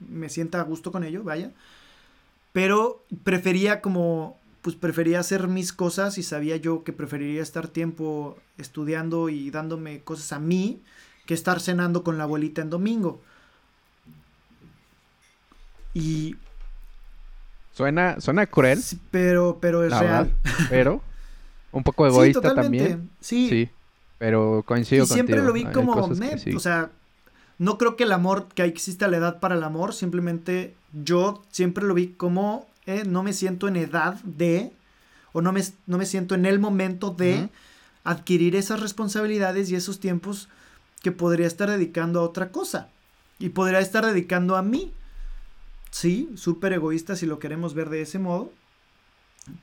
me 0.00 0.28
sienta 0.28 0.60
a 0.60 0.64
gusto 0.64 0.92
con 0.92 1.02
ello, 1.02 1.22
vaya. 1.22 1.52
Pero 2.52 3.02
prefería 3.24 3.80
como, 3.80 4.38
pues 4.60 4.76
prefería 4.76 5.18
hacer 5.18 5.48
mis 5.48 5.72
cosas 5.72 6.18
y 6.18 6.22
sabía 6.22 6.56
yo 6.56 6.84
que 6.84 6.92
preferiría 6.92 7.40
estar 7.40 7.68
tiempo 7.68 8.36
estudiando 8.58 9.30
y 9.30 9.50
dándome 9.50 10.02
cosas 10.02 10.30
a 10.34 10.38
mí 10.38 10.82
que 11.24 11.32
estar 11.32 11.58
cenando 11.58 12.04
con 12.04 12.18
la 12.18 12.24
abuelita 12.24 12.60
en 12.60 12.68
domingo. 12.68 13.22
Y, 15.94 16.36
Suena, 17.74 18.20
suena 18.20 18.46
cruel, 18.46 18.82
sí, 18.82 18.98
pero, 19.10 19.58
pero 19.60 19.84
es 19.84 19.90
la 19.90 20.00
real. 20.00 20.24
verdad, 20.42 20.66
pero 20.70 21.02
un 21.72 21.82
poco 21.82 22.04
Sí, 22.04 22.10
egoísta 22.12 22.42
totalmente. 22.42 22.78
también. 22.88 23.10
Sí, 23.20 23.48
Sí, 23.48 23.70
pero 24.18 24.62
coincido 24.66 25.04
y 25.04 25.06
siempre 25.06 25.36
contigo. 25.36 25.46
lo 25.48 25.52
vi 25.54 25.64
Hay 25.66 25.72
como, 25.72 25.94
o 26.56 26.60
sea, 26.60 26.90
no 27.58 27.78
creo 27.78 27.96
que 27.96 28.04
el 28.04 28.12
amor, 28.12 28.48
que 28.54 28.62
exista 28.64 29.08
la 29.08 29.16
edad 29.16 29.40
para 29.40 29.54
el 29.54 29.62
amor, 29.62 29.94
simplemente 29.94 30.74
yo 30.92 31.42
siempre 31.50 31.84
lo 31.84 31.94
vi 31.94 32.08
como, 32.08 32.66
eh, 32.86 33.04
no 33.06 33.22
me 33.22 33.32
siento 33.32 33.68
en 33.68 33.76
edad 33.76 34.14
de, 34.24 34.72
o 35.32 35.40
no 35.40 35.52
me, 35.52 35.62
no 35.86 35.96
me 35.98 36.06
siento 36.06 36.34
en 36.34 36.44
el 36.46 36.58
momento 36.58 37.10
de 37.10 37.48
adquirir 38.04 38.54
esas 38.56 38.80
responsabilidades 38.80 39.70
y 39.70 39.76
esos 39.76 39.98
tiempos 40.00 40.48
que 41.02 41.12
podría 41.12 41.46
estar 41.46 41.70
dedicando 41.70 42.20
a 42.20 42.24
otra 42.24 42.50
cosa. 42.50 42.88
Y 43.38 43.48
podría 43.50 43.80
estar 43.80 44.04
dedicando 44.06 44.56
a 44.56 44.62
mí. 44.62 44.92
Sí, 45.92 46.30
súper 46.36 46.72
egoísta 46.72 47.14
si 47.14 47.26
lo 47.26 47.38
queremos 47.38 47.74
ver 47.74 47.88
de 47.90 48.00
ese 48.02 48.18
modo. 48.18 48.50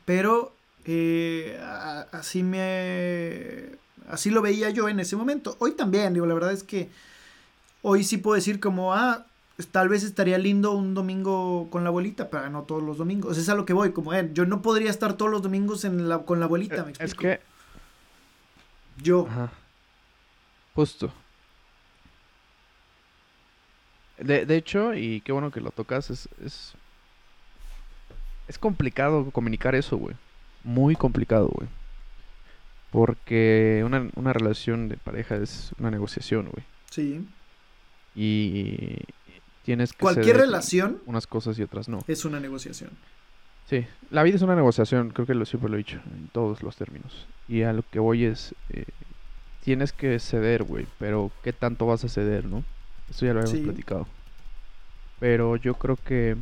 Pero 0.05 0.53
eh, 0.85 1.59
a- 1.61 2.05
así 2.13 2.43
me... 2.43 3.77
Así 4.09 4.29
lo 4.29 4.41
veía 4.41 4.69
yo 4.69 4.87
en 4.89 4.99
ese 4.99 5.15
momento. 5.15 5.55
Hoy 5.59 5.71
también, 5.71 6.13
digo, 6.13 6.25
la 6.25 6.33
verdad 6.33 6.51
es 6.53 6.63
que 6.63 6.89
hoy 7.81 8.03
sí 8.03 8.17
puedo 8.17 8.35
decir 8.35 8.59
como, 8.59 8.93
ah, 8.93 9.25
tal 9.71 9.89
vez 9.89 10.03
estaría 10.03 10.37
lindo 10.37 10.71
un 10.71 10.93
domingo 10.93 11.67
con 11.69 11.83
la 11.83 11.89
abuelita, 11.89 12.29
pero 12.29 12.49
no 12.49 12.63
todos 12.63 12.81
los 12.81 12.97
domingos. 12.97 13.37
Es 13.37 13.49
a 13.49 13.55
lo 13.55 13.65
que 13.65 13.73
voy, 13.73 13.91
como, 13.91 14.13
eh, 14.13 14.29
yo 14.33 14.45
no 14.45 14.61
podría 14.63 14.89
estar 14.89 15.13
todos 15.13 15.29
los 15.31 15.41
domingos 15.43 15.83
en 15.85 16.09
la, 16.09 16.19
con 16.19 16.39
la 16.39 16.45
abuelita, 16.45 16.83
¿me 16.85 16.91
Es 16.91 16.99
explico? 16.99 17.21
que, 17.21 17.39
Yo. 19.01 19.27
ajá, 19.29 19.51
justo. 20.75 21.11
De, 24.19 24.45
de 24.45 24.55
hecho, 24.57 24.93
y 24.93 25.21
qué 25.21 25.31
bueno 25.31 25.51
que 25.51 25.61
lo 25.61 25.71
tocas, 25.71 26.09
es, 26.09 26.29
es, 26.43 26.73
es 28.47 28.57
complicado 28.57 29.29
comunicar 29.31 29.75
eso, 29.75 29.97
güey. 29.97 30.15
Muy 30.63 30.95
complicado, 30.95 31.47
güey. 31.47 31.69
Porque 32.91 33.83
una, 33.85 34.09
una 34.15 34.33
relación 34.33 34.89
de 34.89 34.97
pareja 34.97 35.35
es 35.35 35.71
una 35.79 35.91
negociación, 35.91 36.49
güey. 36.51 36.65
Sí. 36.89 37.25
Y 38.15 38.97
tienes 39.63 39.93
que 39.93 39.99
Cualquier 39.99 40.37
relación 40.37 40.99
unas 41.05 41.27
cosas 41.27 41.57
y 41.59 41.63
otras 41.63 41.87
no. 41.87 41.99
es 42.07 42.25
una 42.25 42.39
negociación. 42.39 42.89
Sí, 43.69 43.85
la 44.09 44.23
vida 44.23 44.35
es 44.35 44.41
una 44.41 44.55
negociación, 44.55 45.11
creo 45.11 45.27
que 45.27 45.35
lo, 45.35 45.45
siempre 45.45 45.69
lo 45.69 45.75
he 45.75 45.77
dicho, 45.77 46.01
en 46.11 46.27
todos 46.29 46.63
los 46.63 46.75
términos. 46.75 47.27
Y 47.47 47.61
a 47.61 47.71
lo 47.71 47.83
que 47.83 47.99
voy 47.99 48.25
es, 48.25 48.55
eh, 48.71 48.85
tienes 49.63 49.91
que 49.91 50.17
ceder, 50.19 50.63
güey, 50.63 50.87
pero 50.97 51.31
¿qué 51.43 51.53
tanto 51.53 51.85
vas 51.85 52.03
a 52.03 52.09
ceder, 52.09 52.45
no? 52.45 52.63
Esto 53.09 53.25
ya 53.25 53.33
lo 53.33 53.39
habíamos 53.39 53.59
Sí. 53.59 53.63
platicado. 53.65 54.07
Pero 55.19 55.55
yo 55.57 55.73
creo 55.75 55.97
que 55.97 56.37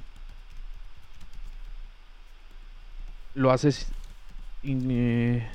lo 3.36 3.52
haces... 3.52 3.88
in- 4.64 4.88
eh, 4.92 5.48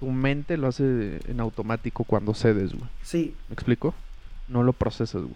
tu 0.00 0.10
mente 0.10 0.56
lo 0.56 0.68
hace 0.68 1.20
en 1.30 1.40
automático 1.40 2.04
cuando 2.04 2.34
cedes, 2.34 2.72
güey. 2.74 2.88
Sí. 3.02 3.34
¿Me 3.48 3.54
explico? 3.54 3.94
No 4.48 4.62
lo 4.62 4.72
procesas, 4.72 5.22
güey. 5.22 5.34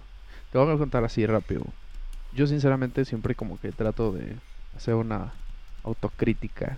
Te 0.53 0.59
voy 0.59 0.75
a 0.75 0.79
contar 0.79 1.05
así 1.05 1.25
rápido. 1.27 1.63
Yo 2.35 2.47
sinceramente 2.47 3.05
siempre 3.05 3.35
como 3.35 3.59
que 3.59 3.73
trato 3.73 4.13
de 4.13 4.37
hacer 4.77 4.95
una 4.95 5.33
autocrítica. 5.85 6.77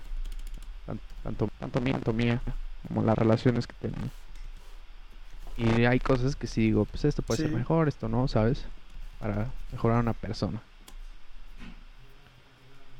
Tanto, 1.22 1.48
tanto, 1.58 1.80
mía, 1.80 1.92
tanto 1.94 2.12
mía 2.12 2.40
como 2.86 3.02
las 3.02 3.16
relaciones 3.18 3.66
que 3.66 3.74
tengo. 3.80 3.96
Y 5.60 5.84
hay 5.84 6.00
cosas 6.00 6.36
que 6.36 6.46
sí 6.46 6.62
digo, 6.62 6.86
pues 6.86 7.04
esto 7.04 7.20
puede 7.20 7.42
ser 7.42 7.52
mejor, 7.52 7.86
esto 7.86 8.08
no, 8.08 8.28
¿sabes? 8.28 8.64
Para 9.18 9.50
mejorar 9.70 9.98
a 9.98 10.00
una 10.00 10.14
persona. 10.14 10.62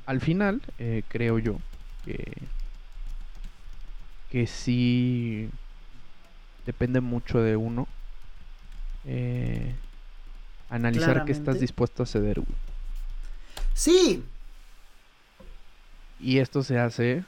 Al 0.04 0.20
final, 0.20 0.60
eh, 0.78 1.02
creo 1.08 1.38
yo 1.38 1.56
que 2.04 2.20
que 4.30 4.46
sí 4.46 5.48
depende 6.66 7.00
mucho 7.00 7.40
de 7.40 7.56
uno. 7.56 7.88
Eh, 9.06 9.74
analizar 10.68 11.24
qué 11.24 11.32
estás 11.32 11.58
dispuesto 11.58 12.02
a 12.02 12.06
ceder, 12.06 12.40
güey. 12.40 12.58
Sí. 13.72 14.22
Y 16.20 16.38
esto 16.38 16.62
se 16.62 16.78
hace 16.78 17.24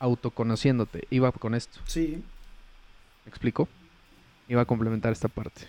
autoconociéndote. 0.00 1.06
Iba 1.10 1.30
con 1.30 1.54
esto. 1.54 1.78
Sí. 1.86 2.22
¿Me 3.24 3.30
explico? 3.30 3.68
Iba 4.52 4.60
a 4.60 4.66
complementar 4.66 5.12
esta 5.12 5.28
parte. 5.28 5.62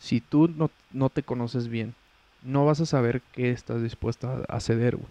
Si 0.00 0.20
tú 0.20 0.48
no, 0.48 0.70
no 0.92 1.08
te 1.08 1.22
conoces 1.22 1.68
bien, 1.68 1.94
no 2.42 2.66
vas 2.66 2.78
a 2.80 2.84
saber 2.84 3.22
qué 3.32 3.52
estás 3.52 3.82
dispuesto 3.82 4.44
a, 4.46 4.60
ceder, 4.60 4.96
güey. 4.96 5.08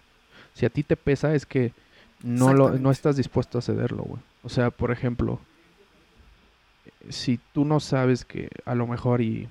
Si 0.53 0.67
a 0.67 0.69
ti 0.69 0.83
te 0.83 0.95
pesa 0.95 1.33
es 1.33 1.47
que 1.47 1.73
no, 2.21 2.53
lo, 2.53 2.69
no 2.77 2.91
estás 2.91 3.17
dispuesto 3.17 3.57
a 3.57 3.63
cederlo, 3.63 4.03
güey. 4.03 4.21
O 4.43 4.49
sea, 4.49 4.69
por 4.69 4.91
ejemplo, 4.91 5.39
si 7.09 7.39
tú 7.53 7.65
no 7.65 7.79
sabes 7.79 8.23
que 8.23 8.49
a 8.65 8.75
lo 8.75 8.85
mejor 8.85 9.21
y 9.21 9.49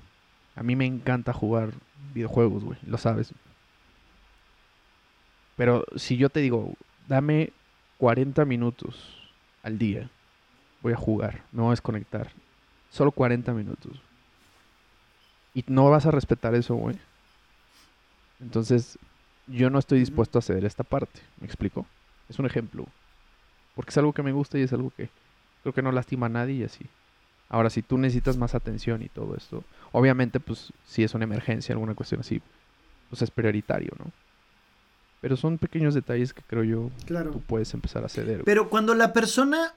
a 0.55 0.63
mí 0.63 0.77
me 0.77 0.85
encanta 0.85 1.33
jugar 1.33 1.71
videojuegos, 2.13 2.63
güey, 2.63 2.79
lo 2.87 2.97
sabes. 2.97 3.33
Pero 5.57 5.83
si 5.97 6.15
yo 6.15 6.29
te 6.29 6.39
digo, 6.39 6.73
dame 7.09 7.51
40 7.97 8.45
minutos 8.45 9.29
al 9.61 9.77
día, 9.77 10.09
voy 10.81 10.93
a 10.93 10.95
jugar, 10.97 11.43
me 11.51 11.63
voy 11.63 11.67
a 11.67 11.71
desconectar. 11.71 12.31
Solo 12.91 13.11
40 13.11 13.53
minutos. 13.53 14.01
Y 15.53 15.63
no 15.67 15.89
vas 15.89 16.05
a 16.05 16.11
respetar 16.11 16.55
eso, 16.55 16.75
güey. 16.75 16.97
Entonces, 18.39 18.97
yo 19.47 19.69
no 19.69 19.79
estoy 19.79 19.99
dispuesto 19.99 20.39
a 20.39 20.41
ceder 20.41 20.65
esta 20.65 20.83
parte. 20.83 21.21
¿Me 21.39 21.47
explico? 21.47 21.85
Es 22.29 22.39
un 22.39 22.45
ejemplo. 22.45 22.85
Porque 23.75 23.89
es 23.89 23.97
algo 23.97 24.13
que 24.13 24.23
me 24.23 24.31
gusta 24.31 24.57
y 24.57 24.63
es 24.63 24.73
algo 24.73 24.91
que 24.95 25.09
creo 25.61 25.73
que 25.73 25.81
no 25.81 25.91
lastima 25.91 26.27
a 26.27 26.29
nadie 26.29 26.55
y 26.55 26.63
así. 26.63 26.85
Ahora, 27.49 27.69
si 27.69 27.81
tú 27.81 27.97
necesitas 27.97 28.37
más 28.37 28.53
atención 28.53 29.01
y 29.01 29.09
todo 29.09 29.35
esto, 29.35 29.63
obviamente, 29.91 30.39
pues, 30.39 30.71
si 30.85 31.03
es 31.03 31.13
una 31.15 31.23
emergencia, 31.23 31.73
alguna 31.73 31.95
cuestión 31.95 32.21
así, 32.21 32.41
pues 33.09 33.23
es 33.23 33.31
prioritario, 33.31 33.91
¿no? 33.97 34.11
Pero 35.21 35.35
son 35.35 35.57
pequeños 35.57 35.95
detalles 35.95 36.33
que 36.33 36.43
creo 36.43 36.63
yo 36.63 36.91
claro. 37.05 37.31
tú 37.31 37.41
puedes 37.41 37.73
empezar 37.73 38.05
a 38.05 38.09
ceder. 38.09 38.43
Pero 38.45 38.69
cuando 38.69 38.93
la 38.93 39.13
persona... 39.13 39.73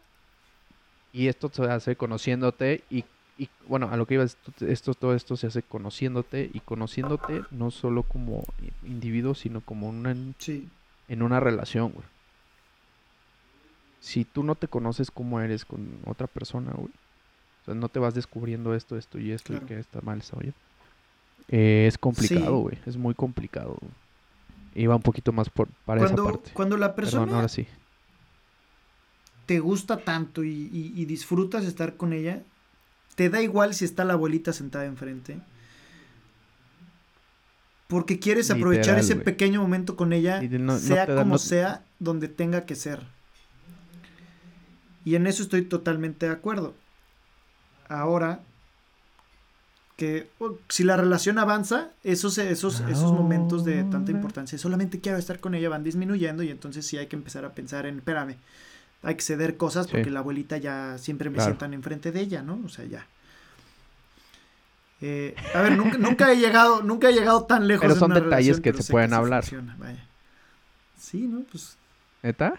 Y 1.13 1.29
esto 1.29 1.51
se 1.53 1.65
hace 1.65 1.97
conociéndote 1.97 2.85
y, 2.91 3.05
y 3.39 3.49
bueno, 3.67 3.89
a 3.91 3.97
lo 3.97 4.07
que 4.07 4.15
ibas, 4.15 4.37
esto, 4.61 4.95
todo 4.95 5.15
esto 5.15 5.37
se 5.37 5.47
hace 5.47 5.63
conociéndote 5.63 6.51
y 6.53 6.61
conociéndote 6.61 7.43
no 7.51 7.71
solo 7.71 8.03
como 8.03 8.45
individuo, 8.83 9.35
sino 9.35 9.61
como 9.61 9.89
una, 9.89 10.17
sí. 10.39 10.69
en 11.09 11.23
una 11.23 11.41
relación, 11.41 11.91
güey 11.91 12.05
si 14.03 14.25
tú 14.25 14.43
no 14.43 14.57
te 14.57 14.67
conoces 14.67 15.13
cómo 15.13 15.41
eres 15.41 15.65
con 15.65 15.97
otra 16.07 16.27
persona, 16.27 16.73
güey. 16.73 16.89
O 16.89 17.65
sea, 17.65 17.75
no 17.75 17.89
te 17.89 18.01
vas 18.01 18.15
descubriendo 18.15 18.75
esto, 18.75 18.99
esto 18.99 19.21
y 19.21 19.31
esto 19.31 19.55
y 19.55 19.61
que 19.61 19.79
está 19.79 20.01
mal, 20.01 20.21
bien. 20.41 20.55
Eh, 21.49 21.87
es 21.87 21.99
complicado, 21.99 22.59
güey. 22.59 22.77
Es 22.85 22.97
muy 22.97 23.15
complicado. 23.15 23.77
Iba 24.75 24.97
un 24.97 25.03
poquito 25.03 25.33
más 25.33 25.49
por, 25.51 25.69
para 25.87 26.05
esa 26.05 26.17
parte. 26.17 26.51
Cuando 26.53 26.77
la 26.77 26.97
persona 26.97 27.33
ahora 27.33 27.49
sí. 27.49 27.69
Te 29.47 29.61
gusta 29.61 29.99
tanto 29.99 30.45
y, 30.45 30.71
y, 30.73 31.05
disfrutas 31.05 31.65
estar 31.65 31.97
con 31.97 32.13
ella, 32.13 32.43
te 33.15 33.29
da 33.29 33.43
igual 33.43 33.75
si 33.75 33.85
está 33.85 34.05
la 34.05 34.15
abuelita 34.15 34.53
sentada 34.53 34.85
enfrente. 34.85 35.41
Porque 37.89 38.19
quieres 38.19 38.51
aprovechar 38.51 38.99
ese 38.99 39.17
pequeño 39.17 39.61
momento 39.61 39.97
con 39.97 40.13
ella, 40.13 40.41
sea 40.79 41.07
como 41.07 41.37
sea, 41.39 41.85
donde 41.99 42.29
tenga 42.29 42.65
que 42.65 42.75
ser. 42.75 43.01
Y 45.05 45.17
en 45.17 45.27
eso 45.27 45.43
estoy 45.43 45.63
totalmente 45.63 46.27
de 46.27 46.33
acuerdo. 46.33 46.75
Ahora, 47.89 48.41
que 49.97 50.31
oh, 50.39 50.57
si 50.69 50.85
la 50.85 50.97
relación 50.97 51.39
avanza, 51.39 51.91
esos, 52.03 52.39
esos, 52.39 52.81
esos 52.81 53.13
momentos 53.13 53.65
de 53.65 53.85
tanta 53.85 54.11
importancia, 54.11 54.57
solamente 54.57 55.01
quiero 55.01 55.19
estar 55.19 55.41
con 55.41 55.55
ella, 55.55 55.69
van 55.69 55.85
disminuyendo 55.85 56.43
y 56.43 56.51
entonces 56.51 56.87
sí 56.87 56.97
hay 56.97 57.09
que 57.09 57.17
empezar 57.17 57.45
a 57.45 57.55
pensar 57.55 57.85
en, 57.85 57.99
espérame, 57.99 58.37
hay 59.03 59.15
que 59.17 59.23
ceder 59.23 59.57
cosas 59.57 59.89
porque 59.89 60.11
la 60.11 60.21
abuelita 60.21 60.57
ya 60.59 60.99
siempre 60.99 61.31
me 61.31 61.41
sientan 61.41 61.75
enfrente 61.75 62.13
de 62.13 62.21
ella, 62.21 62.43
¿no? 62.43 62.61
O 62.65 62.69
sea, 62.69 62.85
ya. 62.85 63.07
Eh, 65.01 65.35
a 65.55 65.63
ver, 65.63 65.77
nunca, 65.77 66.31
he 66.31 66.37
llegado, 66.37 66.83
nunca 66.83 67.09
he 67.09 67.13
llegado 67.13 67.45
tan 67.45 67.67
lejos. 67.67 67.83
Pero 67.83 67.97
son 67.97 68.15
detalles 68.15 68.61
que 68.61 68.73
se 68.73 68.93
pueden 68.93 69.13
hablar. 69.15 69.45
Sí, 69.45 71.27
¿no? 71.27 71.43
Pues. 71.51 71.77
¿Neta? 72.23 72.55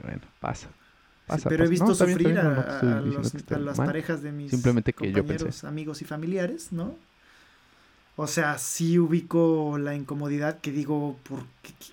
Bueno, 0.00 0.22
pasa 0.38 0.68
pero 1.48 1.64
he 1.64 1.68
visto 1.68 1.94
sufrir 1.94 2.38
a, 2.38 3.02
las 3.58 3.76
parejas 3.76 4.22
de 4.22 4.32
mis 4.32 4.50
Simplemente 4.50 4.92
compañeros, 4.92 5.64
amigos 5.64 6.02
y 6.02 6.04
familiares, 6.04 6.72
¿no? 6.72 6.96
O 8.16 8.26
sea, 8.26 8.58
sí 8.58 8.98
ubico 8.98 9.76
la 9.78 9.94
incomodidad 9.94 10.60
que 10.60 10.70
digo, 10.70 11.16
¿por 11.24 11.44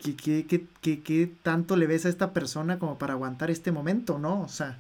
qué, 0.04 0.46
qué, 0.46 0.68
qué, 1.04 1.32
tanto 1.42 1.76
le 1.76 1.88
ves 1.88 2.06
a 2.06 2.10
esta 2.10 2.32
persona 2.32 2.78
como 2.78 2.98
para 3.00 3.14
aguantar 3.14 3.50
este 3.50 3.72
momento, 3.72 4.20
no? 4.20 4.42
O 4.42 4.50
sea... 4.50 4.80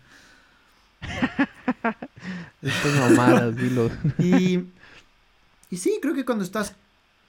Estas 2.61 2.93
mamadas, 2.99 3.55
dilo. 3.55 3.89
y, 4.19 4.67
y 5.71 5.77
sí, 5.77 5.97
creo 5.99 6.13
que 6.13 6.25
cuando 6.25 6.43
estás 6.43 6.75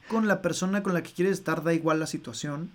con 0.09 0.29
la 0.29 0.42
persona 0.42 0.83
con 0.83 0.92
la 0.92 1.03
que 1.03 1.12
quieres 1.12 1.38
estar, 1.38 1.62
da 1.62 1.72
igual 1.72 1.98
la 1.98 2.07
situación 2.07 2.70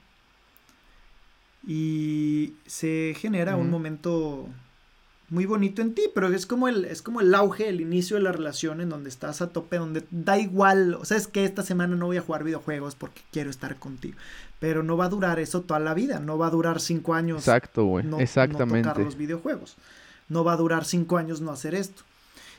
y 1.67 2.53
se 2.65 3.13
genera 3.19 3.57
un 3.57 3.69
momento 3.69 4.47
muy 5.29 5.45
bonito 5.45 5.81
en 5.81 5.93
ti, 5.93 6.03
pero 6.13 6.27
es 6.33 6.45
como 6.45 6.67
el 6.67 6.85
es 6.85 7.01
como 7.01 7.19
el 7.19 7.33
auge, 7.35 7.67
el 7.67 7.81
inicio 7.81 8.15
de 8.15 8.23
la 8.23 8.31
relación 8.31 8.79
en 8.79 8.89
donde 8.89 9.09
estás 9.09 9.41
a 9.41 9.49
tope, 9.49 9.77
donde 9.77 10.03
da 10.09 10.37
igual, 10.37 10.93
o 10.93 11.05
sea, 11.05 11.17
es 11.17 11.27
que 11.27 11.43
esta 11.43 11.63
semana 11.63 11.95
no 11.95 12.05
voy 12.05 12.17
a 12.17 12.21
jugar 12.21 12.43
videojuegos 12.43 12.95
porque 12.95 13.21
quiero 13.31 13.49
estar 13.49 13.75
contigo, 13.77 14.17
pero 14.59 14.83
no 14.83 14.95
va 14.95 15.05
a 15.05 15.09
durar 15.09 15.39
eso 15.39 15.61
toda 15.61 15.79
la 15.79 15.93
vida, 15.93 16.19
no 16.19 16.37
va 16.37 16.47
a 16.47 16.51
durar 16.51 16.79
cinco 16.79 17.13
años. 17.13 17.39
Exacto, 17.39 17.85
güey, 17.85 18.05
exactamente. 18.19 18.87
No 18.87 18.93
tocar 18.93 19.03
los 19.03 19.17
videojuegos, 19.17 19.75
no 20.29 20.43
va 20.43 20.53
a 20.53 20.57
durar 20.57 20.85
cinco 20.85 21.17
años 21.17 21.41
no 21.41 21.51
hacer 21.51 21.75
esto. 21.75 22.03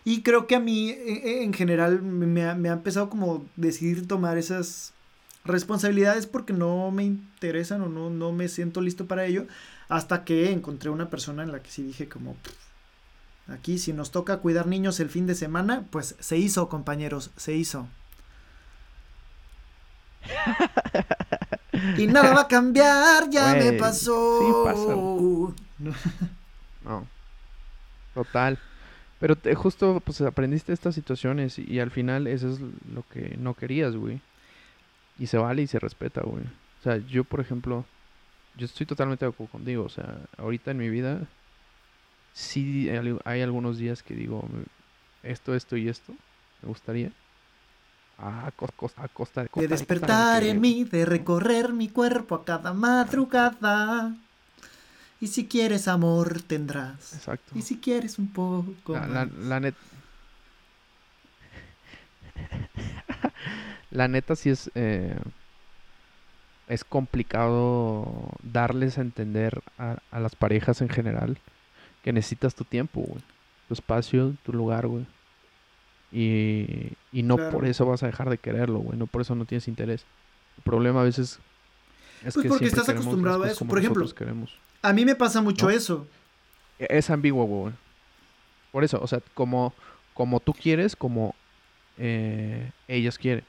Y 0.05 0.23
creo 0.23 0.47
que 0.47 0.55
a 0.55 0.61
mí, 0.61 0.91
e, 0.91 1.13
e, 1.25 1.45
en 1.45 1.53
general, 1.53 2.03
me 2.03 2.27
me 2.55 2.69
ha 2.69 2.73
empezado 2.73 3.09
como 3.11 3.47
decidir 3.57 4.07
tomar 4.07 4.39
esas 4.39 4.93
responsabilidades 5.49 6.27
porque 6.27 6.53
no 6.53 6.91
me 6.91 7.05
interesan 7.05 7.83
o 7.83 7.89
no, 7.89 8.11
no 8.11 8.33
me 8.33 8.49
siento 8.49 8.81
listo 8.81 9.07
para 9.07 9.25
ello. 9.25 9.47
Hasta 9.89 10.25
que 10.25 10.53
encontré 10.53 10.91
una 10.91 11.09
persona 11.09 11.43
en 11.43 11.53
la 11.53 11.61
que 11.61 11.71
sí 11.71 11.83
dije 11.83 12.09
como, 12.09 12.37
aquí 13.49 13.79
si 13.79 13.93
nos 13.93 14.11
toca 14.11 14.39
cuidar 14.39 14.67
niños 14.67 15.01
el 15.01 15.09
fin 15.09 15.27
de 15.27 15.35
semana, 15.35 15.87
pues 15.91 16.15
se 16.21 16.37
hizo, 16.37 16.69
compañeros, 16.69 17.31
se 17.37 17.55
hizo. 17.55 17.89
y 21.97 22.07
nada 22.07 22.35
va 22.35 22.43
a 22.43 22.49
cambiar, 22.49 23.31
ya 23.31 23.55
me 23.55 23.73
pasó. 23.75 25.55
no. 26.85 27.07
Total. 28.15 28.59
Pero 29.21 29.37
te, 29.37 29.55
justo 29.55 30.01
pues 30.05 30.21
aprendiste 30.21 30.73
estas 30.73 30.95
situaciones 30.95 31.59
y, 31.59 31.65
y, 31.69 31.81
al 31.81 31.91
final 31.91 32.27
eso 32.27 32.51
es 32.51 32.61
lo 32.61 33.05
que 33.11 33.37
no 33.39 33.55
querías, 33.55 33.97
güey. 33.97 34.21
Y 35.19 35.27
se 35.27 35.39
vale 35.39 35.63
y 35.63 35.67
se 35.67 35.79
respeta, 35.79 36.21
güey. 36.23 36.45
O 36.45 36.83
sea, 36.83 36.99
yo, 36.99 37.25
por 37.25 37.41
ejemplo, 37.41 37.85
yo 38.59 38.67
estoy 38.67 38.87
totalmente 38.87 39.25
de 39.25 39.31
acuerdo 39.31 39.53
contigo. 39.53 39.85
O 39.85 39.89
sea, 39.89 40.19
ahorita 40.37 40.73
en 40.73 40.79
mi 40.79 40.91
vida, 40.91 41.21
sí 42.35 42.91
hay, 43.25 43.43
algunos 43.43 43.79
días 43.79 44.03
que 44.03 44.15
digo, 44.15 44.47
esto, 45.23 45.55
esto 45.55 45.77
y 45.77 45.89
esto, 45.89 46.13
me 46.63 46.69
gustaría. 46.69 47.13
A, 48.19 48.51
costa, 48.57 49.05
a 49.05 49.07
costa, 49.07 49.45
de, 49.45 49.51
de 49.55 49.69
despertar 49.69 50.43
en 50.43 50.61
mí, 50.61 50.83
de 50.83 51.07
recorrer 51.07 51.73
mi 51.73 51.89
cuerpo 51.89 52.35
a 52.35 52.45
cada 52.45 52.75
madrugada. 52.75 54.13
Y 55.21 55.29
si 55.29 55.47
quieres 55.47 55.87
amor, 55.87 56.43
tendrás. 56.43 57.13
Exacto. 57.15 57.53
Y 57.57 57.63
si 57.63 57.79
quieres 57.79 58.19
un 58.19 58.33
poco. 58.33 58.95
La, 58.95 59.29
la, 59.39 59.61
net... 59.61 59.77
la 63.93 64.09
neta 64.09 64.35
sí 64.35 64.51
es, 64.51 64.69
eh, 64.75 65.17
es 66.69 66.85
complicado 66.85 68.31
darles 68.43 68.99
a 68.99 69.01
entender 69.01 69.63
a, 69.79 69.99
las 70.13 70.37
parejas 70.37 70.81
en 70.81 70.89
general 70.89 71.39
que 72.03 72.13
necesitas 72.13 72.55
tu 72.55 72.65
tiempo, 72.65 73.01
güey. 73.01 73.23
Tu 73.69 73.75
espacio, 73.75 74.35
tu 74.45 74.53
lugar, 74.53 74.87
güey. 74.87 75.07
Y, 76.11 76.93
y 77.13 77.23
no 77.23 77.37
por 77.51 77.67
eso 77.67 77.85
vas 77.85 78.03
a 78.03 78.07
dejar 78.07 78.31
de 78.31 78.39
quererlo, 78.39 78.79
güey. 78.79 78.99
No 78.99 79.07
por 79.07 79.23
eso 79.23 79.35
no 79.35 79.45
tienes 79.45 79.69
interés. 79.69 80.05
El 80.57 80.63
problema 80.63 81.01
a 81.01 81.05
veces 81.05 81.39
es 82.25 82.35
pues 82.35 82.47
porque 82.47 82.67
estás 82.67 82.89
acostumbrado 82.89 83.45
a 83.45 83.51
eso. 83.51 83.65
Por 83.65 83.79
ejemplo, 83.79 84.07
a 84.83 84.93
mí 84.93 85.05
me 85.05 85.15
pasa 85.15 85.41
mucho 85.41 85.71
eso. 85.71 86.07
E, 86.79 86.87
es 86.91 87.11
ambiguo, 87.11 87.45
güey. 87.45 87.75
Por 88.73 88.85
eso, 88.85 89.01
o 89.03 89.07
sea, 89.07 89.21
como, 89.35 89.73
como 90.15 90.41
tú 90.41 90.53
quieres, 90.53 90.97
como 90.97 91.35
eh, 91.97 92.71
ellas 92.87 93.19
quieren. 93.19 93.45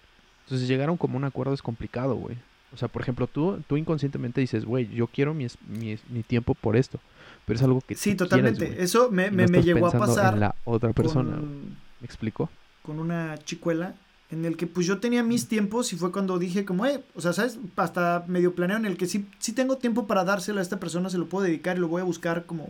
Entonces 0.46 0.68
llegaron 0.68 0.98
como 0.98 1.18
un 1.18 1.24
acuerdo 1.24 1.54
es 1.54 1.62
complicado, 1.62 2.16
güey. 2.16 2.38
O 2.74 2.78
sea, 2.78 2.88
por 2.88 3.02
ejemplo, 3.02 3.28
tú, 3.28 3.62
tú 3.68 3.78
inconscientemente 3.78 4.42
dices, 4.42 4.66
güey, 4.66 4.88
yo 4.90 5.08
quiero 5.08 5.34
mi, 5.34 5.48
mi, 5.68 6.24
tiempo 6.24 6.54
por 6.54 6.76
esto. 6.76 7.00
Pero 7.46 7.58
es 7.58 7.64
algo 7.64 7.82
que... 7.82 7.96
Sí, 7.96 8.16
totalmente. 8.16 8.84
Eso 8.84 9.10
me, 9.10 9.32
me, 9.32 9.48
llegó 9.64 9.88
a 9.88 9.92
pasar. 9.92 10.36
En 10.36 10.42
la 10.42 10.56
otra 10.66 10.94
persona. 10.94 11.38
¿Me 11.38 12.06
explico? 12.06 12.50
Con 12.84 13.00
una 13.00 13.38
chicuela 13.40 13.96
en 14.32 14.46
el 14.46 14.58
que 14.58 14.68
pues 14.68 14.86
yo 14.86 15.00
tenía 15.00 15.24
mis 15.24 15.48
tiempos 15.48 15.92
y 15.92 15.96
fue 15.96 16.12
cuando 16.12 16.38
dije 16.38 16.64
como, 16.64 16.86
eh, 16.86 17.04
o 17.16 17.22
sea, 17.22 17.34
¿sabes? 17.34 17.58
Hasta 17.76 18.24
medio 18.28 18.54
planeo 18.54 18.78
en 18.78 18.86
el 18.86 18.96
que 18.96 19.08
sí, 19.08 19.28
sí 19.40 19.54
tengo 19.54 19.78
tiempo 19.78 20.06
para 20.06 20.24
dárselo 20.24 20.60
a 20.60 20.62
esta 20.62 20.80
persona, 20.80 21.10
se 21.10 21.18
lo 21.18 21.28
puedo 21.28 21.46
dedicar 21.46 21.78
y 21.78 21.80
lo 21.80 21.88
voy 21.88 22.02
a 22.02 22.06
buscar 22.06 22.46
como 22.46 22.70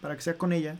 para 0.00 0.16
que 0.16 0.22
sea 0.22 0.38
con 0.38 0.52
ella. 0.52 0.76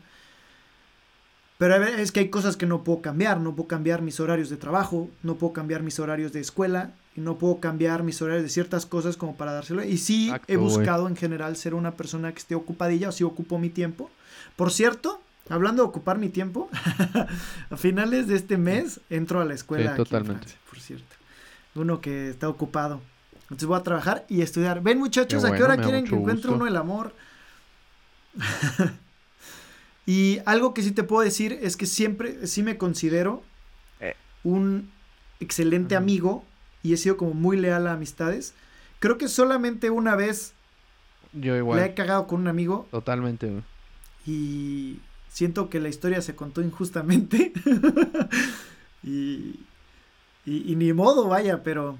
Pero 1.57 1.83
es 1.83 2.11
que 2.11 2.19
hay 2.19 2.29
cosas 2.29 2.57
que 2.57 2.65
no 2.65 2.83
puedo 2.83 3.01
cambiar, 3.01 3.39
no 3.39 3.55
puedo 3.55 3.67
cambiar 3.67 4.01
mis 4.01 4.19
horarios 4.19 4.49
de 4.49 4.57
trabajo, 4.57 5.09
no 5.23 5.35
puedo 5.35 5.53
cambiar 5.53 5.83
mis 5.83 5.99
horarios 5.99 6.33
de 6.33 6.41
escuela 6.41 6.91
y 7.15 7.21
no 7.21 7.37
puedo 7.37 7.61
cambiar 7.61 8.03
mis 8.03 8.21
horarios 8.21 8.43
de 8.43 8.49
ciertas 8.49 8.85
cosas 8.85 9.15
como 9.15 9.37
para 9.37 9.53
dárselo. 9.53 9.83
Y 9.83 9.97
sí 9.97 10.33
he 10.47 10.57
buscado 10.57 11.07
en 11.07 11.15
general 11.15 11.55
ser 11.55 11.73
una 11.73 11.91
persona 11.91 12.33
que 12.33 12.39
esté 12.39 12.55
ocupadilla 12.55 13.09
o 13.09 13.11
si 13.13 13.23
ocupo 13.23 13.57
mi 13.57 13.69
tiempo. 13.69 14.11
Por 14.57 14.69
cierto, 14.69 15.21
hablando 15.47 15.83
de 15.83 15.89
ocupar 15.89 16.17
mi 16.17 16.27
tiempo, 16.27 16.69
a 17.69 17.77
finales 17.77 18.27
de 18.27 18.35
este 18.35 18.57
mes 18.57 18.99
entro 19.09 19.39
a 19.39 19.45
la 19.45 19.53
escuela. 19.53 19.95
totalmente. 19.95 20.47
por 20.69 20.79
cierto. 20.79 21.15
Uno 21.75 22.01
que 22.01 22.29
está 22.29 22.49
ocupado. 22.49 22.99
Entonces 23.43 23.67
voy 23.67 23.79
a 23.79 23.83
trabajar 23.83 24.25
y 24.27 24.41
estudiar. 24.41 24.81
Ven 24.81 24.97
muchachos, 24.97 25.45
¿a 25.45 25.55
qué 25.55 25.63
hora 25.63 25.77
quieren 25.77 26.05
que 26.05 26.15
encuentre 26.15 26.51
uno 26.51 26.67
el 26.67 26.75
amor? 26.75 27.13
Y 30.05 30.39
algo 30.45 30.73
que 30.73 30.83
sí 30.83 30.91
te 30.91 31.03
puedo 31.03 31.23
decir 31.23 31.57
es 31.61 31.77
que 31.77 31.85
siempre, 31.85 32.45
sí 32.47 32.61
me 32.61 32.77
considero 32.77 33.43
eh. 33.99 34.15
un 34.43 34.91
excelente 35.39 35.95
amigo 35.95 36.45
y 36.83 36.93
he 36.93 36.97
sido 36.97 37.17
como 37.17 37.33
muy 37.33 37.57
leal 37.57 37.87
a 37.87 37.93
amistades. 37.93 38.53
Creo 38.99 39.17
que 39.17 39.27
solamente 39.27 39.89
una 39.89 40.15
vez 40.15 40.53
Yo 41.33 41.55
igual. 41.55 41.79
le 41.79 41.85
he 41.87 41.93
cagado 41.95 42.27
con 42.27 42.41
un 42.41 42.47
amigo. 42.47 42.87
Totalmente. 42.91 43.63
Y 44.27 44.99
siento 45.29 45.69
que 45.69 45.79
la 45.79 45.89
historia 45.89 46.21
se 46.21 46.35
contó 46.35 46.61
injustamente. 46.61 47.51
y, 49.03 49.59
y, 50.45 50.75
ni 50.75 50.93
modo, 50.93 51.27
vaya, 51.27 51.63
pero... 51.63 51.97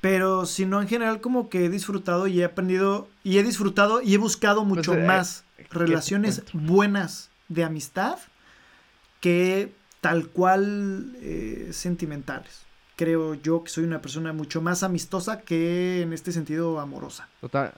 Pero 0.00 0.44
si 0.44 0.66
no, 0.66 0.82
en 0.82 0.88
general 0.88 1.20
como 1.20 1.48
que 1.48 1.64
he 1.64 1.70
disfrutado 1.70 2.26
y 2.26 2.40
he 2.40 2.44
aprendido 2.44 3.08
y 3.24 3.38
he 3.38 3.42
disfrutado 3.42 4.02
y 4.02 4.14
he 4.14 4.18
buscado 4.18 4.60
pues, 4.60 4.76
mucho 4.76 4.94
eh, 4.94 5.02
más 5.02 5.44
relaciones 5.70 6.42
buenas 6.52 7.30
de 7.48 7.64
amistad 7.64 8.18
que 9.20 9.72
tal 10.00 10.28
cual 10.28 11.16
eh, 11.16 11.70
sentimentales. 11.72 12.62
Creo 12.96 13.34
yo 13.34 13.64
que 13.64 13.70
soy 13.70 13.84
una 13.84 14.00
persona 14.00 14.32
mucho 14.32 14.60
más 14.60 14.82
amistosa 14.84 15.40
que 15.40 16.02
en 16.02 16.12
este 16.12 16.30
sentido 16.30 16.78
amorosa. 16.78 17.28
Total. 17.40 17.72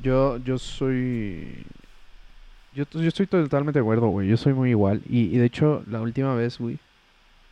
Yo, 0.00 0.38
yo 0.38 0.58
soy. 0.58 1.66
Yo, 2.74 2.84
yo 2.90 3.08
estoy 3.08 3.26
totalmente 3.26 3.78
de 3.78 3.82
acuerdo, 3.82 4.06
güey. 4.08 4.28
Yo 4.28 4.36
soy 4.38 4.54
muy 4.54 4.70
igual. 4.70 5.02
Y, 5.06 5.24
y 5.24 5.36
de 5.36 5.44
hecho, 5.44 5.84
la 5.88 6.00
última 6.00 6.34
vez, 6.34 6.58
güey. 6.58 6.78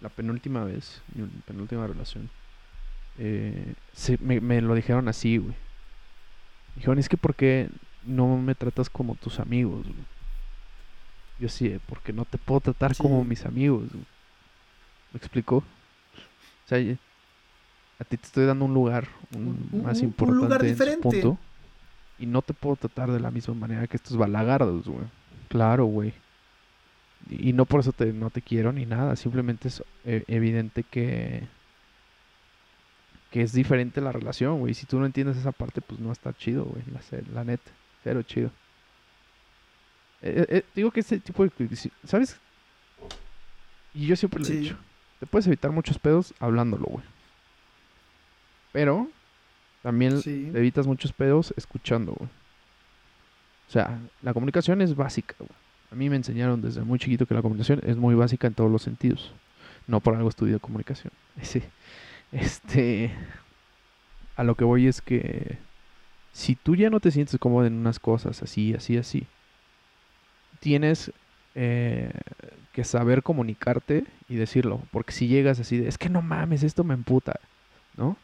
La 0.00 0.08
penúltima 0.08 0.64
vez. 0.64 1.02
Mi 1.14 1.26
penúltima 1.46 1.86
relación. 1.86 2.30
Eh, 3.22 3.74
me, 4.20 4.40
me, 4.40 4.62
lo 4.62 4.74
dijeron 4.74 5.06
así, 5.08 5.36
güey. 5.36 5.54
Dijeron, 6.74 6.98
es 6.98 7.08
que 7.08 7.18
¿por 7.18 7.34
qué 7.34 7.68
no 8.04 8.38
me 8.38 8.54
tratas 8.54 8.88
como 8.88 9.14
tus 9.14 9.40
amigos? 9.40 9.86
Yo 11.38 11.50
sí, 11.50 11.78
porque 11.86 12.14
no 12.14 12.24
te 12.24 12.38
puedo 12.38 12.60
tratar 12.60 12.96
como 12.96 13.22
mis 13.22 13.44
amigos. 13.44 13.84
¿Me 15.12 15.18
explico? 15.18 15.56
O 15.56 16.68
sea, 16.68 16.78
a 16.78 18.04
ti 18.04 18.16
te 18.16 18.26
estoy 18.26 18.46
dando 18.46 18.64
un 18.64 18.72
lugar 18.72 19.06
más 19.70 20.00
importante 20.00 20.38
un 20.38 20.44
lugar 20.44 20.62
diferente. 20.62 21.02
punto, 21.02 21.38
y 22.18 22.24
no 22.24 22.40
te 22.40 22.54
puedo 22.54 22.76
tratar 22.76 23.10
de 23.10 23.20
la 23.20 23.30
misma 23.30 23.52
manera 23.52 23.86
que 23.86 23.98
estos 23.98 24.16
balagardos, 24.16 24.86
güey. 24.86 25.04
Claro, 25.48 25.84
güey. 25.84 26.14
Y, 27.28 27.52
no 27.52 27.66
por 27.66 27.80
eso 27.80 27.92
te, 27.92 28.14
no 28.14 28.30
te 28.30 28.40
quiero 28.40 28.72
ni 28.72 28.86
nada. 28.86 29.14
Simplemente 29.16 29.68
es 29.68 29.82
eh, 30.06 30.24
evidente 30.26 30.84
que 30.84 31.46
que 33.30 33.42
es 33.42 33.52
diferente 33.52 34.00
la 34.00 34.12
relación, 34.12 34.58
güey. 34.58 34.74
Si 34.74 34.86
tú 34.86 34.98
no 34.98 35.06
entiendes 35.06 35.36
esa 35.36 35.52
parte, 35.52 35.80
pues 35.80 36.00
no 36.00 36.12
está 36.12 36.32
chido, 36.32 36.64
güey. 36.64 36.82
La, 36.92 37.00
la 37.32 37.44
neta, 37.44 37.70
cero 38.02 38.22
chido. 38.22 38.50
Eh, 40.22 40.34
eh, 40.36 40.46
eh, 40.56 40.64
digo 40.74 40.90
que 40.90 41.00
este 41.00 41.18
tipo 41.20 41.44
de... 41.44 41.50
¿Sabes? 42.04 42.36
Y 43.94 44.06
yo 44.06 44.16
siempre 44.16 44.40
lo 44.40 44.46
he 44.46 44.50
dicho. 44.50 44.76
Te 45.18 45.26
puedes 45.26 45.46
evitar 45.46 45.70
muchos 45.70 45.98
pedos 45.98 46.34
hablándolo, 46.40 46.86
güey. 46.86 47.04
Pero 48.72 49.08
también 49.82 50.20
evitas 50.54 50.86
muchos 50.86 51.12
pedos 51.12 51.54
escuchando, 51.56 52.12
güey. 52.12 52.30
O 53.68 53.72
sea, 53.72 53.98
la 54.22 54.34
comunicación 54.34 54.82
es 54.82 54.96
básica, 54.96 55.34
güey. 55.38 55.50
A 55.92 55.94
mí 55.94 56.08
me 56.08 56.16
enseñaron 56.16 56.60
desde 56.60 56.82
muy 56.82 56.98
chiquito 56.98 57.26
que 57.26 57.34
la 57.34 57.42
comunicación 57.42 57.80
es 57.84 57.96
muy 57.96 58.14
básica 58.14 58.46
en 58.46 58.54
todos 58.54 58.70
los 58.70 58.82
sentidos. 58.82 59.32
No 59.86 60.00
por 60.00 60.14
algo 60.14 60.28
estudio 60.28 60.58
comunicación. 60.60 61.12
Sí. 61.42 61.62
Este. 62.32 63.10
A 64.36 64.44
lo 64.44 64.54
que 64.54 64.64
voy 64.64 64.86
es 64.86 65.00
que. 65.00 65.58
Si 66.32 66.54
tú 66.54 66.76
ya 66.76 66.90
no 66.90 67.00
te 67.00 67.10
sientes 67.10 67.38
cómodo 67.40 67.66
en 67.66 67.74
unas 67.74 67.98
cosas 67.98 68.42
así, 68.42 68.72
así, 68.72 68.96
así, 68.96 69.26
tienes 70.60 71.12
eh, 71.56 72.12
que 72.72 72.84
saber 72.84 73.24
comunicarte 73.24 74.04
y 74.28 74.36
decirlo. 74.36 74.80
Porque 74.92 75.12
si 75.12 75.26
llegas 75.26 75.58
así 75.58 75.78
de, 75.78 75.88
es 75.88 75.98
que 75.98 76.08
no 76.08 76.22
mames, 76.22 76.62
esto 76.62 76.84
me 76.84 76.94
emputa, 76.94 77.40
¿no? 77.96 78.16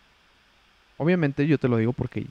Obviamente 0.99 1.47
yo 1.49 1.59
te 1.59 1.69
lo 1.69 1.77
digo 1.77 1.92
porque 1.92 2.27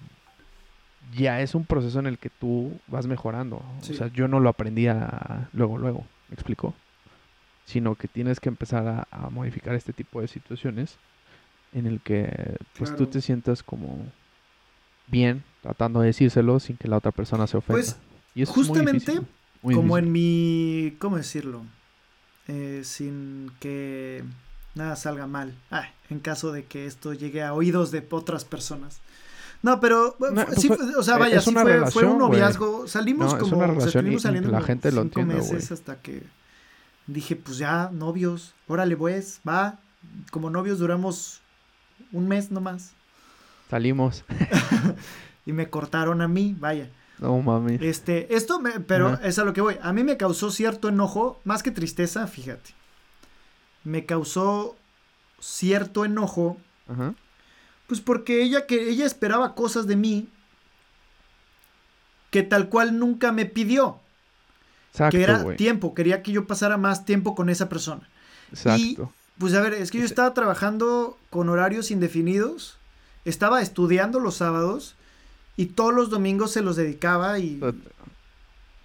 ya 1.13 1.41
es 1.41 1.55
un 1.55 1.65
proceso 1.65 1.99
en 1.99 2.07
el 2.07 2.17
que 2.17 2.29
tú 2.29 2.79
vas 2.87 3.05
mejorando. 3.05 3.57
O 3.57 3.83
sea, 3.83 4.07
yo 4.07 4.27
no 4.29 4.39
lo 4.39 4.49
aprendí 4.49 4.87
luego, 5.51 5.77
luego, 5.77 6.05
¿me 6.29 6.33
explico? 6.33 6.73
Sino 7.65 7.95
que 7.95 8.07
tienes 8.07 8.39
que 8.39 8.49
empezar 8.49 8.87
a, 8.87 9.07
a 9.11 9.29
modificar 9.29 9.75
este 9.75 9.91
tipo 9.91 10.21
de 10.21 10.27
situaciones 10.27 10.97
en 11.75 11.85
el 11.85 11.99
que 11.99 12.55
pues 12.77 12.95
tú 12.95 13.05
te 13.05 13.21
sientas 13.21 13.61
como 13.61 13.99
bien 15.07 15.43
tratando 15.61 15.99
de 15.99 16.07
decírselo 16.07 16.59
sin 16.59 16.77
que 16.77 16.87
la 16.87 16.97
otra 16.97 17.11
persona 17.11 17.45
se 17.47 17.57
ofenda. 17.57 17.81
Pues 17.81 17.97
y 18.33 18.45
justamente 18.45 19.21
como 19.61 19.97
en 19.97 20.11
mi, 20.11 20.95
¿cómo 20.99 21.17
decirlo? 21.17 21.63
Eh, 22.47 22.81
sin 22.83 23.51
que 23.59 24.23
nada 24.73 24.95
salga 24.95 25.27
mal. 25.27 25.55
Ah, 25.69 25.89
en 26.09 26.19
caso 26.19 26.51
de 26.51 26.63
que 26.63 26.85
esto 26.85 27.13
llegue 27.13 27.43
a 27.43 27.53
oídos 27.53 27.91
de 27.91 28.05
otras 28.09 28.45
personas. 28.45 29.01
No, 29.61 29.79
pero 29.79 30.15
sí, 30.55 30.69
o 30.97 31.03
sea, 31.03 31.17
vaya, 31.17 31.41
sí 31.41 31.51
fue, 31.51 31.91
fue, 31.91 32.05
un 32.05 32.19
noviazgo. 32.19 32.87
Salimos 32.87 33.33
como 33.35 33.57
una 33.57 33.67
relación 33.67 34.19
saliendo 34.19 34.51
la 34.51 34.61
gente 34.61 34.91
lo 34.91 35.03
cinco 35.03 35.23
meses 35.23 35.71
hasta 35.71 35.99
que 36.01 36.23
dije, 37.07 37.35
pues 37.35 37.57
ya, 37.57 37.89
novios, 37.91 38.53
órale 38.67 38.95
pues, 38.95 39.41
va. 39.47 39.79
Como 40.29 40.51
novios 40.51 40.77
duramos 40.77 41.41
un 42.11 42.27
mes 42.27 42.51
nomás. 42.51 42.93
Salimos. 43.69 44.23
y 45.45 45.53
me 45.53 45.69
cortaron 45.69 46.21
a 46.21 46.27
mí, 46.27 46.55
vaya. 46.59 46.89
No 47.19 47.41
mami. 47.41 47.77
Este, 47.81 48.35
esto 48.35 48.59
me, 48.59 48.79
pero 48.81 49.19
es 49.21 49.39
a 49.39 49.45
lo 49.45 49.53
que 49.53 49.61
voy. 49.61 49.77
A 49.81 49.93
mí 49.93 50.03
me 50.03 50.17
causó 50.17 50.51
cierto 50.51 50.89
enojo, 50.89 51.39
más 51.43 51.63
que 51.63 51.71
tristeza, 51.71 52.27
fíjate. 52.27 52.71
Me 53.83 54.05
causó 54.05 54.75
cierto 55.39 56.05
enojo. 56.05 56.57
Ajá. 56.87 57.13
Pues 57.87 58.01
porque 58.01 58.41
ella 58.41 58.65
que 58.65 58.89
ella 58.89 59.05
esperaba 59.05 59.55
cosas 59.55 59.87
de 59.87 59.95
mí 59.95 60.27
que 62.31 62.43
tal 62.43 62.67
cual 62.67 62.99
nunca 62.99 63.31
me 63.31 63.45
pidió. 63.45 64.01
Exacto, 64.91 65.17
que 65.17 65.23
era 65.23 65.55
tiempo, 65.55 65.93
quería 65.93 66.21
que 66.21 66.31
yo 66.31 66.47
pasara 66.47 66.77
más 66.77 67.05
tiempo 67.05 67.35
con 67.35 67.49
esa 67.49 67.69
persona. 67.69 68.09
Exacto. 68.49 69.11
Pues 69.37 69.53
a 69.53 69.61
ver, 69.61 69.73
es 69.73 69.91
que 69.91 69.99
yo 69.99 70.05
estaba 70.05 70.33
trabajando 70.33 71.17
con 71.29 71.49
horarios 71.49 71.91
indefinidos, 71.91 72.77
estaba 73.25 73.61
estudiando 73.61 74.19
los 74.19 74.35
sábados 74.35 74.95
y 75.57 75.67
todos 75.67 75.93
los 75.93 76.09
domingos 76.09 76.51
se 76.51 76.61
los 76.61 76.75
dedicaba 76.75 77.39
y... 77.39 77.59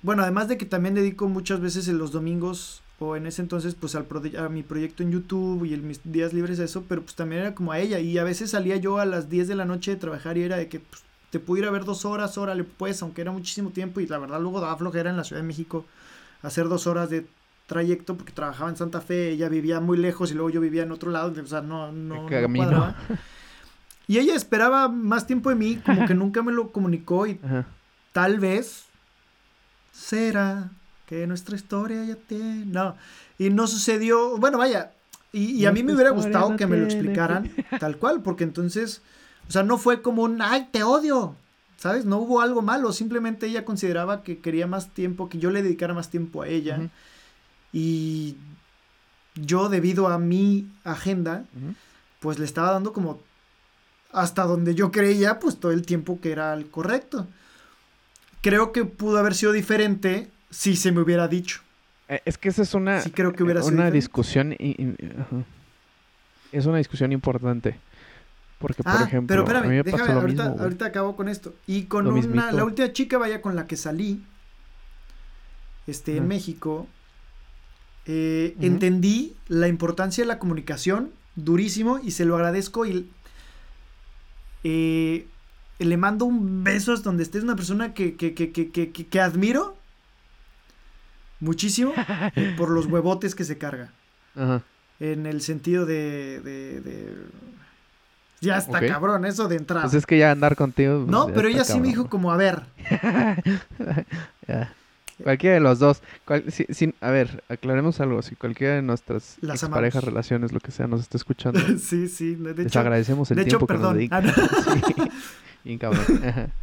Bueno, 0.03 0.23
además 0.23 0.49
de 0.49 0.57
que 0.57 0.65
también 0.65 0.95
dedico 0.95 1.29
muchas 1.29 1.61
veces 1.61 1.87
en 1.87 1.99
los 1.99 2.11
domingos 2.11 2.83
o 2.99 3.17
en 3.17 3.27
ese 3.27 3.43
entonces 3.43 3.75
pues 3.75 3.95
al 3.95 4.07
a 4.39 4.49
mi 4.49 4.63
proyecto 4.63 5.03
en 5.03 5.13
YouTube 5.13 5.65
y 5.65 5.75
en 5.75 5.87
mis 5.87 6.01
días 6.05 6.33
libres 6.33 6.59
eso, 6.59 6.85
pero 6.89 7.03
pues 7.03 7.15
también 7.15 7.43
era 7.43 7.55
como 7.55 7.73
a 7.73 7.79
ella. 7.79 7.99
Y 7.99 8.17
a 8.17 8.25
veces 8.25 8.51
salía 8.51 8.77
yo 8.77 8.99
a 8.99 9.05
las 9.05 9.29
10 9.29 9.49
de 9.49 9.55
la 9.57 9.67
noche 9.67 9.91
de 9.91 9.97
trabajar 9.99 10.39
y 10.39 10.43
era 10.43 10.57
de 10.57 10.69
que 10.69 10.81
pues, 10.81 11.03
te 11.31 11.39
pudiera 11.39 11.71
ver 11.71 11.85
dos 11.85 12.05
horas, 12.05 12.39
órale, 12.39 12.65
pues, 12.65 13.03
aunque 13.03 13.21
era 13.21 13.31
muchísimo 13.31 13.71
tiempo 13.71 14.01
y 14.01 14.07
la 14.07 14.19
verdad 14.19 14.41
luego 14.41 14.61
daba 14.61 14.77
flojera 14.77 15.11
en 15.11 15.17
la 15.17 15.25
Ciudad 15.25 15.43
de 15.43 15.49
México 15.49 15.85
hacer 16.43 16.69
dos 16.69 16.87
horas 16.87 17.11
de 17.11 17.27
trayecto 17.71 18.17
porque 18.17 18.33
trabajaba 18.33 18.69
en 18.69 18.77
Santa 18.77 19.01
Fe, 19.01 19.31
ella 19.31 19.49
vivía 19.49 19.79
muy 19.79 19.97
lejos 19.97 20.33
y 20.33 20.35
luego 20.35 20.51
yo 20.51 20.61
vivía 20.61 20.83
en 20.83 20.91
otro 20.91 21.13
lado, 21.13 21.33
o 21.41 21.47
sea, 21.47 21.61
no, 21.61 21.93
no, 21.93 22.29
no. 22.29 22.95
Y 24.09 24.19
ella 24.19 24.35
esperaba 24.35 24.89
más 24.89 25.25
tiempo 25.25 25.51
de 25.51 25.55
mí, 25.55 25.77
como 25.77 26.05
que 26.05 26.15
nunca 26.17 26.43
me 26.43 26.51
lo 26.51 26.73
comunicó 26.73 27.29
y 27.29 27.39
tal 28.11 28.41
vez 28.41 28.87
será 29.93 30.69
que 31.07 31.29
nuestra 31.29 31.55
historia 31.55 32.05
ya 32.05 32.17
tiene... 32.17 32.67
No, 32.67 32.97
y 33.39 33.51
no 33.51 33.69
sucedió, 33.69 34.37
bueno, 34.37 34.59
vaya, 34.59 34.91
y, 35.33 35.65
a 35.65 35.71
mí 35.71 35.85
me 35.85 35.95
hubiera 35.95 36.11
gustado 36.11 36.57
que 36.57 36.67
me 36.67 36.77
lo 36.77 36.87
explicaran 36.87 37.53
tal 37.79 37.99
cual, 37.99 38.21
porque 38.23 38.43
entonces, 38.43 39.01
o 39.49 39.53
sea, 39.53 39.63
no 39.63 39.79
fue 39.79 40.03
como 40.03 40.23
un, 40.25 40.43
ay, 40.43 40.71
te 40.73 40.83
odio, 40.83 41.37
¿sabes? 41.77 42.05
No 42.05 42.19
hubo 42.19 42.41
algo 42.41 42.63
malo, 42.63 42.93
simplemente 42.93 43.47
ella 43.47 43.65
consideraba 43.65 44.25
que 44.25 44.41
quería 44.41 44.67
más 44.67 44.89
tiempo, 44.93 45.29
que 45.29 45.39
yo 45.39 45.53
le 45.53 45.63
dedicara 45.63 45.95
más 45.95 46.11
tiempo 46.11 46.43
a 46.43 46.49
ella. 46.49 46.91
Y 47.73 48.37
yo, 49.35 49.69
debido 49.69 50.09
a 50.09 50.19
mi 50.19 50.71
agenda, 50.85 51.45
pues 52.21 52.39
le 52.39 52.45
estaba 52.45 52.73
dando 52.73 52.93
como 52.93 53.21
hasta 54.13 54.43
donde 54.45 54.75
yo 54.75 54.91
creía, 54.91 55.39
pues 55.39 55.59
todo 55.59 55.73
el 55.73 55.87
tiempo 55.87 56.21
que 56.21 56.33
era 56.33 56.53
el 56.55 56.69
correcto. 56.69 57.27
Creo 58.43 58.73
que 58.73 58.85
pudo 58.85 59.19
haber 59.19 59.35
sido 59.35 59.53
diferente 59.53 60.31
si 60.51 60.77
se 60.77 60.93
me 60.93 61.01
hubiera 61.01 61.29
dicho. 61.29 61.61
Eh, 62.09 62.21
es 62.25 62.39
que 62.39 62.49
esa 62.49 62.63
es 62.63 62.75
una, 62.75 63.01
sí, 63.03 63.11
creo 63.11 63.33
que 63.33 63.45
hubiera 63.45 63.63
una 63.63 63.91
discusión. 63.91 64.57
es 66.53 66.67
una 66.67 66.79
discusión 66.79 67.13
importante. 67.13 67.79
Porque, 68.59 68.83
por 68.83 68.93
ah, 68.93 69.05
ejemplo, 69.07 69.29
pero 69.29 69.43
espérame, 69.45 69.83
déjame, 69.83 70.13
ahorita, 70.13 70.47
ahorita 70.59 70.87
acabo 70.87 71.17
con 71.17 71.29
esto. 71.29 71.55
Y 71.67 71.85
con 71.85 72.07
una, 72.07 72.53
la 72.53 72.65
última 72.65 72.93
chica, 72.93 73.17
vaya, 73.17 73.41
con 73.41 73.57
la 73.57 73.67
que 73.67 73.77
salí, 73.77 74.23
este, 75.87 76.19
en 76.19 76.29
México, 76.29 76.87
eh, 78.07 78.57
entendí 78.61 79.37
la 79.49 79.69
importancia 79.69 80.25
de 80.25 80.29
la 80.29 80.39
comunicación 80.39 81.11
durísimo 81.37 82.01
y 82.03 82.11
se 82.13 82.25
lo 82.25 82.37
agradezco 82.37 82.87
y 82.87 83.09
eh, 84.65 85.27
le 85.79 85.97
mando 85.97 86.25
un 86.25 86.65
beso 86.65 86.93
hasta 86.93 87.05
donde 87.05 87.23
estés, 87.23 87.43
una 87.43 87.57
persona 87.57 87.95
que, 87.95 88.17
que, 88.17 88.35
que, 88.35 88.53
que 88.53 89.21
admiro 89.21 89.77
muchísimo 91.41 91.93
por 92.57 92.71
los 92.71 92.87
huevotes 92.87 93.35
que 93.35 93.45
se 93.45 93.59
carga. 93.59 93.93
Ajá. 94.37 94.63
En 95.01 95.25
el 95.27 95.41
sentido 95.41 95.87
de, 95.87 96.41
de, 96.41 97.17
ya 98.41 98.59
está 98.59 98.87
cabrón, 98.87 99.25
eso 99.25 99.49
de 99.49 99.57
entrada. 99.57 99.83
Pues 99.83 99.95
es 99.95 100.07
que 100.07 100.19
ya 100.19 100.31
andar 100.31 100.57
contigo. 100.57 100.99
Pues, 101.01 101.11
no, 101.11 101.29
pero 101.29 101.49
ella 101.49 101.65
sí 101.65 101.81
me 101.81 101.89
dijo 101.89 102.09
como, 102.09 102.33
a 102.33 102.37
ver. 102.37 102.63
Cualquiera 105.23 105.55
de 105.55 105.61
los 105.61 105.79
dos. 105.79 106.03
a 107.01 107.11
ver, 107.11 107.43
aclaremos 107.49 108.01
algo. 108.01 108.23
Si 108.23 108.37
cualquiera 108.37 108.75
de 108.75 108.83
nuestras 108.83 109.39
parejas, 109.71 110.05
relaciones, 110.05 110.53
lo 110.53 110.61
que 110.61 110.71
sea, 110.71 110.87
nos 110.87 111.01
está 111.01 111.17
escuchando. 111.17 111.61
sí, 111.79 112.09
sí. 112.09 112.35
De 112.35 112.51
hecho, 112.53 112.63
les 112.63 112.77
agradecemos 112.77 113.31
el 113.31 113.39
de 113.39 113.45
tiempo 113.45 113.65
hecho, 113.65 113.67
perdón. 113.67 113.99
que 113.99 114.09
nos 114.09 114.25
dedican. 114.25 114.35
sí. 114.87 115.11
Bien 115.65 115.79
cabrón. 115.79 116.05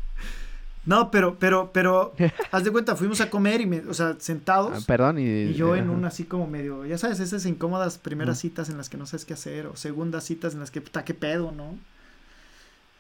No, 0.88 1.12
pero, 1.12 1.38
pero, 1.38 1.70
pero, 1.74 2.14
haz 2.50 2.64
de 2.64 2.72
cuenta, 2.72 2.96
fuimos 2.96 3.20
a 3.20 3.30
comer 3.30 3.60
y 3.60 3.66
me, 3.66 3.80
o 3.80 3.94
sea, 3.94 4.16
sentados. 4.20 4.72
Ah, 4.74 4.80
perdón, 4.88 5.20
y, 5.20 5.54
yo 5.54 5.76
en 5.76 5.90
un 5.90 6.06
así 6.06 6.24
como 6.24 6.48
medio, 6.48 6.86
ya 6.86 6.98
sabes, 6.98 7.20
esas 7.20 7.46
incómodas 7.46 7.98
primeras 7.98 8.40
citas 8.40 8.70
en 8.70 8.78
las 8.78 8.88
que 8.88 8.96
no 8.96 9.06
sabes 9.06 9.26
qué 9.26 9.34
hacer, 9.34 9.68
o 9.68 9.76
segundas 9.76 10.24
citas 10.24 10.54
en 10.54 10.62
las 10.62 10.72
que, 10.72 10.80
puta, 10.80 11.04
qué 11.04 11.14
pedo, 11.14 11.52
¿no? 11.52 11.78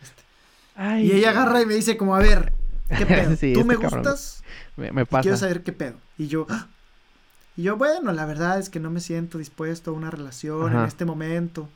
Este, 0.03 1.01
y 1.01 1.14
ella 1.14 1.30
agarra 1.30 1.62
y 1.62 1.66
me 1.66 1.76
dice 1.76 1.95
como, 1.95 2.14
a 2.14 2.20
ver, 2.20 2.51
¿qué 2.96 3.06
pedo? 3.06 3.36
¿Tú 3.54 3.66
me 3.66 3.76
gustas? 3.76 4.44
Me, 4.76 5.06
pasa. 5.06 5.22
quiero 5.22 5.38
saber 5.38 5.64
qué 5.64 5.72
pedo. 5.72 5.96
Y 6.18 6.28
yo, 6.28 6.46
¡ah! 6.50 6.68
y 7.56 7.64
yo, 7.64 7.78
bueno, 7.78 8.12
la 8.12 8.26
verdad 8.26 8.60
es 8.60 8.70
que 8.70 8.80
no 8.80 8.90
me 8.90 9.00
siento 9.00 9.38
dispuesto 9.38 9.92
a 9.92 9.94
una 9.94 10.12
relación 10.12 10.76
en 10.76 10.86
este 10.86 11.06
momento. 11.06 11.70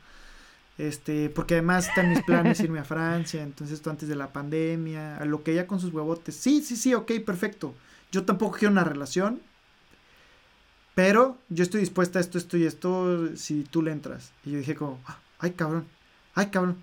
Este, 0.78 1.28
porque 1.28 1.54
además 1.54 1.88
están 1.88 2.08
mis 2.08 2.22
planes 2.22 2.60
irme 2.60 2.78
a 2.78 2.84
Francia, 2.84 3.42
entonces 3.42 3.76
esto 3.76 3.90
antes 3.90 4.08
de 4.08 4.16
la 4.16 4.32
pandemia, 4.32 5.18
a 5.18 5.24
lo 5.24 5.42
que 5.42 5.52
ella 5.52 5.66
con 5.66 5.80
sus 5.80 5.92
huevotes. 5.92 6.34
Sí, 6.34 6.62
sí, 6.62 6.76
sí, 6.76 6.94
ok, 6.94 7.12
perfecto. 7.24 7.74
Yo 8.10 8.24
tampoco 8.24 8.58
quiero 8.58 8.72
una 8.72 8.84
relación, 8.84 9.40
pero 10.94 11.38
yo 11.48 11.62
estoy 11.62 11.80
dispuesta 11.80 12.18
a 12.18 12.22
esto, 12.22 12.38
esto 12.38 12.56
y 12.56 12.64
esto 12.64 13.36
si 13.36 13.64
tú 13.64 13.82
le 13.82 13.92
entras. 13.92 14.32
Y 14.44 14.52
yo 14.52 14.58
dije 14.58 14.74
como, 14.74 14.98
ay 15.38 15.52
cabrón, 15.52 15.86
ay 16.34 16.46
cabrón. 16.46 16.78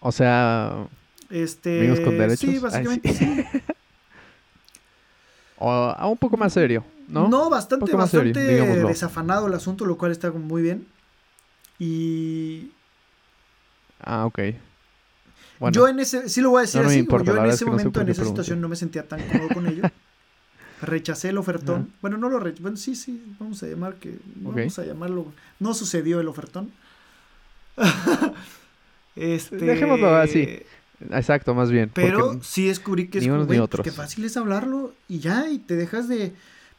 O 0.00 0.12
sea, 0.12 0.86
este, 1.30 2.02
con 2.02 2.18
derechos. 2.18 2.50
Sí, 2.50 2.58
básicamente 2.58 3.12
sí. 3.12 3.44
o 5.58 5.70
a 5.70 6.06
un 6.06 6.18
poco 6.18 6.36
más 6.36 6.52
serio, 6.52 6.84
¿no? 7.08 7.28
No, 7.28 7.50
bastante, 7.50 7.94
bastante 7.94 8.40
desafanado 8.40 9.46
el 9.46 9.54
asunto, 9.54 9.84
lo 9.84 9.96
cual 9.96 10.12
está 10.12 10.30
muy 10.30 10.62
bien. 10.62 10.86
Y. 11.78 12.70
Ah, 14.00 14.26
ok. 14.26 14.40
Yo 15.70 15.88
en 15.88 15.98
ese, 16.00 16.28
sí 16.28 16.40
lo 16.40 16.50
voy 16.50 16.58
a 16.58 16.62
decir 16.62 16.80
así, 16.80 17.06
yo 17.06 17.36
en 17.36 17.50
ese 17.50 17.64
momento, 17.64 18.00
en 18.00 18.08
esa 18.08 18.24
situación 18.24 18.60
no 18.60 18.68
me 18.68 18.76
sentía 18.76 19.06
tan 19.06 19.22
cómodo 19.28 19.48
con 19.48 19.66
ello. 19.66 19.82
Rechacé 20.82 21.30
el 21.30 21.38
ofertón. 21.38 21.92
Bueno, 22.02 22.18
no 22.18 22.28
lo 22.28 22.38
rechacé. 22.38 22.62
Bueno, 22.62 22.76
sí, 22.76 22.94
sí, 22.94 23.22
vamos 23.38 23.62
a 23.62 23.66
llamar 23.66 23.94
que. 23.94 24.18
Vamos 24.36 24.78
a 24.78 24.84
llamarlo. 24.84 25.32
No 25.58 25.72
sucedió 25.72 26.20
el 26.20 26.28
ofertón. 26.28 26.72
este. 29.16 29.56
Dejémoslo 29.64 30.14
así. 30.16 30.60
Exacto, 31.10 31.54
más 31.54 31.70
bien. 31.70 31.90
Pero 31.92 32.42
sí 32.42 32.66
descubrí 32.66 33.08
que 33.08 33.18
es 33.18 33.28
como, 33.28 33.46
pues, 33.46 33.70
que 33.82 33.90
fácil 33.90 34.24
es 34.24 34.36
hablarlo 34.36 34.92
y 35.08 35.18
ya, 35.18 35.48
y 35.50 35.58
te 35.58 35.76
dejas 35.76 36.08
de 36.08 36.32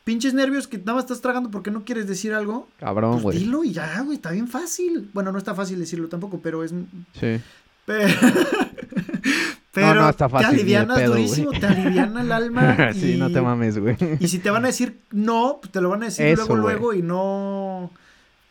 pinches 0.06 0.34
nervios 0.34 0.68
que 0.68 0.78
nada 0.78 0.94
más 0.94 1.04
estás 1.04 1.20
tragando 1.20 1.52
porque 1.52 1.72
no 1.72 1.84
quieres 1.84 2.08
decir 2.08 2.34
algo. 2.34 2.70
Cabrón, 2.80 3.14
pues 3.14 3.24
güey. 3.24 3.40
dilo 3.40 3.64
y 3.64 3.74
ya, 3.74 4.02
güey, 4.02 4.16
está 4.16 4.32
bien 4.32 4.48
fácil. 4.48 5.10
Bueno, 5.14 5.32
no 5.32 5.38
está 5.38 5.54
fácil 5.54 5.80
decirlo 5.80 6.08
tampoco, 6.08 6.40
pero 6.42 6.64
es. 6.64 6.74
Sí. 7.20 7.42
Pero, 7.86 8.08
no, 9.76 9.94
no 9.96 10.10
está 10.10 10.30
fácil, 10.30 10.50
te 10.50 10.56
alivianas 10.56 11.06
durísimo, 11.06 11.52
te 11.52 11.66
aliviana 11.66 12.22
el 12.22 12.32
alma. 12.32 12.92
Y, 12.96 13.00
sí, 13.00 13.18
no 13.18 13.32
te 13.32 13.42
mames, 13.42 13.78
güey. 13.78 13.98
Y 14.20 14.28
si 14.28 14.40
te 14.40 14.50
van 14.50 14.64
a 14.64 14.68
decir 14.68 15.02
no, 15.12 15.60
pues 15.62 15.72
te 15.72 15.82
lo 15.82 15.90
van 15.90 16.04
a 16.04 16.06
decir 16.06 16.36
luego, 16.36 16.56
luego 16.56 16.94
y 16.94 17.02
no. 17.02 17.92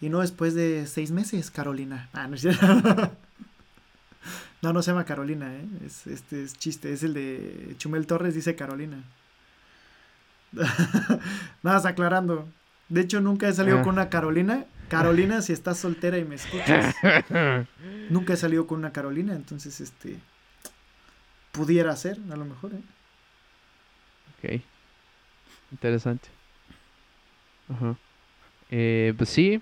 Y 0.01 0.11
no 0.11 0.20
después 0.20 0.55
de 0.55 0.87
seis 0.87 1.12
meses, 1.12 1.51
Carolina. 1.51 2.11
Ah, 2.12 2.27
no 2.29 2.35
es 2.35 2.43
cierto. 2.43 2.66
No, 4.65 4.73
no 4.73 4.81
se 4.81 4.93
llama 4.93 5.05
Carolina, 5.05 5.55
¿eh? 5.55 5.69
Es, 5.85 6.07
este 6.07 6.43
es 6.43 6.57
chiste, 6.57 6.91
es 6.91 7.03
el 7.03 7.12
de 7.12 7.75
Chumel 7.77 8.07
Torres, 8.07 8.35
dice 8.35 8.57
Carolina. 8.57 9.05
Nada, 10.53 11.21
más 11.62 11.85
aclarando. 11.85 12.49
De 12.89 13.03
hecho, 13.03 13.21
nunca 13.21 13.47
he 13.47 13.53
salido 13.53 13.83
con 13.83 13.93
una 13.93 14.09
Carolina. 14.09 14.65
Carolina, 14.89 15.43
si 15.43 15.53
estás 15.53 15.77
soltera 15.77 16.17
y 16.17 16.25
me 16.25 16.37
escuchas. 16.37 16.95
nunca 18.09 18.33
he 18.33 18.37
salido 18.39 18.67
con 18.67 18.79
una 18.79 18.91
Carolina, 18.91 19.35
entonces, 19.35 19.83
este. 19.83 20.17
Pudiera 21.53 21.95
ser, 21.95 22.19
a 22.31 22.37
lo 22.37 22.47
mejor, 22.47 22.73
¿eh? 22.73 22.83
Ok. 24.39 24.62
Interesante. 25.73 26.29
Ajá. 27.69 27.97
Eh, 28.71 29.12
pues 29.19 29.29
sí, 29.29 29.61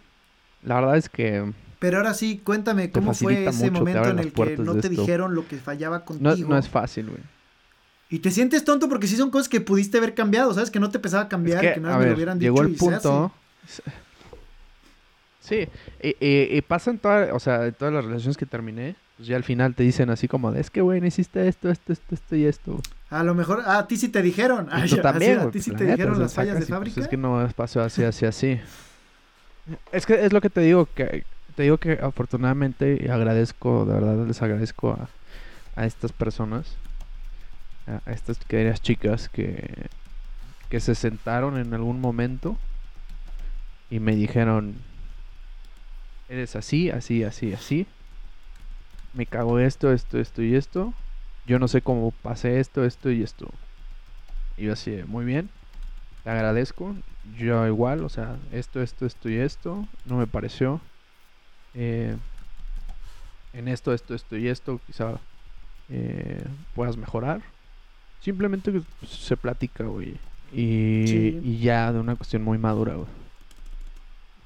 la 0.63 0.77
verdad 0.77 0.97
es 0.97 1.09
que. 1.09 1.53
Pero 1.83 1.97
ahora 1.97 2.15
sí, 2.15 2.41
cuéntame, 2.45 2.93
¿cómo 2.93 3.13
fue 3.13 3.45
ese 3.45 3.69
momento 3.69 4.09
en 4.09 4.21
el 4.21 4.33
que 4.33 4.57
no 4.57 4.77
te 4.77 4.89
dijeron 4.89 5.35
lo 5.35 5.49
que 5.49 5.57
fallaba 5.57 6.05
contigo? 6.05 6.31
No, 6.31 6.55
no 6.55 6.57
es 6.57 6.69
fácil, 6.69 7.07
güey. 7.07 7.19
Y 8.09 8.21
te 8.21 8.31
sientes 8.31 8.63
tonto 8.63 8.89
porque 8.89 9.09
sí 9.09 9.17
son 9.17 9.31
cosas 9.31 9.49
que 9.49 9.61
pudiste 9.61 9.99
haber 9.99 10.15
cambiado, 10.15 10.55
¿sabes? 10.55 10.71
Que 10.71 10.79
no 10.79 10.91
te 10.91 10.99
empezaba 10.99 11.25
a 11.25 11.29
cambiar, 11.29 11.75
que, 11.75 11.81
nada 11.81 11.99
me 11.99 12.07
lo 12.07 12.15
hubieran 12.15 12.39
dicho. 12.39 12.53
Llegó 12.53 12.63
el 12.63 12.77
punto. 12.77 13.33
Sí, 15.41 15.67
y, 16.01 16.61
pasa 16.61 16.93
en 16.93 16.99
todas, 17.01 17.31
o 17.33 17.41
sea, 17.41 17.67
en 17.67 17.75
todas 17.75 17.93
las 17.93 18.05
relaciones 18.05 18.37
que 18.37 18.47
terminé, 18.47 18.95
pues 19.17 19.27
ya 19.27 19.35
al 19.35 19.43
final 19.43 19.75
te 19.75 19.83
dicen 19.83 20.09
así 20.09 20.29
como, 20.29 20.53
es 20.53 20.71
que, 20.71 20.83
güey, 20.83 21.01
no 21.01 21.09
hiciste 21.09 21.49
esto, 21.49 21.69
esto, 21.69 21.93
esto, 21.93 22.15
esto 22.15 22.37
y 22.37 22.45
esto. 22.45 22.81
A 23.11 23.25
lo 23.25 23.35
mejor, 23.35 23.65
a 23.67 23.89
ti 23.89 23.97
sí 23.97 24.09
te 24.09 24.23
dijeron. 24.23 24.69
A, 24.71 24.87
también, 25.03 25.41
a 25.41 25.51
ti 25.51 25.61
sí 25.61 25.73
te 25.73 25.85
dijeron 25.85 26.17
las 26.21 26.33
fallas 26.33 26.61
de 26.61 26.67
fábrica. 26.67 26.95
Pues 26.95 27.07
es 27.07 27.11
que 27.11 27.17
no 27.17 27.45
pasó 27.57 27.81
así, 27.81 28.05
así, 28.05 28.25
así. 28.25 28.61
Es 29.91 30.07
que 30.07 30.25
es 30.25 30.33
lo 30.33 30.41
que 30.41 30.49
te 30.49 30.61
digo, 30.61 30.89
que 30.95 31.25
te 31.55 31.65
digo 31.65 31.79
que 31.79 31.99
afortunadamente 32.01 33.11
agradezco, 33.11 33.85
de 33.85 33.95
verdad 33.95 34.27
les 34.27 34.41
agradezco 34.43 34.99
a, 35.77 35.85
estas 35.85 36.13
personas 36.13 36.77
a, 37.87 38.11
estas 38.11 38.39
queridas 38.39 38.81
chicas 38.81 39.29
que, 39.29 39.89
que 40.69 40.81
se 40.81 40.95
sentaron 40.95 41.59
en 41.59 41.75
algún 41.75 42.01
momento 42.01 42.57
y 43.91 44.01
me 44.01 44.17
dijeron, 44.17 44.75
eres 46.31 46.57
así, 46.57 46.89
así, 46.89 47.25
así, 47.25 47.53
así. 47.53 47.87
Me 49.13 49.27
cago 49.27 49.59
esto, 49.59 49.93
esto, 49.93 50.19
esto 50.19 50.43
y 50.43 50.55
esto. 50.55 50.95
Yo 51.47 51.59
no 51.59 51.69
sé 51.69 51.83
cómo 51.83 52.11
pasé 52.11 52.59
esto, 52.59 52.85
esto 52.85 53.11
y 53.11 53.23
esto. 53.23 53.47
Y 54.57 54.65
yo 54.65 54.73
así, 54.73 55.03
muy 55.07 55.27
bien. 55.27 55.51
Te 56.25 56.31
agradezco. 56.31 56.95
Yo 57.39 57.67
igual, 57.67 58.03
o 58.03 58.09
sea, 58.09 58.39
esto, 58.53 58.81
esto, 58.81 59.05
esto 59.05 59.29
y 59.29 59.37
esto. 59.37 59.85
No 60.07 60.17
me 60.17 60.27
pareció. 60.27 60.81
Eh, 61.75 62.17
en 63.53 63.69
esto, 63.69 63.93
esto, 63.93 64.15
esto 64.15 64.37
y 64.37 64.49
esto. 64.49 64.81
Quizá 64.87 65.19
eh, 65.89 66.45
puedas 66.75 66.97
mejorar. 66.97 67.41
Simplemente 68.21 68.83
se 69.07 69.37
platica, 69.37 69.85
güey. 69.85 70.17
Y, 70.53 71.41
y 71.43 71.59
ya 71.59 71.93
de 71.93 71.99
una 71.99 72.15
cuestión 72.17 72.43
muy 72.43 72.59
madura, 72.59 72.95
güey. 72.95 73.09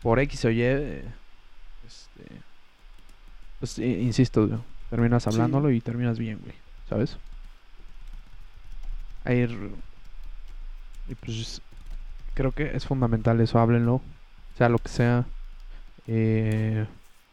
Por 0.03 0.21
X 0.21 0.45
o 0.45 0.51
Y, 0.51 0.63
eh, 0.63 1.05
este, 1.87 2.41
pues 3.59 3.79
insisto, 3.79 4.47
güey, 4.47 4.61
terminas 4.89 5.27
hablándolo 5.27 5.71
y 5.71 5.81
terminas 5.81 6.19
bien, 6.19 6.39
güey. 6.43 6.55
¿Sabes? 6.89 7.17
Ahí, 9.25 9.49
y 11.09 11.15
pues 11.17 11.61
creo 12.35 12.53
que 12.53 12.77
es 12.77 12.87
fundamental 12.87 13.41
eso, 13.41 13.59
háblenlo, 13.59 14.01
sea 14.57 14.69
lo 14.69 14.79
que 14.79 14.89
sea. 14.89 15.25
Eh, 16.07 16.87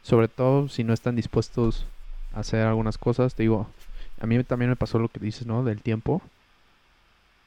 sobre 0.04 0.28
todo 0.28 0.68
si 0.68 0.84
no 0.84 0.94
están 0.94 1.16
dispuestos 1.16 1.88
a 2.34 2.42
hacer 2.42 2.68
algunas 2.68 2.98
cosas, 2.98 3.34
te 3.34 3.44
digo, 3.44 3.68
a 4.20 4.28
mí 4.28 4.42
también 4.44 4.70
me 4.70 4.76
pasó 4.76 5.00
lo 5.00 5.10
que 5.10 5.20
dices, 5.20 5.48
¿no? 5.48 5.64
Del 5.64 5.82
tiempo. 5.82 6.22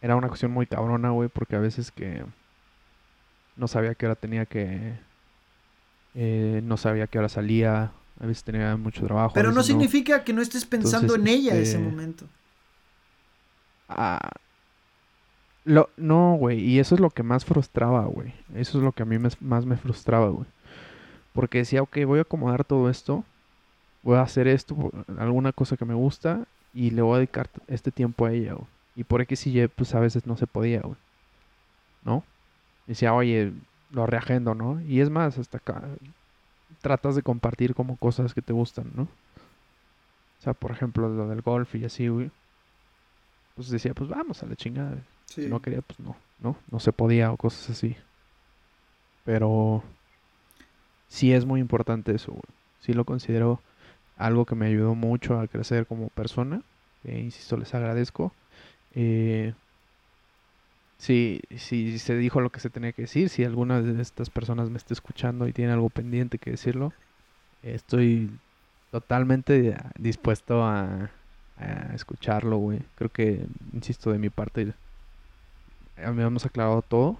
Era 0.00 0.16
una 0.16 0.28
cuestión 0.28 0.50
muy 0.50 0.66
cabrona, 0.66 1.10
güey, 1.10 1.28
porque 1.28 1.56
a 1.56 1.60
veces 1.60 1.90
que 1.90 2.24
no 3.56 3.68
sabía 3.68 3.94
qué 3.94 4.06
hora 4.06 4.16
tenía 4.16 4.46
que... 4.46 4.94
Eh, 6.14 6.62
no 6.64 6.78
sabía 6.78 7.06
qué 7.06 7.18
hora 7.18 7.28
salía, 7.28 7.92
a 8.20 8.26
veces 8.26 8.42
tenía 8.42 8.76
mucho 8.76 9.04
trabajo. 9.04 9.34
Pero 9.34 9.52
no 9.52 9.62
significa 9.62 10.24
que 10.24 10.32
no 10.32 10.40
estés 10.40 10.64
pensando 10.64 11.14
en 11.14 11.28
ella 11.28 11.54
en 11.54 11.62
ese 11.62 11.72
este, 11.72 11.82
momento. 11.82 12.26
Ah, 13.88 14.30
lo, 15.64 15.90
no, 15.98 16.36
güey, 16.36 16.60
y 16.60 16.78
eso 16.78 16.94
es 16.94 17.00
lo 17.02 17.10
que 17.10 17.22
más 17.22 17.44
frustraba, 17.44 18.06
güey. 18.06 18.32
Eso 18.54 18.78
es 18.78 18.84
lo 18.84 18.92
que 18.92 19.02
a 19.02 19.06
mí 19.06 19.18
más 19.18 19.66
me 19.66 19.76
frustraba, 19.76 20.28
güey. 20.28 20.46
Porque 21.36 21.58
decía, 21.58 21.82
ok, 21.82 21.98
voy 22.04 22.18
a 22.18 22.22
acomodar 22.22 22.64
todo 22.64 22.90
esto, 22.90 23.24
voy 24.02 24.16
a 24.16 24.22
hacer 24.22 24.48
esto, 24.48 24.90
alguna 25.18 25.52
cosa 25.52 25.76
que 25.76 25.84
me 25.84 25.94
gusta, 25.94 26.46
y 26.74 26.90
le 26.90 27.02
voy 27.02 27.14
a 27.14 27.18
dedicar 27.18 27.48
este 27.68 27.92
tiempo 27.92 28.26
a 28.26 28.32
ella, 28.32 28.54
güey. 28.54 28.66
Y 28.96 29.04
por 29.04 29.20
X 29.20 29.46
y 29.46 29.60
Y, 29.60 29.68
pues 29.68 29.94
a 29.94 30.00
veces 30.00 30.26
no 30.26 30.36
se 30.36 30.46
podía, 30.46 30.80
güey. 30.80 30.96
¿No? 32.04 32.24
Decía, 32.86 33.14
oye, 33.14 33.52
lo 33.90 34.06
reagendo, 34.06 34.54
¿no? 34.54 34.80
Y 34.80 35.00
es 35.00 35.10
más, 35.10 35.38
hasta 35.38 35.58
acá 35.58 35.82
tratas 36.80 37.14
de 37.14 37.22
compartir 37.22 37.74
como 37.74 37.96
cosas 37.96 38.32
que 38.32 38.42
te 38.42 38.52
gustan, 38.52 38.90
¿no? 38.94 39.02
O 39.02 40.42
sea, 40.42 40.54
por 40.54 40.70
ejemplo, 40.70 41.08
lo 41.08 41.28
del 41.28 41.42
golf 41.42 41.74
y 41.74 41.84
así, 41.84 42.08
güey. 42.08 42.30
Pues 43.54 43.70
decía, 43.70 43.92
pues 43.94 44.08
vamos 44.08 44.42
a 44.42 44.46
la 44.46 44.56
chingada. 44.56 44.96
Si 45.26 45.46
no 45.46 45.60
quería, 45.60 45.82
pues 45.82 45.98
no, 46.00 46.16
¿no? 46.40 46.56
No 46.70 46.80
se 46.80 46.92
podía 46.92 47.32
o 47.32 47.36
cosas 47.36 47.70
así. 47.70 47.96
Pero 49.24 49.82
sí 51.08 51.32
es 51.32 51.44
muy 51.44 51.60
importante 51.60 52.14
eso. 52.14 52.36
Sí 52.80 52.92
lo 52.92 53.04
considero 53.04 53.60
algo 54.16 54.44
que 54.46 54.54
me 54.54 54.66
ayudó 54.66 54.94
mucho 54.94 55.38
a 55.38 55.46
crecer 55.46 55.86
como 55.86 56.08
persona. 56.08 56.62
Eh, 57.04 57.20
insisto, 57.20 57.56
les 57.56 57.74
agradezco. 57.74 58.32
Eh, 58.94 59.54
si, 60.98 61.40
si 61.56 61.98
se 61.98 62.16
dijo 62.16 62.40
lo 62.40 62.50
que 62.50 62.60
se 62.60 62.70
tenía 62.70 62.92
que 62.92 63.02
decir, 63.02 63.28
si 63.28 63.44
alguna 63.44 63.82
de 63.82 64.00
estas 64.00 64.30
personas 64.30 64.70
me 64.70 64.78
está 64.78 64.94
escuchando 64.94 65.46
y 65.46 65.52
tiene 65.52 65.72
algo 65.72 65.90
pendiente 65.90 66.38
que 66.38 66.50
decirlo, 66.52 66.92
estoy 67.62 68.30
totalmente 68.90 69.76
dispuesto 69.98 70.64
a, 70.64 71.10
escucharlo, 71.94 72.58
güey. 72.58 72.80
Creo 72.96 73.10
que, 73.10 73.46
insisto, 73.72 74.12
de 74.12 74.18
mi 74.18 74.28
parte, 74.28 74.74
hemos 75.96 76.44
aclarado 76.44 76.82
todo. 76.82 77.16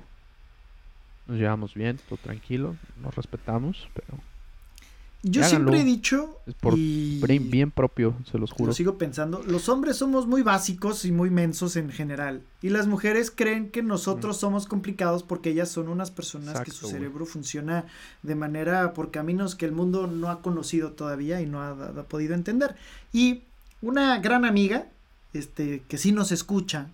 Nos 1.27 1.39
llevamos 1.39 1.75
bien, 1.75 1.99
todo 2.09 2.19
tranquilo, 2.23 2.77
nos 3.03 3.15
respetamos, 3.15 3.89
pero 3.95 4.19
yo 5.29 5.43
siempre 5.43 5.81
he 5.81 5.85
dicho. 5.85 6.39
Es 6.47 6.55
por 6.55 6.77
bien 6.77 7.71
propio, 7.73 8.15
se 8.31 8.39
los 8.39 8.53
juro. 8.53 8.69
Lo 8.69 8.73
sigo 8.73 8.97
pensando. 8.97 9.43
Los 9.43 9.69
hombres 9.69 9.97
somos 9.97 10.27
muy 10.27 10.43
básicos 10.43 11.05
y 11.05 11.11
muy 11.11 11.31
mensos 11.31 11.77
en 11.77 11.91
general. 11.91 12.43
Y 12.63 12.69
las 12.69 12.87
mujeres 12.87 13.33
creen 13.35 13.71
que 13.71 13.83
nosotros 13.83 14.37
somos 14.37 14.67
complicados 14.67 15.25
porque 15.25 15.51
ellas 15.51 15.69
son 15.69 15.89
unas 15.89 16.13
personas 16.13 16.61
que 16.61 16.71
su 16.71 16.87
cerebro 16.87 17.27
funciona 17.27 17.87
de 18.23 18.35
manera 18.37 18.93
por 18.93 19.11
caminos 19.11 19.57
que 19.57 19.67
el 19.67 19.73
mundo 19.73 20.07
no 20.07 20.31
ha 20.31 20.43
conocido 20.43 20.93
todavía 20.93 21.41
y 21.41 21.47
no 21.47 21.61
ha, 21.63 22.05
podido 22.05 22.35
entender. 22.35 22.77
Y 23.13 23.43
una 23.83 24.19
gran 24.21 24.45
amiga, 24.45 24.87
este, 25.33 25.83
que 25.89 25.99
sí 25.99 26.13
nos 26.13 26.31
escucha 26.31 26.89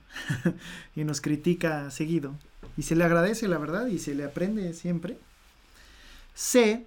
y 0.96 1.04
nos 1.04 1.20
critica 1.20 1.90
seguido. 1.90 2.34
Y 2.76 2.82
se 2.82 2.96
le 2.96 3.04
agradece, 3.04 3.48
la 3.48 3.58
verdad, 3.58 3.86
y 3.86 3.98
se 3.98 4.14
le 4.14 4.24
aprende 4.24 4.72
siempre. 4.74 5.18
Sé 6.34 6.86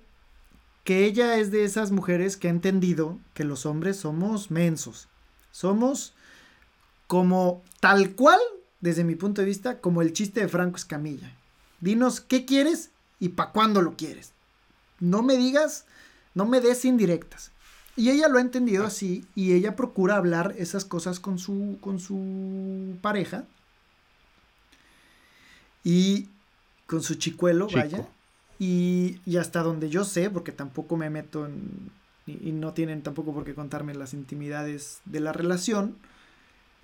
que 0.83 1.05
ella 1.05 1.37
es 1.37 1.51
de 1.51 1.63
esas 1.63 1.91
mujeres 1.91 2.37
que 2.37 2.47
ha 2.47 2.51
entendido 2.51 3.17
que 3.33 3.43
los 3.43 3.65
hombres 3.65 3.97
somos 3.97 4.51
mensos. 4.51 5.07
Somos 5.51 6.13
como 7.07 7.63
tal 7.79 8.11
cual, 8.11 8.39
desde 8.81 9.03
mi 9.03 9.15
punto 9.15 9.41
de 9.41 9.47
vista, 9.47 9.79
como 9.79 10.01
el 10.01 10.13
chiste 10.13 10.41
de 10.41 10.47
Franco 10.47 10.77
Escamilla. 10.77 11.31
Dinos 11.81 12.21
qué 12.21 12.45
quieres 12.45 12.91
y 13.19 13.29
para 13.29 13.51
cuándo 13.51 13.81
lo 13.81 13.95
quieres. 13.95 14.31
No 14.99 15.23
me 15.23 15.37
digas, 15.37 15.85
no 16.33 16.45
me 16.45 16.61
des 16.61 16.85
indirectas. 16.85 17.51
Y 17.95 18.09
ella 18.09 18.27
lo 18.27 18.37
ha 18.37 18.41
entendido 18.41 18.85
así 18.85 19.25
y 19.35 19.53
ella 19.53 19.75
procura 19.75 20.17
hablar 20.17 20.53
esas 20.57 20.83
cosas 20.83 21.19
con 21.19 21.39
su, 21.39 21.77
con 21.79 21.99
su 21.99 22.97
pareja. 23.01 23.45
Y 25.85 26.29
con 26.87 27.01
su 27.03 27.15
chicuelo, 27.15 27.67
vaya. 27.71 28.05
Y, 28.59 29.19
hasta 29.37 29.61
donde 29.61 29.89
yo 29.89 30.03
sé, 30.03 30.29
porque 30.29 30.51
tampoco 30.51 30.97
me 30.97 31.09
meto 31.09 31.45
en... 31.45 31.91
Y, 32.27 32.51
no 32.51 32.73
tienen 32.73 33.03
tampoco 33.03 33.33
por 33.33 33.45
qué 33.45 33.53
contarme 33.53 33.93
las 33.93 34.13
intimidades 34.13 34.99
de 35.05 35.19
la 35.19 35.31
relación. 35.31 35.95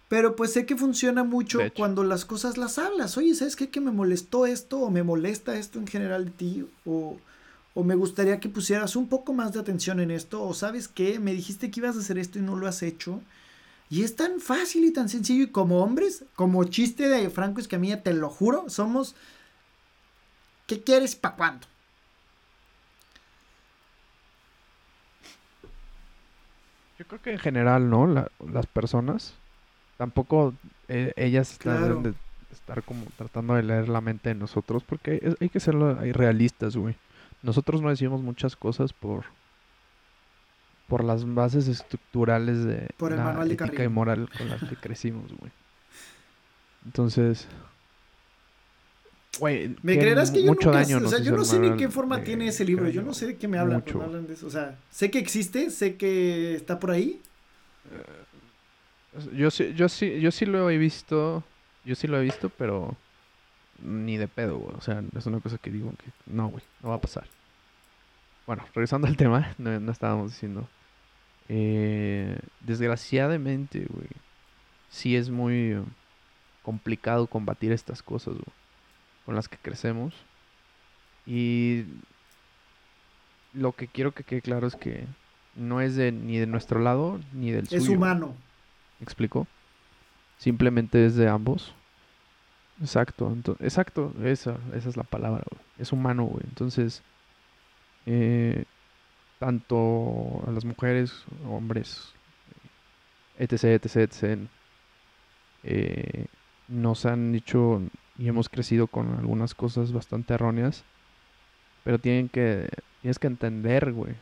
Pero 0.07 0.35
pues 0.35 0.53
sé 0.53 0.65
que 0.65 0.75
funciona 0.75 1.23
mucho 1.23 1.59
cuando 1.75 2.03
las 2.03 2.25
cosas 2.25 2.57
las 2.57 2.77
hablas. 2.77 3.17
Oye, 3.17 3.33
¿sabes 3.33 3.55
qué? 3.55 3.69
Que 3.69 3.81
me 3.81 3.91
molestó 3.91 4.45
esto 4.45 4.79
o 4.79 4.91
me 4.91 5.03
molesta 5.03 5.57
esto 5.57 5.79
en 5.79 5.87
general 5.87 6.25
de 6.25 6.31
ti. 6.31 6.65
O, 6.85 7.17
o 7.73 7.83
me 7.83 7.95
gustaría 7.95 8.39
que 8.39 8.49
pusieras 8.49 8.95
un 8.95 9.07
poco 9.07 9.33
más 9.33 9.53
de 9.53 9.61
atención 9.61 9.99
en 9.99 10.11
esto. 10.11 10.43
O 10.43 10.53
sabes 10.53 10.87
qué? 10.87 11.19
Me 11.19 11.33
dijiste 11.33 11.71
que 11.71 11.79
ibas 11.79 11.95
a 11.95 12.01
hacer 12.01 12.19
esto 12.19 12.37
y 12.37 12.43
no 12.43 12.55
lo 12.55 12.67
has 12.67 12.83
hecho. 12.83 13.19
Y 13.91 14.03
es 14.03 14.15
tan 14.15 14.39
fácil 14.39 14.85
y 14.85 14.91
tan 14.91 15.09
sencillo. 15.09 15.43
Y 15.43 15.51
como 15.51 15.83
hombres, 15.83 16.25
como 16.35 16.63
chiste 16.63 17.07
de 17.07 17.29
Franco 17.29 17.59
Escamilla, 17.59 18.01
te 18.01 18.13
lo 18.13 18.29
juro, 18.29 18.69
somos 18.69 19.15
¿Qué 20.71 20.81
quieres 20.81 21.17
para 21.17 21.35
cuándo? 21.35 21.67
Yo 26.97 27.05
creo 27.05 27.21
que 27.21 27.33
en 27.33 27.39
general, 27.39 27.89
¿no? 27.89 28.07
las 28.07 28.67
personas 28.67 29.33
tampoco 29.97 30.53
eh, 30.87 31.11
ellas 31.17 31.51
están 31.51 32.03
de 32.03 32.13
estar 32.53 32.83
como 32.83 33.05
tratando 33.17 33.55
de 33.55 33.63
leer 33.63 33.89
la 33.89 33.99
mente 33.99 34.29
de 34.29 34.35
nosotros 34.35 34.85
porque 34.85 35.35
hay 35.41 35.49
que 35.49 35.59
ser 35.59 35.75
realistas, 35.75 36.77
güey. 36.77 36.95
Nosotros 37.41 37.81
no 37.81 37.89
decimos 37.89 38.21
muchas 38.21 38.55
cosas 38.55 38.93
por 38.93 39.25
por 40.91 41.05
las 41.05 41.23
bases 41.33 41.69
estructurales 41.69 42.65
de 42.65 42.89
la 42.99 43.45
ética 43.45 43.81
y 43.81 43.87
moral 43.87 44.29
con 44.37 44.49
las 44.49 44.61
que 44.61 44.75
crecimos, 44.75 45.31
güey. 45.37 45.49
Entonces, 46.85 47.47
¿Me 49.39 49.97
creerás 49.97 50.31
que 50.31 50.43
yo 50.43 50.47
nunca, 50.47 50.71
o 50.71 51.07
sea, 51.07 51.19
yo 51.19 51.31
no 51.31 51.45
sé 51.45 51.59
ni 51.59 51.77
qué 51.77 51.87
forma 51.87 52.21
tiene 52.25 52.49
ese 52.49 52.65
libro, 52.65 52.89
yo 52.89 53.03
no 53.03 53.13
sé 53.13 53.27
de 53.27 53.37
qué 53.37 53.47
me 53.47 53.57
hablan 53.57 53.85
de 54.27 54.33
eso, 54.33 54.47
o 54.47 54.49
sea, 54.49 54.77
sé 54.89 55.09
que 55.09 55.19
existe, 55.19 55.69
sé 55.69 55.95
que 55.95 56.55
está 56.55 56.77
por 56.77 56.91
ahí. 56.91 57.21
Eh, 57.89 59.37
yo 59.37 59.49
sí, 59.49 59.73
yo 59.73 59.87
sí, 59.87 60.19
yo 60.19 60.29
sí 60.29 60.45
lo 60.45 60.69
he 60.69 60.77
visto, 60.77 61.41
yo 61.85 61.95
sí 61.95 62.07
lo 62.07 62.19
he 62.19 62.21
visto, 62.21 62.49
pero 62.49 62.97
ni 63.81 64.17
de 64.17 64.27
pedo, 64.27 64.57
güey, 64.57 64.75
o 64.75 64.81
sea, 64.81 65.01
es 65.17 65.25
una 65.25 65.39
cosa 65.39 65.57
que 65.57 65.71
digo 65.71 65.89
que 65.91 66.11
no, 66.25 66.49
güey, 66.49 66.63
no 66.83 66.89
va 66.89 66.95
a 66.95 67.01
pasar. 67.01 67.23
Bueno, 68.45 68.65
regresando 68.75 69.07
al 69.07 69.15
tema, 69.15 69.55
no, 69.57 69.89
estábamos 69.89 70.31
diciendo. 70.31 70.67
Eh, 71.49 72.39
desgraciadamente, 72.61 73.85
güey, 73.89 74.07
sí 74.89 75.15
es 75.15 75.29
muy 75.29 75.77
complicado 76.63 77.27
combatir 77.27 77.71
estas 77.71 78.01
cosas, 78.01 78.33
güey 78.35 78.61
con 79.25 79.35
las 79.35 79.47
que 79.47 79.57
crecemos. 79.57 80.13
Y 81.25 81.85
lo 83.53 83.73
que 83.73 83.87
quiero 83.87 84.11
que 84.11 84.23
quede 84.23 84.41
claro 84.41 84.67
es 84.67 84.75
que 84.75 85.05
no 85.55 85.81
es 85.81 85.95
de 85.95 86.11
ni 86.11 86.37
de 86.37 86.47
nuestro 86.47 86.79
lado 86.79 87.19
ni 87.33 87.51
del 87.51 87.67
suyo. 87.67 87.81
Es 87.81 87.89
humano. 87.89 88.35
¿Me 88.99 89.03
explico? 89.03 89.47
Simplemente 90.37 91.05
es 91.05 91.15
de 91.15 91.27
ambos. 91.27 91.73
Exacto, 92.81 93.37
exacto, 93.59 94.11
esa, 94.23 94.57
esa 94.73 94.89
es 94.89 94.97
la 94.97 95.03
palabra, 95.03 95.43
Es 95.77 95.91
humano, 95.91 96.23
güey. 96.23 96.43
Entonces, 96.47 97.03
eh, 98.07 98.65
tanto 99.41 100.43
a 100.45 100.51
las 100.51 100.65
mujeres, 100.65 101.25
hombres, 101.49 102.13
etc, 103.39 103.63
etc, 103.83 103.95
etc, 103.95 104.39
eh, 105.63 106.25
nos 106.67 107.07
han 107.07 107.31
dicho 107.31 107.81
y 108.19 108.27
hemos 108.27 108.49
crecido 108.49 108.85
con 108.85 109.17
algunas 109.17 109.55
cosas 109.55 109.93
bastante 109.93 110.35
erróneas. 110.35 110.83
Pero 111.83 111.97
tienen 111.97 112.29
que, 112.29 112.69
tienes 113.01 113.17
que 113.17 113.25
entender, 113.25 113.91
güey, 113.93 114.13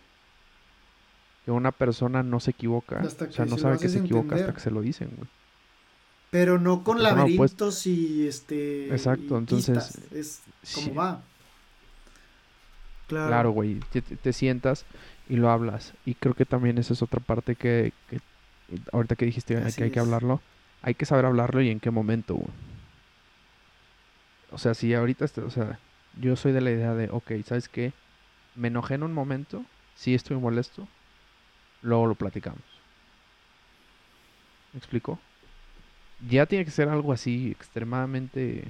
que 1.43 1.51
una 1.51 1.73
persona 1.73 2.23
no 2.23 2.39
se 2.39 2.51
equivoca. 2.51 3.01
Hasta 3.01 3.25
o 3.25 3.31
sea, 3.33 3.43
no 3.43 3.57
se 3.57 3.63
sabe 3.63 3.77
que 3.77 3.89
se 3.89 3.99
equivoca 3.99 4.37
hasta 4.37 4.53
que 4.53 4.61
se 4.61 4.71
lo 4.71 4.79
dicen, 4.79 5.11
güey. 5.17 5.27
Pero 6.31 6.59
no 6.59 6.85
con 6.85 7.03
laberintos 7.03 7.85
y 7.87 8.25
este. 8.25 8.87
Exacto, 8.87 9.35
y 9.35 9.37
entonces, 9.37 9.97
pistas, 9.97 10.11
Es 10.13 10.41
como 10.73 10.87
Sí. 10.87 10.93
va. 10.93 11.21
Claro. 13.09 13.51
Güey. 13.51 13.79
Te, 13.91 14.01
te- 14.01 14.15
te 14.15 14.33
sientas 14.33 14.85
y 15.27 15.35
lo 15.35 15.49
hablas. 15.49 15.93
Y 16.05 16.13
creo 16.15 16.33
que 16.33 16.45
también 16.45 16.77
esa 16.77 16.93
es 16.93 17.01
otra 17.01 17.19
parte 17.19 17.55
que, 17.55 17.91
que 18.07 18.19
ahorita 18.93 19.15
que 19.15 19.25
dijiste 19.25 19.57
Así 19.57 19.77
que 19.77 19.83
hay 19.85 19.91
que 19.91 19.99
hablarlo, 19.99 20.41
hay 20.81 20.93
que 20.93 21.05
saber 21.05 21.25
hablarlo 21.25 21.61
y 21.61 21.69
en 21.69 21.79
qué 21.79 21.91
momento, 21.91 22.35
güey. 22.35 22.47
O 24.51 24.57
sea, 24.57 24.73
si 24.73 24.93
ahorita, 24.93 25.25
está- 25.25 25.43
o 25.43 25.49
sea, 25.49 25.79
yo 26.21 26.35
soy 26.35 26.51
de 26.51 26.61
la 26.61 26.71
idea 26.71 26.93
de, 26.95 27.09
ok, 27.11 27.31
¿sabes 27.45 27.67
qué? 27.69 27.91
Me 28.55 28.69
enojé 28.69 28.95
en 28.95 29.03
un 29.03 29.13
momento, 29.13 29.63
sí 29.95 30.15
estoy 30.15 30.37
molesto, 30.37 30.87
luego 31.81 32.07
lo 32.07 32.15
platicamos. 32.15 32.61
¿Me 34.73 34.77
explico? 34.79 35.19
Ya 36.29 36.45
tiene 36.45 36.65
que 36.65 36.71
ser 36.71 36.89
algo 36.89 37.13
así 37.13 37.51
extremadamente 37.51 38.63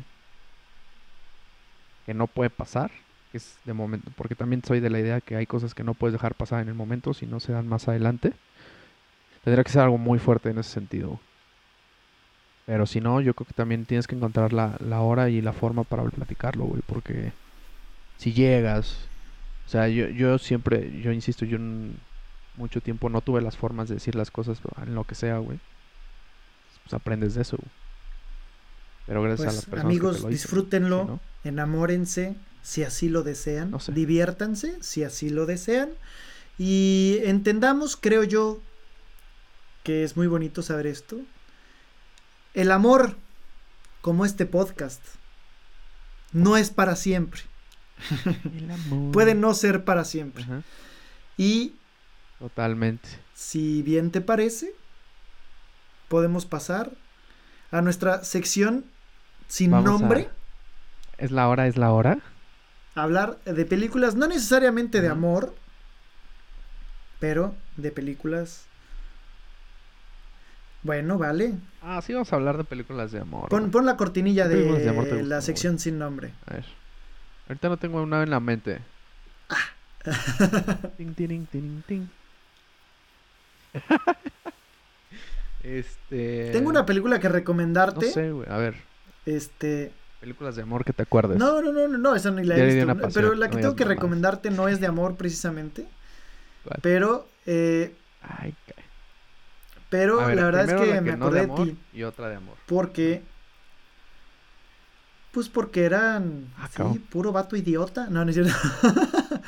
que 2.05 2.13
no 2.13 2.27
puede 2.27 2.49
pasar, 2.49 2.91
es 3.38 3.57
de 3.65 3.73
momento, 3.73 4.11
porque 4.15 4.36
también 4.36 4.63
soy 4.63 4.80
de 4.80 4.89
la 4.89 4.99
idea 4.99 5.21
que 5.21 5.36
hay 5.36 5.45
cosas 5.45 5.73
que 5.73 5.84
no 5.84 5.93
puedes 5.93 6.13
dejar 6.13 6.36
pasar 6.36 6.61
en 6.61 6.69
el 6.69 6.73
momento 6.73 7.13
si 7.13 7.25
no 7.25 7.39
se 7.39 7.51
dan 7.51 7.67
más 7.67 7.88
adelante. 7.88 8.34
Tendría 9.43 9.63
que 9.63 9.71
ser 9.71 9.84
algo 9.84 9.97
muy 9.97 10.19
fuerte 10.19 10.49
en 10.49 10.57
ese 10.57 10.71
sentido. 10.71 11.19
Pero 12.65 12.86
si 12.86 13.01
no, 13.01 13.21
yo 13.21 13.34
creo 13.34 13.47
que 13.47 13.53
también 13.53 13.86
tienes 13.86 14.05
que 14.07 14.15
encontrar 14.15 14.53
la, 14.53 14.77
la 14.80 15.01
hora 15.01 15.30
y 15.30 15.41
la 15.41 15.53
forma 15.53 15.84
para 15.84 16.03
platicarlo, 16.03 16.65
güey, 16.65 16.82
porque 16.86 17.32
si 18.17 18.34
llegas, 18.34 19.07
o 19.65 19.69
sea, 19.69 19.88
yo, 19.88 20.07
yo 20.09 20.38
siempre, 20.38 21.01
yo 21.01 21.11
insisto, 21.11 21.45
yo 21.45 21.57
mucho 22.57 22.82
tiempo 22.82 23.09
no 23.09 23.21
tuve 23.21 23.41
las 23.41 23.57
formas 23.57 23.88
de 23.89 23.95
decir 23.95 24.15
las 24.15 24.30
cosas 24.30 24.61
en 24.86 24.93
lo 24.93 25.03
que 25.03 25.15
sea, 25.15 25.38
güey. 25.38 25.59
Pues 26.84 26.93
aprendes 26.93 27.36
de 27.36 27.41
eso, 27.41 27.57
güey. 27.57 27.71
Pero 29.07 29.23
gracias 29.23 29.47
a 29.47 29.51
las 29.53 29.65
Pues 29.65 29.65
personas 29.65 29.84
que 29.84 29.88
amigos, 29.88 30.17
te 30.17 30.21
lo 30.21 30.27
dicen, 30.30 30.43
disfrútenlo, 30.43 31.05
no, 31.05 31.19
enamórense 31.43 32.36
si 32.62 32.84
así 32.84 33.10
lo 33.10 33.24
desean, 33.24 33.72
No 33.72 33.80
sé. 33.80 33.91
diviértanse 33.91 34.78
si 34.82 35.03
así 35.03 35.30
lo 35.30 35.45
desean 35.45 35.89
y 36.57 37.20
entendamos, 37.24 37.95
creo 37.95 38.24
yo, 38.24 38.60
que 39.84 40.03
es 40.03 40.18
muy 40.18 40.28
bonito 40.28 40.62
saber 40.62 40.88
esto. 40.88 41.18
El 42.53 42.72
amor, 42.72 43.16
como 44.01 44.26
este 44.26 44.45
podcast, 44.45 45.01
no 46.34 46.57
es 46.57 46.70
para 46.70 46.95
siempre. 46.95 47.41
El 48.57 48.70
amor. 48.72 49.12
Puede 49.14 49.36
no 49.36 49.53
ser 49.53 49.84
para 49.86 50.03
siempre. 50.05 50.43
Ajá, 50.43 50.64
Y 51.38 51.74
Totalmente. 52.39 53.07
si 53.34 53.82
bien 53.82 54.12
te 54.12 54.22
parece, 54.22 54.74
podemos 56.07 56.45
pasar 56.45 56.91
a 57.72 57.82
nuestra 57.82 58.24
sección 58.24 58.86
sin 59.47 59.72
Vamos 59.72 59.88
a- 59.88 59.91
nombre. 59.91 60.30
¿Es 61.18 61.32
la 61.32 61.47
hora? 61.49 61.68
¿Es 61.68 61.78
la 61.78 61.91
hora? 61.91 62.20
Hablar 63.04 63.38
de 63.45 63.66
películas, 63.66 64.16
no 64.16 64.28
necesariamente 64.28 65.02
de 65.02 65.08
amor, 65.10 65.56
pero 67.20 67.56
de 67.78 67.91
películas. 67.91 68.66
Bueno, 70.84 71.18
vale. 71.18 71.56
Ah, 71.82 72.02
sí, 72.02 72.14
vamos 72.14 72.32
a 72.32 72.36
hablar 72.38 72.58
de 72.58 72.64
películas 72.64 73.12
de 73.12 73.20
amor. 73.20 73.50
Pon, 73.50 73.70
pon 73.70 73.86
la 73.86 73.97
cortinilla 73.97 74.47
¿Qué 74.47 74.56
películas 74.56 74.84
de 74.84 74.89
amor 74.89 75.06
de 75.06 75.24
la 75.24 75.41
sección 75.41 75.78
sin 75.78 76.00
nombre. 76.00 76.32
A 76.45 76.54
ver. 76.54 76.66
Ahorita 77.50 77.70
no 77.70 77.78
tengo 77.78 78.02
una 78.02 78.24
en 78.24 78.30
la 78.30 78.39
mente. 78.39 78.80
Ting, 80.97 81.14
ting. 81.14 82.08
este. 85.64 86.50
Tengo 86.52 86.70
una 86.70 86.86
película 86.86 87.20
que 87.20 87.28
No 87.28 87.34
recomendarte. 87.34 88.12
sé, 88.12 88.32
güey. 88.32 88.50
A 88.50 88.58
ver. 88.58 88.76
Este. 89.26 89.91
Películas 90.20 90.55
de 90.57 90.63
amor 90.63 90.84
que 90.84 90.91
te 90.93 91.03
acuerdes. 91.03 91.38
No, 91.38 91.61
no, 91.61 91.72
no, 91.72 91.88
no, 91.88 91.97
no, 91.97 92.15
esa 92.15 92.30
ni 92.32 92.43
la 92.43 92.57
he 92.57 92.65
visto. 92.65 92.84
una 92.84 92.95
pasión, 92.95 93.11
Pero 93.13 93.36
la 93.36 93.49
que 93.49 93.55
no 93.55 93.61
tengo 93.61 93.76
que 93.76 93.86
recomendarte 93.86 94.51
no 94.51 94.67
es 94.67 94.80
de 94.82 94.88
amor 94.88 95.15
precisamente. 95.15 95.88
¿Cuál? 96.65 96.80
Pero, 96.82 97.28
eh, 97.45 97.95
Ay, 98.22 98.53
ca- 98.67 98.74
pero 99.89 100.17
ver, 100.17 100.36
la 100.36 100.43
verdad 100.43 100.70
es 100.70 100.74
que, 100.82 100.93
la 100.95 101.01
me 101.01 101.15
no 101.15 101.26
acordé 101.26 101.47
de 101.47 101.53
ti. 101.63 101.78
Y 101.93 102.03
otra 102.03 102.28
de 102.30 102.36
amor. 102.36 102.57
Porque. 102.67 103.24
Pues 105.32 105.47
porque 105.47 105.86
eran. 105.86 106.47
Ah, 106.57 106.67
sí, 106.76 106.99
puro 106.99 107.32
vato 107.32 107.55
idiota. 107.55 108.07
No, 108.09 108.26
no 108.26 108.30
es 108.32 108.36
cierto. 108.36 108.53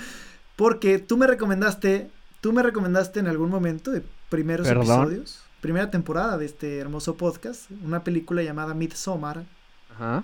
porque 0.55 0.99
tú 0.99 1.17
me 1.17 1.27
recomendaste. 1.27 2.09
Tú 2.39 2.53
me 2.53 2.63
recomendaste 2.63 3.19
en 3.19 3.27
algún 3.27 3.49
momento 3.49 3.91
de 3.91 4.03
primeros 4.29 4.67
Perdón. 4.67 4.83
episodios. 4.85 5.43
Primera 5.59 5.91
temporada 5.91 6.37
de 6.37 6.45
este 6.45 6.79
hermoso 6.79 7.17
podcast. 7.17 7.69
Una 7.83 8.03
película 8.03 8.41
llamada 8.41 8.73
Midsommar. 8.73 9.43
Ajá. 9.93 10.23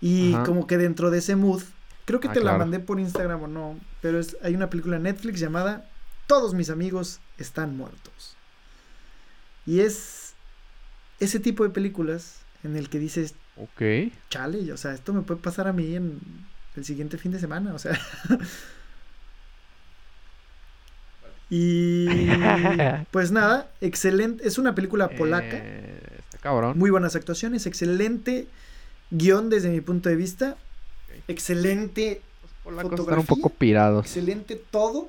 Y 0.00 0.34
Ajá. 0.34 0.44
como 0.44 0.66
que 0.66 0.78
dentro 0.78 1.10
de 1.10 1.18
ese 1.18 1.36
mood. 1.36 1.62
Creo 2.04 2.20
que 2.20 2.28
Ah, 2.28 2.32
te 2.32 2.40
la 2.40 2.56
mandé 2.56 2.78
por 2.80 2.98
Instagram 3.00 3.42
o 3.42 3.48
no. 3.48 3.78
Pero 4.00 4.18
es, 4.20 4.36
hay 4.42 4.54
una 4.54 4.70
película 4.70 4.96
en 4.96 5.02
Netflix 5.02 5.40
llamada 5.40 5.88
Todos 6.26 6.54
mis 6.54 6.70
amigos 6.70 7.20
están 7.38 7.76
muertos. 7.76 8.36
Y 9.66 9.80
es 9.80 10.32
ese 11.20 11.40
tipo 11.40 11.64
de 11.64 11.70
películas 11.70 12.40
en 12.64 12.76
el 12.76 12.88
que 12.88 12.98
dices, 12.98 13.34
Ok. 13.56 14.12
chale, 14.30 14.72
o 14.72 14.76
sea, 14.76 14.92
esto 14.94 15.12
me 15.12 15.22
puede 15.22 15.40
pasar 15.40 15.66
a 15.68 15.72
mí 15.72 15.94
en 15.96 16.20
el 16.76 16.84
siguiente 16.84 17.18
fin 17.18 17.32
de 17.32 17.40
semana, 17.40 17.74
o 17.74 17.78
sea. 17.78 17.98
y 21.50 22.06
pues 23.10 23.30
nada, 23.30 23.70
excelente, 23.80 24.46
es 24.46 24.58
una 24.58 24.74
película 24.74 25.08
polaca, 25.08 25.56
Eh, 25.62 26.00
está 26.20 26.38
cabrón. 26.38 26.78
muy 26.78 26.90
buenas 26.90 27.16
actuaciones, 27.16 27.66
excelente 27.66 28.48
guion 29.10 29.48
desde 29.50 29.70
mi 29.70 29.80
punto 29.80 30.08
de 30.08 30.16
vista, 30.16 30.56
excelente, 31.28 32.22
Los 32.42 32.52
polacos 32.62 33.00
están 33.00 33.18
un 33.18 33.26
fotografía. 33.26 33.26
poco 33.26 33.48
pirados. 33.50 34.06
excelente 34.06 34.56
todo. 34.56 35.08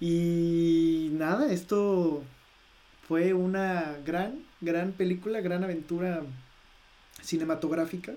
Y 0.00 1.10
nada, 1.12 1.50
esto 1.52 2.22
fue 3.08 3.32
una 3.32 3.96
gran, 4.04 4.44
gran 4.60 4.92
película, 4.92 5.40
gran 5.40 5.64
aventura 5.64 6.22
cinematográfica. 7.22 8.12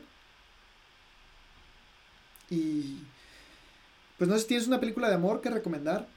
Y 2.50 3.00
pues 4.18 4.30
no 4.30 4.36
sé 4.36 4.42
si 4.42 4.48
tienes 4.48 4.68
una 4.68 4.80
película 4.80 5.08
de 5.10 5.16
amor 5.16 5.42
que 5.42 5.50
recomendar. 5.50 6.08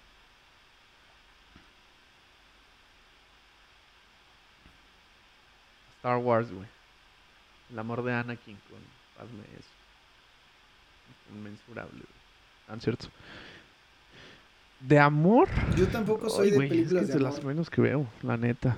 Star 6.00 6.18
Wars, 6.18 6.50
güey. 6.50 6.66
El 7.70 7.78
amor 7.78 8.02
de 8.02 8.12
Anakin 8.12 8.58
con 8.68 8.80
Padme 9.16 9.44
es 9.58 9.66
inmensurable. 11.34 12.02
¿Tan 12.66 12.80
cierto? 12.80 13.08
¿De 14.80 14.98
amor? 14.98 15.48
Yo 15.76 15.88
tampoco 15.88 16.28
soy 16.30 16.46
Ay, 16.46 16.50
de 16.50 16.56
güey, 16.56 16.80
es 16.80 16.92
que 16.94 16.98
películas 16.98 17.02
es 17.02 17.08
de 17.08 17.14
de 17.14 17.18
amor. 17.18 17.34
las 17.34 17.42
menos 17.44 17.70
que 17.70 17.80
veo, 17.80 18.06
la 18.22 18.36
neta. 18.36 18.76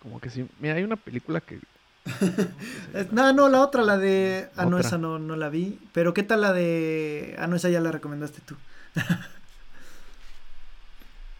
Como 0.00 0.20
que 0.20 0.30
sí. 0.30 0.48
Mira, 0.60 0.74
hay 0.74 0.84
una 0.84 0.96
película 0.96 1.40
que. 1.40 1.60
No, 3.12 3.32
no, 3.32 3.48
la 3.48 3.60
otra, 3.60 3.82
la 3.82 3.98
de... 3.98 4.48
Ah, 4.56 4.64
no, 4.66 4.78
esa 4.78 4.96
no, 4.98 5.18
no 5.18 5.36
la 5.36 5.50
vi. 5.50 5.78
Pero 5.92 6.14
¿qué 6.14 6.22
tal 6.22 6.40
la 6.40 6.52
de... 6.52 7.36
Ah, 7.38 7.46
no, 7.46 7.56
esa 7.56 7.68
ya 7.68 7.80
la 7.80 7.92
recomendaste 7.92 8.40
tú. 8.40 8.56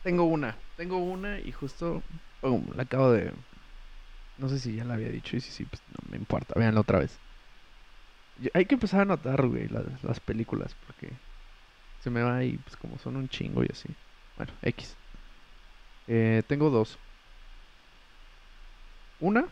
Tengo 0.02 0.24
una. 0.24 0.56
Tengo 0.76 0.98
una 0.98 1.38
y 1.40 1.52
justo. 1.52 2.02
pum, 2.40 2.66
la 2.74 2.82
acabo 2.84 3.10
de. 3.12 3.32
No 4.38 4.48
sé 4.48 4.58
si 4.58 4.74
ya 4.76 4.84
la 4.84 4.94
había 4.94 5.08
dicho 5.10 5.36
y 5.36 5.40
si 5.40 5.50
sí, 5.50 5.64
pues 5.64 5.82
no 5.90 6.10
me 6.10 6.16
importa. 6.16 6.54
Véanla 6.56 6.80
otra 6.80 7.00
vez. 7.00 7.18
Y 8.40 8.48
Hay 8.54 8.66
que 8.66 8.74
empezar 8.74 9.00
a 9.00 9.02
anotar, 9.02 9.46
güey, 9.46 9.68
las, 9.68 9.84
las 10.04 10.20
películas 10.20 10.74
porque 10.86 11.10
se 12.02 12.10
me 12.10 12.22
va 12.22 12.36
ahí, 12.36 12.56
pues 12.58 12.76
como 12.76 12.98
son 12.98 13.16
un 13.16 13.28
chingo 13.28 13.62
y 13.64 13.68
así. 13.72 13.88
Bueno, 14.36 14.52
X. 14.62 14.94
Eh, 16.06 16.42
tengo 16.46 16.70
dos. 16.70 16.98
Una 19.20 19.46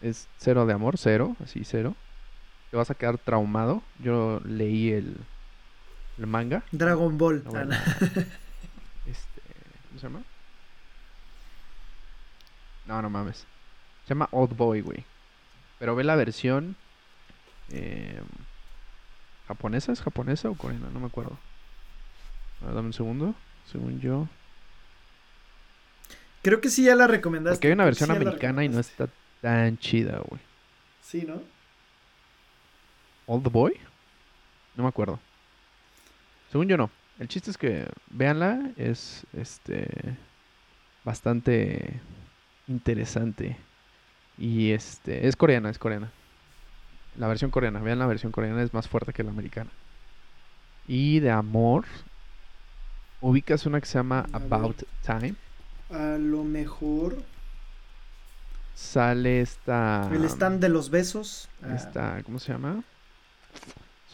es 0.00 0.26
cero 0.38 0.66
de 0.66 0.72
amor, 0.72 0.98
cero, 0.98 1.36
así 1.42 1.62
cero. 1.64 1.94
Te 2.72 2.76
vas 2.76 2.90
a 2.90 2.94
quedar 2.96 3.18
traumado. 3.18 3.82
Yo 4.00 4.40
leí 4.44 4.90
el, 4.90 5.16
el 6.18 6.26
manga. 6.26 6.64
Dragon 6.72 7.16
Ball. 7.16 7.44
No, 7.44 7.50
Ah, 7.50 7.52
bueno. 7.52 7.76
Este, 9.06 9.40
¿cómo 9.88 10.00
se 10.00 10.06
llama? 10.08 10.22
No, 12.86 13.00
no 13.00 13.10
mames. 13.10 13.46
Se 14.04 14.14
llama 14.14 14.28
Old 14.32 14.56
Boy, 14.56 14.80
güey. 14.80 15.04
Pero 15.78 15.94
ve 15.94 16.04
la 16.04 16.16
versión 16.16 16.76
eh, 17.70 18.20
japonesa, 19.48 19.92
¿es 19.92 20.00
japonesa 20.00 20.50
o 20.50 20.54
coreana? 20.54 20.88
No 20.92 21.00
me 21.00 21.06
acuerdo. 21.06 21.38
A 22.60 22.66
ver, 22.66 22.74
dame 22.74 22.88
un 22.88 22.92
segundo. 22.92 23.34
Según 23.70 24.00
yo. 24.00 24.28
Creo 26.42 26.60
que 26.60 26.68
sí 26.68 26.84
ya 26.84 26.94
la 26.94 27.06
recomendaste. 27.06 27.56
Porque 27.56 27.68
hay 27.68 27.72
una 27.74 27.84
versión 27.84 28.10
sí 28.10 28.16
americana 28.16 28.64
y 28.64 28.68
no 28.68 28.80
está 28.80 29.08
tan 29.40 29.78
chida, 29.78 30.20
güey. 30.28 30.40
Sí, 31.00 31.22
¿no? 31.22 31.40
Old 33.26 33.50
Boy? 33.50 33.78
No 34.76 34.82
me 34.82 34.88
acuerdo. 34.88 35.20
Según 36.50 36.68
yo 36.68 36.76
no. 36.76 36.90
El 37.18 37.28
chiste 37.28 37.50
es 37.50 37.58
que 37.58 37.86
véanla, 38.10 38.72
es 38.76 39.26
este 39.32 39.88
bastante 41.04 42.00
interesante. 42.66 43.56
Y 44.38 44.72
este 44.72 45.28
es 45.28 45.36
coreana, 45.36 45.70
es 45.70 45.78
coreana. 45.78 46.10
La 47.16 47.28
versión 47.28 47.50
coreana, 47.50 47.80
vean 47.80 47.98
la 47.98 48.06
versión 48.06 48.32
coreana 48.32 48.62
es 48.62 48.72
más 48.72 48.88
fuerte 48.88 49.12
que 49.12 49.22
la 49.22 49.30
americana. 49.30 49.70
Y 50.88 51.20
de 51.20 51.30
amor, 51.30 51.84
ubicas 53.20 53.66
una 53.66 53.80
que 53.80 53.86
se 53.86 53.98
llama 53.98 54.26
A 54.32 54.38
ver. 54.38 54.52
About 54.52 54.82
Time. 55.04 55.34
A 55.90 56.16
lo 56.18 56.42
mejor. 56.42 57.22
Sale 58.74 59.42
esta 59.42 60.08
El 60.10 60.24
stand 60.24 60.60
de 60.60 60.70
los 60.70 60.88
besos. 60.88 61.48
Ah. 61.62 61.74
esta, 61.74 62.22
¿cómo 62.24 62.38
se 62.38 62.52
llama? 62.52 62.82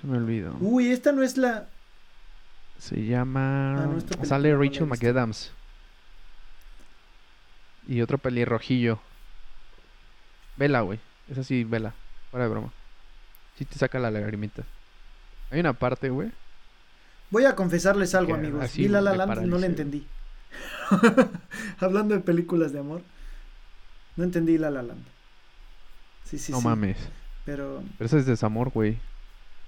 Se 0.00 0.06
me 0.06 0.16
olvidó. 0.16 0.56
Uy, 0.60 0.90
esta 0.90 1.12
no 1.12 1.22
es 1.22 1.36
la. 1.36 1.68
Se 2.78 3.04
llama. 3.04 3.82
Ah, 3.82 3.86
no, 3.86 4.24
Sale 4.24 4.56
Rachel. 4.56 4.86
McAdams. 4.86 5.52
Y 7.86 8.02
otro 8.02 8.18
pelirrojillo. 8.18 9.00
Vela, 10.58 10.80
güey. 10.80 10.98
Es 11.30 11.38
así, 11.38 11.64
vela. 11.64 11.94
Fuera 12.30 12.44
de 12.44 12.50
broma. 12.50 12.72
Sí 13.56 13.64
te 13.64 13.78
saca 13.78 13.98
la 13.98 14.10
lagrimita. 14.10 14.64
Hay 15.50 15.60
una 15.60 15.72
parte, 15.72 16.10
güey. 16.10 16.30
Voy 17.30 17.44
a 17.44 17.54
confesarles 17.54 18.14
algo, 18.14 18.34
Que 18.34 18.40
amigos. 18.40 18.64
así 18.64 18.82
Vi 18.82 18.88
La 18.88 19.00
La 19.00 19.14
Land, 19.14 19.42
no 19.42 19.58
la 19.58 19.66
entendí. 19.66 20.06
Hablando 21.80 22.14
de 22.14 22.20
películas 22.20 22.72
de 22.72 22.80
amor. 22.80 23.02
No 24.16 24.24
entendí 24.24 24.58
La 24.58 24.70
La 24.70 24.82
Land. 24.82 25.04
Sí, 26.24 26.38
sí, 26.38 26.52
no 26.52 26.58
sí. 26.58 26.64
mames. 26.64 26.96
Pero. 27.44 27.82
Pero 27.96 28.06
eso 28.06 28.18
es 28.18 28.26
desamor, 28.26 28.70
güey. 28.70 28.98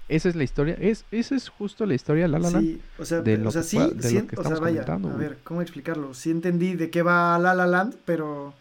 Esa 0.07 0.27
es 0.29 0.35
la 0.35 0.43
historia. 0.43 0.75
Es, 0.79 1.05
esa 1.11 1.35
es 1.35 1.49
justo 1.49 1.85
la 1.85 1.93
historia 1.93 2.23
de 2.23 2.29
La 2.29 2.39
La 2.39 2.49
Land. 2.49 2.65
Sí, 2.65 2.81
o 2.97 3.05
sea, 3.05 3.21
de 3.21 3.35
o 3.35 3.37
lo 3.37 3.51
sea 3.51 3.61
que 3.61 3.67
sí, 3.67 3.77
de 3.77 3.83
lo 3.83 4.27
que 4.27 4.35
o 4.35 4.43
sea, 4.43 4.53
estamos 4.53 4.59
vaya, 4.59 4.83
a 4.83 5.17
ver, 5.17 5.37
¿cómo 5.43 5.61
explicarlo? 5.61 6.13
Sí 6.13 6.31
entendí 6.31 6.75
de 6.75 6.89
qué 6.89 7.01
va 7.01 7.37
La 7.39 7.53
La 7.53 7.67
Land, 7.67 7.95
pero 8.05 8.53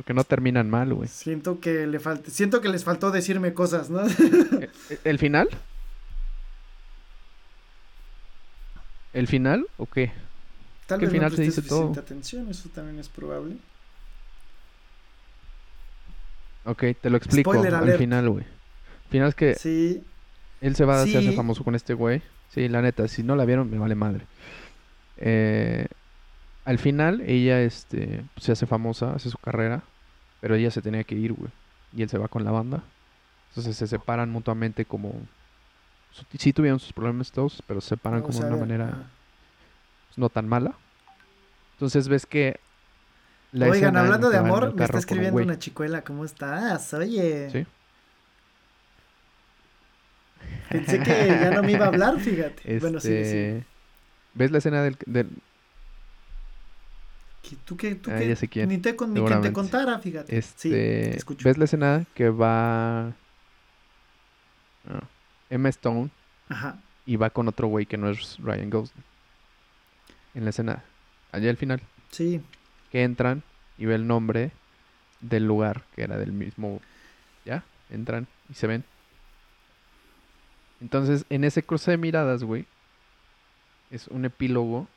Porque 0.00 0.14
no 0.14 0.24
terminan 0.24 0.70
mal, 0.70 0.94
güey. 0.94 1.08
siento 1.10 1.60
que 1.60 1.86
le 1.86 2.00
falta, 2.00 2.30
siento 2.30 2.62
que 2.62 2.70
les 2.70 2.84
faltó 2.84 3.10
decirme 3.10 3.52
cosas, 3.52 3.90
¿no? 3.90 4.00
¿El, 4.08 4.70
el 5.04 5.18
final? 5.18 5.46
¿El 9.12 9.26
final 9.28 9.66
o 9.76 9.84
qué? 9.84 10.10
Tal 10.86 11.00
vez 11.00 11.10
final 11.10 11.30
no 11.30 11.36
se 11.36 11.42
dice 11.42 11.60
todo. 11.60 11.92
atención, 11.98 12.48
eso 12.48 12.70
también 12.70 12.98
es 12.98 13.10
probable. 13.10 13.56
Ok, 16.64 16.84
te 16.98 17.10
lo 17.10 17.18
explico. 17.18 17.52
Spoiler 17.52 17.74
al 17.74 17.82
alert. 17.82 17.98
final, 17.98 18.30
güey. 18.30 18.44
Al 18.44 19.10
final 19.10 19.28
es 19.28 19.34
que 19.34 19.54
Sí, 19.56 20.02
Él 20.62 20.76
se 20.76 20.86
va 20.86 20.98
a 20.98 21.02
hacerse 21.02 21.28
Sí. 21.30 21.36
famoso 21.36 21.62
con 21.62 21.74
este 21.74 21.92
güey. 21.92 22.22
Sí, 22.54 22.68
la 22.68 22.80
neta, 22.80 23.06
si 23.06 23.22
no 23.22 23.36
la 23.36 23.44
vieron, 23.44 23.70
me 23.70 23.76
vale 23.78 23.94
madre. 23.94 24.24
Eh, 25.18 25.86
al 26.64 26.78
final, 26.78 27.20
ella 27.20 27.60
este, 27.60 28.24
se 28.38 28.52
hace 28.52 28.66
famosa, 28.66 29.12
hace 29.12 29.28
su 29.28 29.36
carrera, 29.38 29.82
pero 30.40 30.54
ella 30.54 30.70
se 30.70 30.82
tenía 30.82 31.04
que 31.04 31.14
ir, 31.14 31.32
güey. 31.32 31.50
Y 31.96 32.02
él 32.02 32.08
se 32.08 32.18
va 32.18 32.28
con 32.28 32.44
la 32.44 32.50
banda. 32.50 32.82
Entonces 33.50 33.76
se 33.76 33.86
separan 33.86 34.30
mutuamente 34.30 34.84
como... 34.84 35.12
Sí 36.38 36.52
tuvieron 36.52 36.80
sus 36.80 36.92
problemas 36.92 37.30
todos, 37.30 37.62
pero 37.66 37.80
se 37.80 37.90
separan 37.90 38.22
como 38.22 38.38
de 38.40 38.46
una 38.46 38.56
manera 38.56 38.86
pues, 40.08 40.18
no 40.18 40.28
tan 40.28 40.48
mala. 40.48 40.74
Entonces 41.74 42.08
ves 42.08 42.26
que... 42.26 42.58
la 43.52 43.68
Oigan, 43.68 43.96
hablando 43.96 44.30
de 44.30 44.38
amor, 44.38 44.74
me 44.74 44.84
está 44.84 44.96
un 44.96 45.00
escribiendo 45.00 45.42
una 45.42 45.58
chicuela, 45.58 46.02
¿cómo 46.02 46.24
estás? 46.24 46.92
Oye. 46.94 47.50
Sí. 47.50 47.66
Pensé 50.68 51.00
que 51.00 51.26
ya 51.28 51.50
no 51.50 51.62
me 51.62 51.72
iba 51.72 51.84
a 51.86 51.88
hablar, 51.88 52.18
fíjate. 52.20 52.78
Bueno, 52.80 53.00
sí, 53.00 53.08
sí. 53.08 53.14
Este, 53.14 53.64
¿Ves 54.34 54.50
la 54.52 54.58
escena 54.58 54.82
del, 54.82 54.96
del- 55.06 55.28
¿Qué- 55.28 55.49
¿Tú 57.56 57.76
qué? 57.76 57.94
¿Tú 57.94 58.10
Ah, 58.12 58.18
qué? 58.18 58.28
ya 58.28 58.36
sé 58.36 58.48
quién, 58.48 58.68
Ni, 58.68 58.78
te, 58.78 58.96
con- 58.96 59.12
ni 59.14 59.24
que 59.24 59.34
te 59.36 59.52
contara, 59.52 59.98
fíjate. 59.98 60.36
Este, 60.36 60.60
sí, 60.60 60.70
te 60.70 61.16
escucho. 61.16 61.48
¿Ves 61.48 61.58
la 61.58 61.64
escena 61.64 62.04
que 62.14 62.28
va 62.30 63.08
ah, 63.08 63.12
Emma 65.48 65.68
Stone 65.70 66.10
Ajá. 66.48 66.78
y 67.06 67.16
va 67.16 67.30
con 67.30 67.48
otro 67.48 67.68
güey 67.68 67.86
que 67.86 67.96
no 67.96 68.08
es 68.10 68.36
Ryan 68.38 68.70
Gosling? 68.70 69.04
En 70.34 70.44
la 70.44 70.50
escena, 70.50 70.84
allá 71.32 71.50
al 71.50 71.56
final, 71.56 71.80
Sí. 72.10 72.40
que 72.92 73.02
entran 73.02 73.42
y 73.78 73.86
ve 73.86 73.94
el 73.96 74.06
nombre 74.06 74.52
del 75.20 75.46
lugar 75.46 75.82
que 75.94 76.02
era 76.02 76.16
del 76.18 76.32
mismo, 76.32 76.80
¿ya? 77.44 77.64
Entran 77.90 78.26
y 78.48 78.54
se 78.54 78.66
ven. 78.66 78.84
Entonces, 80.80 81.26
en 81.28 81.44
ese 81.44 81.62
cruce 81.62 81.90
de 81.90 81.96
miradas, 81.98 82.42
güey, 82.42 82.64
es 83.90 84.06
un 84.08 84.24
epílogo 84.24 84.88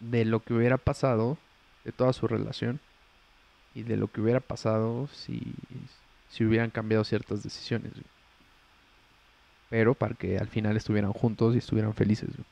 de 0.00 0.24
lo 0.24 0.40
que 0.40 0.54
hubiera 0.54 0.78
pasado, 0.78 1.36
de 1.84 1.92
toda 1.92 2.12
su 2.12 2.26
relación, 2.26 2.80
y 3.74 3.82
de 3.84 3.96
lo 3.96 4.08
que 4.08 4.20
hubiera 4.20 4.40
pasado 4.40 5.06
si, 5.12 5.54
si 6.28 6.44
hubieran 6.44 6.70
cambiado 6.70 7.04
ciertas 7.04 7.42
decisiones. 7.42 7.92
güey. 7.92 8.04
Pero 9.68 9.94
para 9.94 10.14
que 10.14 10.38
al 10.38 10.48
final 10.48 10.76
estuvieran 10.76 11.12
juntos 11.12 11.54
y 11.54 11.58
estuvieran 11.58 11.94
felices. 11.94 12.28
güey. 12.28 12.46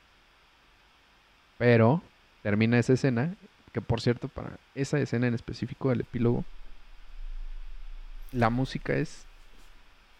Pero 1.57 2.01
termina 2.41 2.79
esa 2.79 2.93
escena, 2.93 3.35
que 3.73 3.81
por 3.81 3.99
cierto, 3.99 4.29
para 4.29 4.57
esa 4.75 4.97
escena 4.99 5.27
en 5.27 5.33
específico 5.33 5.89
del 5.89 6.01
epílogo, 6.01 6.45
la 8.31 8.49
música 8.49 8.93
es 8.95 9.25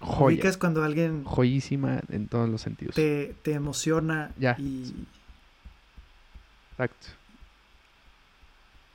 joya, 0.01 0.35
Ubicas 0.35 0.57
cuando 0.57 0.83
alguien 0.83 1.23
joyísima 1.23 2.01
en 2.09 2.27
todos 2.27 2.49
los 2.49 2.59
sentidos. 2.61 2.95
te, 2.95 3.35
te 3.43 3.53
emociona 3.53 4.31
Ya. 4.37 4.55
y, 4.57 4.93
Exacto. 6.71 7.07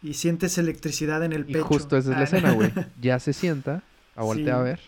Y 0.05 0.14
sientes 0.14 0.59
electricidad 0.59 1.24
en 1.24 1.32
el 1.32 1.40
Y 1.48 1.55
pecho. 1.55 1.64
justo 1.64 1.96
esa 1.96 2.11
es 2.11 2.16
la 2.16 2.20
Ah, 2.20 2.24
escena, 2.24 2.52
güey. 2.52 2.70
Ya 3.00 3.18
se 3.18 3.32
sienta, 3.32 3.82
a 4.14 4.22
voltear 4.22 4.61
a 4.61 4.62
ver. 4.62 4.80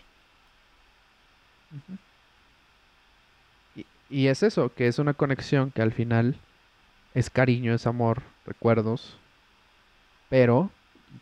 Y, 3.75 3.85
y 4.09 4.27
es 4.27 4.43
eso, 4.43 4.71
que 4.73 4.87
es 4.87 4.99
una 4.99 5.13
conexión 5.13 5.71
que 5.71 5.81
al 5.81 5.91
final 5.91 6.37
es 7.13 7.29
cariño, 7.29 7.73
es 7.73 7.87
amor, 7.87 8.21
recuerdos. 8.45 9.17
Pero 10.29 10.69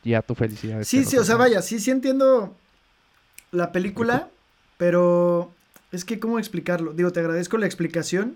ya 0.04 0.22
tu 0.22 0.36
felicidad. 0.36 0.84
Sí, 0.84 1.06
sí, 1.06 1.18
o 1.18 1.24
sea, 1.24 1.36
vaya, 1.36 1.62
sí, 1.62 1.80
sí 1.80 1.91
entiendo 1.91 2.56
la 3.52 3.72
película, 3.72 4.30
pero 4.78 5.54
es 5.91 6.04
que, 6.06 6.20
¿cómo 6.20 6.39
explicarlo? 6.39 6.93
Digo, 6.93 7.12
te 7.12 7.20
agradezco 7.22 7.58
la 7.58 7.66
explicación. 7.66 8.36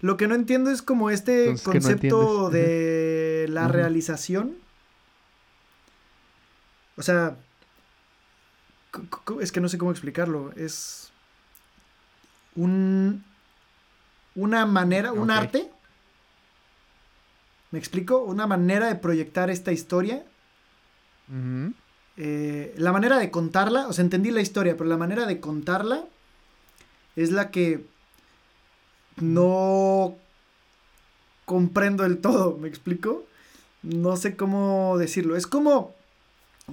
Lo 0.00 0.16
que 0.16 0.26
no 0.26 0.34
entiendo 0.34 0.70
es 0.70 0.82
como 0.82 1.10
este 1.10 1.50
Entonces, 1.50 1.62
¿qué 1.68 1.78
no 1.78 1.88
concepto 1.88 2.50
de 2.50 3.46
la 3.48 3.68
realización. 3.68 4.56
O 6.96 7.02
sea, 7.02 7.36
es 9.40 9.52
que 9.52 9.60
no 9.60 9.68
sé 9.68 9.78
cómo 9.78 9.90
explicarlo. 9.90 10.52
Es 10.56 11.10
un 12.54 13.24
una 14.34 14.66
manera, 14.66 15.12
un 15.12 15.30
arte. 15.30 15.70
¿Me 17.70 17.78
explico? 17.78 18.18
Una 18.20 18.46
manera 18.46 18.86
de 18.86 18.96
proyectar 18.96 19.50
esta 19.50 19.72
historia 19.72 20.24
eh, 22.16 22.74
la 22.78 22.92
manera 22.92 23.18
de 23.18 23.30
contarla, 23.30 23.88
o 23.88 23.92
sea, 23.92 24.02
entendí 24.04 24.30
la 24.30 24.40
historia, 24.40 24.76
pero 24.76 24.88
la 24.88 24.96
manera 24.96 25.26
de 25.26 25.40
contarla 25.40 26.04
es 27.16 27.30
la 27.30 27.50
que 27.50 27.84
no 29.16 30.14
comprendo 31.44 32.04
del 32.04 32.18
todo, 32.18 32.56
¿me 32.56 32.68
explico? 32.68 33.24
No 33.82 34.16
sé 34.16 34.36
cómo 34.36 34.96
decirlo. 34.98 35.36
Es 35.36 35.46
como, 35.46 35.94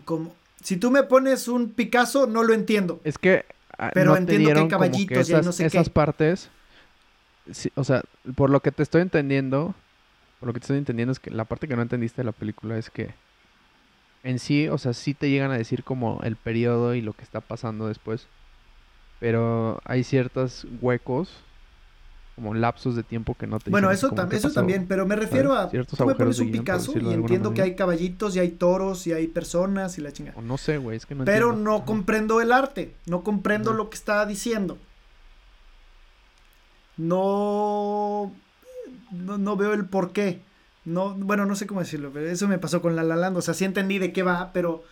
como, 0.05 0.33
si 0.61 0.77
tú 0.77 0.91
me 0.91 1.03
pones 1.03 1.47
un 1.47 1.69
Picasso, 1.71 2.27
no 2.27 2.43
lo 2.43 2.53
entiendo. 2.53 2.99
Es 3.03 3.17
que. 3.17 3.45
ah, 3.77 3.91
Pero 3.93 4.11
no 4.11 4.17
entiendo 4.17 4.53
que 4.53 4.59
hay 4.59 4.67
caballitos 4.67 5.29
y 5.29 5.33
hay 5.33 5.39
esas, 5.39 5.45
no 5.45 5.51
sé 5.51 5.65
esas 5.65 5.87
qué. 5.87 5.93
partes. 5.93 6.49
sí, 7.51 7.71
o 7.75 7.83
sea, 7.83 8.03
por 8.35 8.49
lo 8.49 8.61
que 8.61 8.71
te 8.71 8.83
estoy 8.83 9.01
entendiendo. 9.01 9.75
Por 10.39 10.47
lo 10.47 10.53
que 10.53 10.59
te 10.59 10.65
estoy 10.65 10.77
entendiendo 10.77 11.11
es 11.11 11.19
que 11.19 11.31
la 11.31 11.45
parte 11.45 11.67
que 11.67 11.75
no 11.75 11.81
entendiste 11.81 12.21
de 12.21 12.25
la 12.25 12.31
película 12.31 12.77
es 12.77 12.89
que. 12.89 13.13
En 14.23 14.39
sí, 14.39 14.69
o 14.69 14.77
sea, 14.77 14.93
sí 14.93 15.13
te 15.13 15.29
llegan 15.29 15.51
a 15.51 15.57
decir 15.57 15.83
como 15.83 16.21
el 16.23 16.37
periodo 16.37 16.95
y 16.95 17.01
lo 17.01 17.13
que 17.13 17.23
está 17.23 17.41
pasando 17.41 17.87
después. 17.87 18.27
Pero 19.19 19.81
hay 19.85 20.03
ciertos 20.03 20.65
huecos. 20.81 21.29
Como 22.35 22.55
lapsos 22.55 22.95
de 22.95 23.03
tiempo 23.03 23.35
que 23.35 23.45
no 23.45 23.59
te 23.59 23.69
Bueno, 23.69 23.89
dicen 23.91 24.07
eso, 24.07 24.15
tam- 24.15 24.33
eso 24.33 24.51
también, 24.51 24.87
pero 24.87 25.05
me 25.05 25.15
refiero 25.15 25.53
a, 25.53 25.69
Ciertos 25.69 25.99
tú 25.99 26.05
me 26.05 26.15
pones 26.15 26.39
un 26.39 26.51
guion, 26.51 26.63
Picasso 26.63 26.93
y 26.99 27.13
entiendo 27.13 27.53
que 27.53 27.61
hay 27.61 27.75
caballitos 27.75 28.35
y 28.35 28.39
hay 28.39 28.49
toros 28.49 29.05
y 29.05 29.13
hay 29.13 29.27
personas 29.27 29.97
y 29.99 30.01
la 30.01 30.11
chingada. 30.11 30.37
O 30.39 30.41
no 30.41 30.57
sé, 30.57 30.77
güey, 30.79 30.97
es 30.97 31.05
que 31.05 31.13
no 31.13 31.25
Pero 31.25 31.49
entiendo. 31.49 31.69
no 31.71 31.75
Ajá. 31.77 31.85
comprendo 31.85 32.41
el 32.41 32.51
arte, 32.51 32.95
no 33.05 33.23
comprendo 33.23 33.73
lo 33.73 33.89
que 33.91 33.97
está 33.97 34.25
diciendo. 34.25 34.79
No, 36.97 38.31
no, 39.11 39.37
no 39.37 39.55
veo 39.57 39.73
el 39.73 39.85
por 39.85 40.11
qué. 40.11 40.41
No, 40.85 41.13
bueno, 41.15 41.45
no 41.45 41.55
sé 41.55 41.65
cómo 41.65 41.79
decirlo, 41.79 42.11
pero 42.13 42.27
eso 42.29 42.47
me 42.47 42.57
pasó 42.57 42.81
con 42.81 42.95
La 42.95 43.03
La 43.03 43.15
Land. 43.15 43.37
O 43.37 43.41
sea, 43.41 43.53
sí 43.53 43.65
entendí 43.65 43.99
de 43.99 44.11
qué 44.11 44.21
va, 44.23 44.51
pero, 44.53 44.83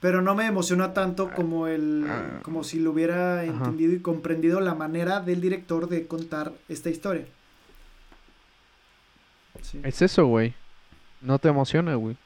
pero 0.00 0.22
no 0.22 0.34
me 0.34 0.46
emocionó 0.46 0.90
tanto 0.92 1.30
como 1.32 1.66
el, 1.66 2.06
Ah. 2.08 2.40
como 2.42 2.64
si 2.64 2.78
lo 2.78 2.90
hubiera 2.92 3.40
Ajá. 3.40 3.44
entendido 3.50 3.92
y 3.94 4.00
comprendido 4.00 4.60
la 4.60 4.74
manera 4.74 5.20
del 5.20 5.40
director 5.40 5.88
de 5.88 6.06
contar 6.06 6.52
esta 6.68 6.90
historia. 6.90 7.26
Sí. 9.62 9.80
Es 9.82 10.02
eso, 10.02 10.26
güey. 10.26 10.54
No 11.20 11.38
te 11.38 11.48
emociona, 11.48 11.94
güey. 11.94 12.16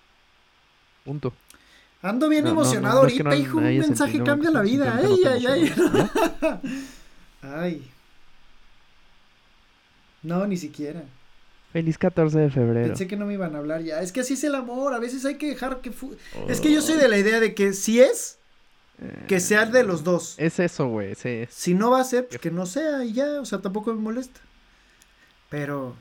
Punto. 1.05 1.33
Ando 2.03 2.29
bien 2.29 2.45
No, 2.45 2.55
no, 2.55 2.61
emocionado 2.61 2.97
no, 2.97 3.03
no 3.03 3.09
es 3.09 3.15
que 3.15 3.23
ahorita, 3.23 3.37
no 3.37 3.43
hijo. 3.43 3.59
Un 3.59 3.65
mensaje 3.79 4.13
sentido, 4.13 4.25
cambia 4.25 4.51
la 4.51 4.63
vida. 4.63 4.99
Ay, 5.03 5.17
ay, 5.27 5.47
ay. 5.47 5.73
emociona, 5.77 6.61
Ay. 7.43 7.91
No, 10.23 10.47
ni 10.47 10.57
siquiera. 10.57 11.03
Feliz 11.73 11.99
14 11.99 12.39
de 12.39 12.51
febrero. 12.51 12.89
Pensé 12.89 13.07
que 13.07 13.17
no 13.17 13.27
me 13.27 13.35
iban 13.35 13.55
a 13.55 13.59
hablar 13.59 13.83
ya. 13.83 14.01
Es 14.01 14.11
que 14.13 14.21
así 14.21 14.35
es 14.35 14.43
el 14.45 14.55
amor. 14.57 14.93
A 14.95 14.99
veces 14.99 15.25
hay 15.25 15.37
que 15.37 15.49
dejar 15.49 15.81
que. 15.81 15.93
fu- 15.93 16.17
Es 16.49 16.61
que 16.61 16.73
yo 16.73 16.81
soy 16.83 16.97
de 16.97 17.09
la 17.09 17.17
idea 17.19 17.39
de 17.41 17.55
que 17.55 17.73
si 17.73 18.01
es, 18.01 18.39
que 19.29 19.39
sea 19.41 19.67
de 19.67 19.85
los 19.85 20.03
dos. 20.03 20.35
Es 20.39 20.59
eso, 20.59 20.89
güey. 20.89 21.15
Sí. 21.15 21.47
Si 21.49 21.75
no 21.75 21.91
va 21.93 22.01
a 22.01 22.05
ser, 22.05 22.27
pues 22.29 22.41
que 22.41 22.51
no 22.51 22.67
sea 22.67 23.05
y 23.05 23.13
ya. 23.13 23.41
O 23.41 23.45
sea, 23.45 23.61
tampoco 23.61 23.95
me 23.95 24.01
molesta. 24.01 24.41
Pero 25.49 25.95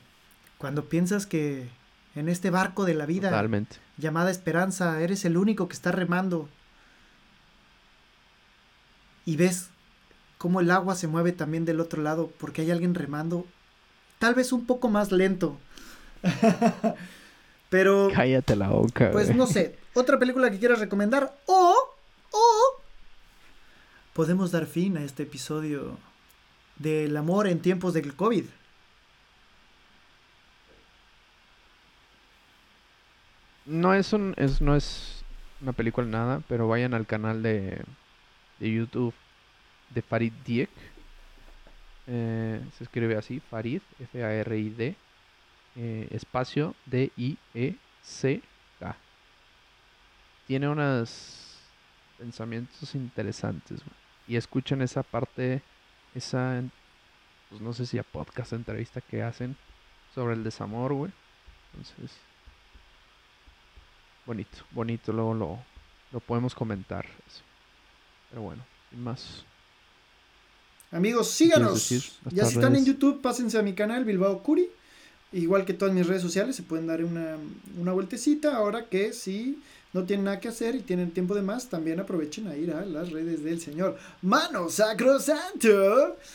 cuando 0.58 0.84
piensas 0.86 1.26
que 1.26 1.68
en 2.16 2.28
este 2.28 2.50
barco 2.50 2.84
de 2.84 2.94
la 2.94 3.06
vida 3.06 3.30
Totalmente. 3.30 3.76
llamada 3.96 4.30
esperanza 4.32 5.00
eres 5.00 5.24
el 5.24 5.36
único 5.36 5.68
que 5.68 5.74
está 5.74 5.92
remando 5.92 6.48
y 9.24 9.36
ves 9.36 9.68
cómo 10.38 10.60
el 10.60 10.70
agua 10.70 10.94
se 10.94 11.06
mueve 11.06 11.32
también 11.32 11.64
del 11.64 11.80
otro 11.80 12.02
lado 12.02 12.32
porque 12.38 12.62
hay 12.62 12.70
alguien 12.70 12.94
remando, 12.94 13.46
tal 14.20 14.36
vez 14.36 14.52
un 14.52 14.64
poco 14.66 14.88
más 14.88 15.10
lento. 15.10 15.58
Pero 17.70 18.10
Cállate 18.14 18.54
la 18.54 18.68
boca, 18.68 19.10
pues 19.10 19.26
güey. 19.26 19.38
no 19.38 19.46
sé, 19.46 19.78
otra 19.94 20.18
película 20.18 20.50
que 20.50 20.58
quieras 20.58 20.78
recomendar 20.78 21.34
o 21.46 21.74
o 22.32 22.82
podemos 24.12 24.50
dar 24.52 24.66
fin 24.66 24.96
a 24.98 25.04
este 25.04 25.22
episodio 25.24 25.96
del 26.76 27.16
amor 27.16 27.46
en 27.48 27.60
tiempos 27.60 27.94
del 27.94 28.14
COVID. 28.14 28.44
No 33.66 33.94
es 33.94 34.12
un, 34.12 34.34
es, 34.36 34.60
no 34.60 34.74
es 34.74 35.22
una 35.60 35.72
película 35.72 36.06
nada, 36.06 36.42
pero 36.48 36.66
vayan 36.68 36.94
al 36.94 37.06
canal 37.06 37.42
de, 37.42 37.82
de 38.58 38.72
YouTube 38.72 39.14
de 39.94 40.02
Farid 40.02 40.32
Diek. 40.44 40.70
Eh, 42.12 42.60
se 42.76 42.82
escribe 42.82 43.16
así, 43.16 43.38
Farid, 43.38 43.80
F-A-R-I-D, 44.00 44.96
eh, 45.76 46.08
espacio 46.10 46.74
D-I-E-C-K. 46.86 47.76
Tiene 50.48 50.68
unos 50.68 51.56
pensamientos 52.18 52.96
interesantes. 52.96 53.80
Y 54.26 54.34
escuchen 54.34 54.82
esa 54.82 55.04
parte, 55.04 55.62
esa, 56.16 56.64
pues 57.48 57.60
no 57.60 57.72
sé 57.72 57.86
si 57.86 57.96
a 57.98 58.02
podcast, 58.02 58.54
entrevista 58.54 59.00
que 59.00 59.22
hacen 59.22 59.56
sobre 60.12 60.34
el 60.34 60.42
desamor, 60.42 60.92
güey. 60.92 61.12
Entonces, 61.72 62.18
bonito, 64.26 64.58
bonito, 64.72 65.12
luego 65.12 65.34
lo, 65.34 65.58
lo 66.10 66.18
podemos 66.18 66.56
comentar. 66.56 67.06
eso. 67.28 67.44
Pero 68.30 68.42
bueno, 68.42 68.64
sin 68.90 69.04
más. 69.04 69.46
Amigos, 70.92 71.28
¿Qué 71.38 71.44
quieres 71.44 71.58
síganos. 71.58 71.74
decir? 71.74 72.02
Ya 72.32 72.44
si 72.46 72.54
están 72.56 72.74
en. 72.76 72.84
YouTube, 72.84 73.20
pásense 73.20 73.58
a 73.58 73.62
mi 73.62 73.74
canal 73.74 74.04
Bilbao 74.04 74.42
Curi. 74.42 74.68
Igual 75.32 75.64
que 75.64 75.74
todas 75.74 75.94
mis 75.94 76.06
redes 76.06 76.22
sociales, 76.22 76.56
se 76.56 76.64
pueden 76.64 76.86
dar 76.88 77.04
una, 77.04 77.36
una 77.78 77.92
vueltecita. 77.92 78.56
Ahora 78.56 78.86
que 78.86 79.12
si 79.12 79.62
no 79.92 80.02
tienen 80.04 80.24
nada 80.24 80.40
que 80.40 80.48
hacer 80.48 80.74
y 80.74 80.80
tienen 80.80 81.12
tiempo 81.12 81.34
de 81.36 81.42
más, 81.42 81.68
también 81.68 82.00
aprovechen 82.00 82.48
a 82.48 82.56
ir 82.56 82.72
a 82.72 82.84
las 82.84 83.10
redes 83.12 83.44
del 83.44 83.60
señor 83.60 83.96
Mano 84.22 84.68
Sacrosanto. 84.68 86.16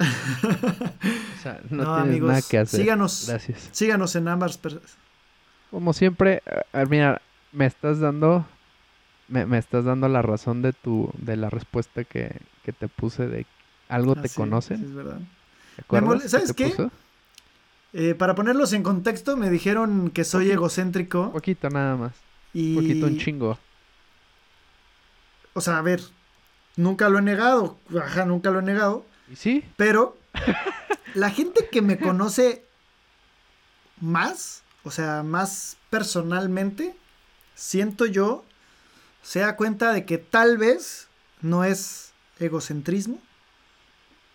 O 0.00 1.42
sea, 1.42 1.60
no, 1.70 1.84
No, 1.84 1.94
amigos, 1.94 2.28
nada 2.28 2.42
que 2.42 2.58
hacer. 2.58 2.80
síganos. 2.80 3.24
Gracias. 3.28 3.68
Síganos 3.72 4.14
en 4.16 4.28
ambas. 4.28 4.58
Como 5.70 5.92
siempre, 5.94 6.42
eh, 6.46 6.60
eh, 6.74 6.86
mira, 6.88 7.20
me 7.52 7.66
estás 7.66 8.00
dando, 8.00 8.46
me, 9.30 9.46
me 9.46 9.56
estás 9.58 9.84
dando 9.84 10.08
la 10.08 10.20
razón 10.22 10.60
de 10.62 10.72
tu, 10.72 11.10
de 11.18 11.36
la 11.36 11.48
respuesta 11.48 12.04
que, 12.04 12.36
que 12.64 12.72
te 12.72 12.88
puse 12.88 13.26
de 13.26 13.46
algo 13.88 14.14
Ah, 14.16 14.22
te 14.22 14.28
sí, 14.28 14.36
conocen. 14.36 14.78
sí, 14.78 14.84
es 14.84 14.94
verdad. 14.94 15.18
¿Te 15.76 15.82
acuerdas 15.82 16.08
mole- 16.08 16.22
que 16.22 16.28
¿sabes 16.28 16.52
qué? 16.52 16.90
Eh, 17.92 18.14
para 18.14 18.34
ponerlos 18.34 18.72
en 18.72 18.82
contexto, 18.82 19.36
me 19.36 19.50
dijeron 19.50 20.10
que 20.10 20.24
soy 20.24 20.44
Poquito. 20.44 20.54
egocéntrico. 20.60 21.32
Poquito 21.32 21.70
nada 21.70 21.96
más. 21.96 22.12
Y... 22.52 22.74
Poquito 22.76 23.06
un 23.06 23.18
chingo. 23.18 23.58
O 25.54 25.60
sea, 25.60 25.78
a 25.78 25.82
ver, 25.82 26.00
nunca 26.76 27.08
lo 27.08 27.18
he 27.18 27.22
negado. 27.22 27.78
Ajá, 28.00 28.24
nunca 28.24 28.50
lo 28.50 28.60
he 28.60 28.62
negado. 28.62 29.04
¿Y 29.30 29.36
sí? 29.36 29.64
Pero 29.76 30.16
la 31.14 31.30
gente 31.30 31.68
que 31.70 31.82
me 31.82 31.98
conoce 31.98 32.64
más, 34.00 34.62
o 34.84 34.90
sea, 34.90 35.22
más 35.22 35.76
personalmente, 35.90 36.94
siento 37.54 38.06
yo, 38.06 38.44
se 39.22 39.40
da 39.40 39.56
cuenta 39.56 39.92
de 39.92 40.04
que 40.04 40.18
tal 40.18 40.58
vez 40.58 41.08
no 41.42 41.64
es 41.64 42.12
egocentrismo. 42.38 43.18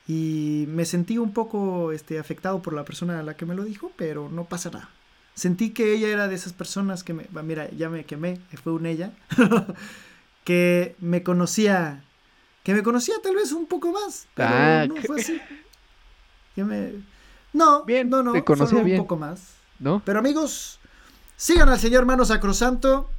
Y 0.08 0.66
me 0.68 0.86
sentí 0.86 1.18
un 1.18 1.34
poco 1.34 1.92
este, 1.92 2.20
afectado 2.20 2.62
por 2.62 2.74
la 2.74 2.86
persona 2.86 3.20
a 3.20 3.24
la 3.24 3.36
que 3.36 3.46
me 3.48 3.56
lo 3.56 3.64
dijo, 3.64 3.92
pero 3.96 4.30
no 4.30 4.46
pasa 4.46 4.70
nada. 4.70 4.90
Sentí 5.34 5.72
que 5.72 5.94
ella 5.94 6.08
era 6.10 6.28
de 6.28 6.36
esas 6.36 6.54
personas 6.54 7.04
que 7.04 7.14
me... 7.14 7.24
va, 7.36 7.42
Mira, 7.42 7.70
ya 7.72 7.90
me 7.90 8.06
quemé, 8.06 8.40
fue 8.64 8.74
un 8.74 8.86
ella. 8.86 9.12
que 10.44 10.96
me 11.00 11.24
conocía... 11.24 12.04
Que 12.64 12.74
me 12.74 12.84
conocía 12.84 13.16
tal 13.22 13.36
vez 13.36 13.52
un 13.52 13.66
poco 13.68 13.92
más. 13.92 14.28
Pero 14.34 14.50
Ah, 14.52 14.86
no 14.88 14.96
que- 14.96 15.02
fue 15.04 15.22
así. 15.22 15.42
Que 16.56 16.64
me... 16.64 16.94
No, 17.54 17.84
Bien, 17.86 18.10
no, 18.10 18.22
no. 18.24 18.34
te 18.34 18.44
conocía 18.44 18.78
solo 18.80 18.90
un 18.90 18.98
poco 18.98 19.18
más. 19.18 19.54
¿No? 19.80 20.02
Pero 20.06 20.20
amigos, 20.20 20.80
sigan 21.36 21.70
al 21.70 21.80
señor 21.80 22.06
Mano 22.06 22.26
Sacrosanto 22.26 23.10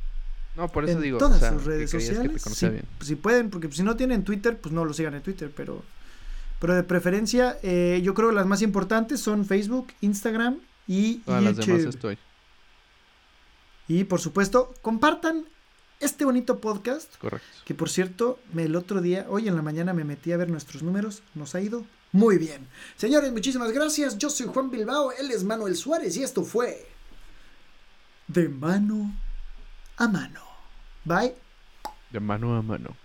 No, 0.56 0.68
por 0.68 0.84
eso 0.84 0.94
en 0.94 1.02
digo. 1.02 1.18
todas 1.18 1.36
o 1.36 1.40
sea, 1.40 1.52
sus 1.52 1.64
redes 1.64 1.90
sociales. 1.90 2.42
si, 2.42 2.68
bien. 2.68 2.84
si 3.00 3.14
pueden, 3.14 3.50
porque 3.50 3.70
si 3.70 3.82
no 3.82 3.96
tienen 3.96 4.24
Twitter, 4.24 4.58
pues 4.58 4.72
no 4.72 4.84
lo 4.84 4.92
sigan 4.94 5.14
en 5.14 5.22
Twitter, 5.22 5.52
pero, 5.54 5.82
pero 6.60 6.74
de 6.74 6.82
preferencia, 6.82 7.58
eh, 7.62 8.00
yo 8.02 8.14
creo 8.14 8.30
que 8.30 8.34
las 8.34 8.46
más 8.46 8.62
importantes 8.62 9.20
son 9.20 9.44
Facebook, 9.44 9.88
Instagram 10.00 10.58
y 10.86 11.18
Todas 11.18 11.42
las 11.42 11.56
demás 11.56 11.84
estoy. 11.84 12.18
Y 13.88 14.04
por 14.04 14.20
supuesto, 14.20 14.74
compartan 14.82 15.44
este 16.00 16.24
bonito 16.24 16.58
podcast, 16.58 17.16
Correcto. 17.18 17.46
que 17.64 17.74
por 17.74 17.88
cierto, 17.88 18.38
el 18.56 18.76
otro 18.76 19.00
día, 19.00 19.26
hoy 19.28 19.48
en 19.48 19.56
la 19.56 19.62
mañana 19.62 19.92
me 19.92 20.04
metí 20.04 20.32
a 20.32 20.36
ver 20.36 20.48
nuestros 20.50 20.82
números, 20.82 21.22
nos 21.34 21.54
ha 21.54 21.60
ido 21.60 21.84
muy 22.12 22.38
bien. 22.38 22.66
Señores, 22.96 23.30
muchísimas 23.32 23.72
gracias. 23.72 24.16
Yo 24.16 24.30
soy 24.30 24.46
Juan 24.46 24.70
Bilbao, 24.70 25.12
él 25.12 25.30
es 25.30 25.44
Manuel 25.44 25.76
Suárez 25.76 26.16
y 26.16 26.22
esto 26.22 26.44
fue 26.44 26.86
De 28.26 28.48
mano 28.48 29.14
a 29.96 30.08
mano. 30.08 30.45
Bye. 31.06 31.34
De 32.10 32.18
mano 32.18 32.58
a 32.58 32.62
mano. 32.62 32.96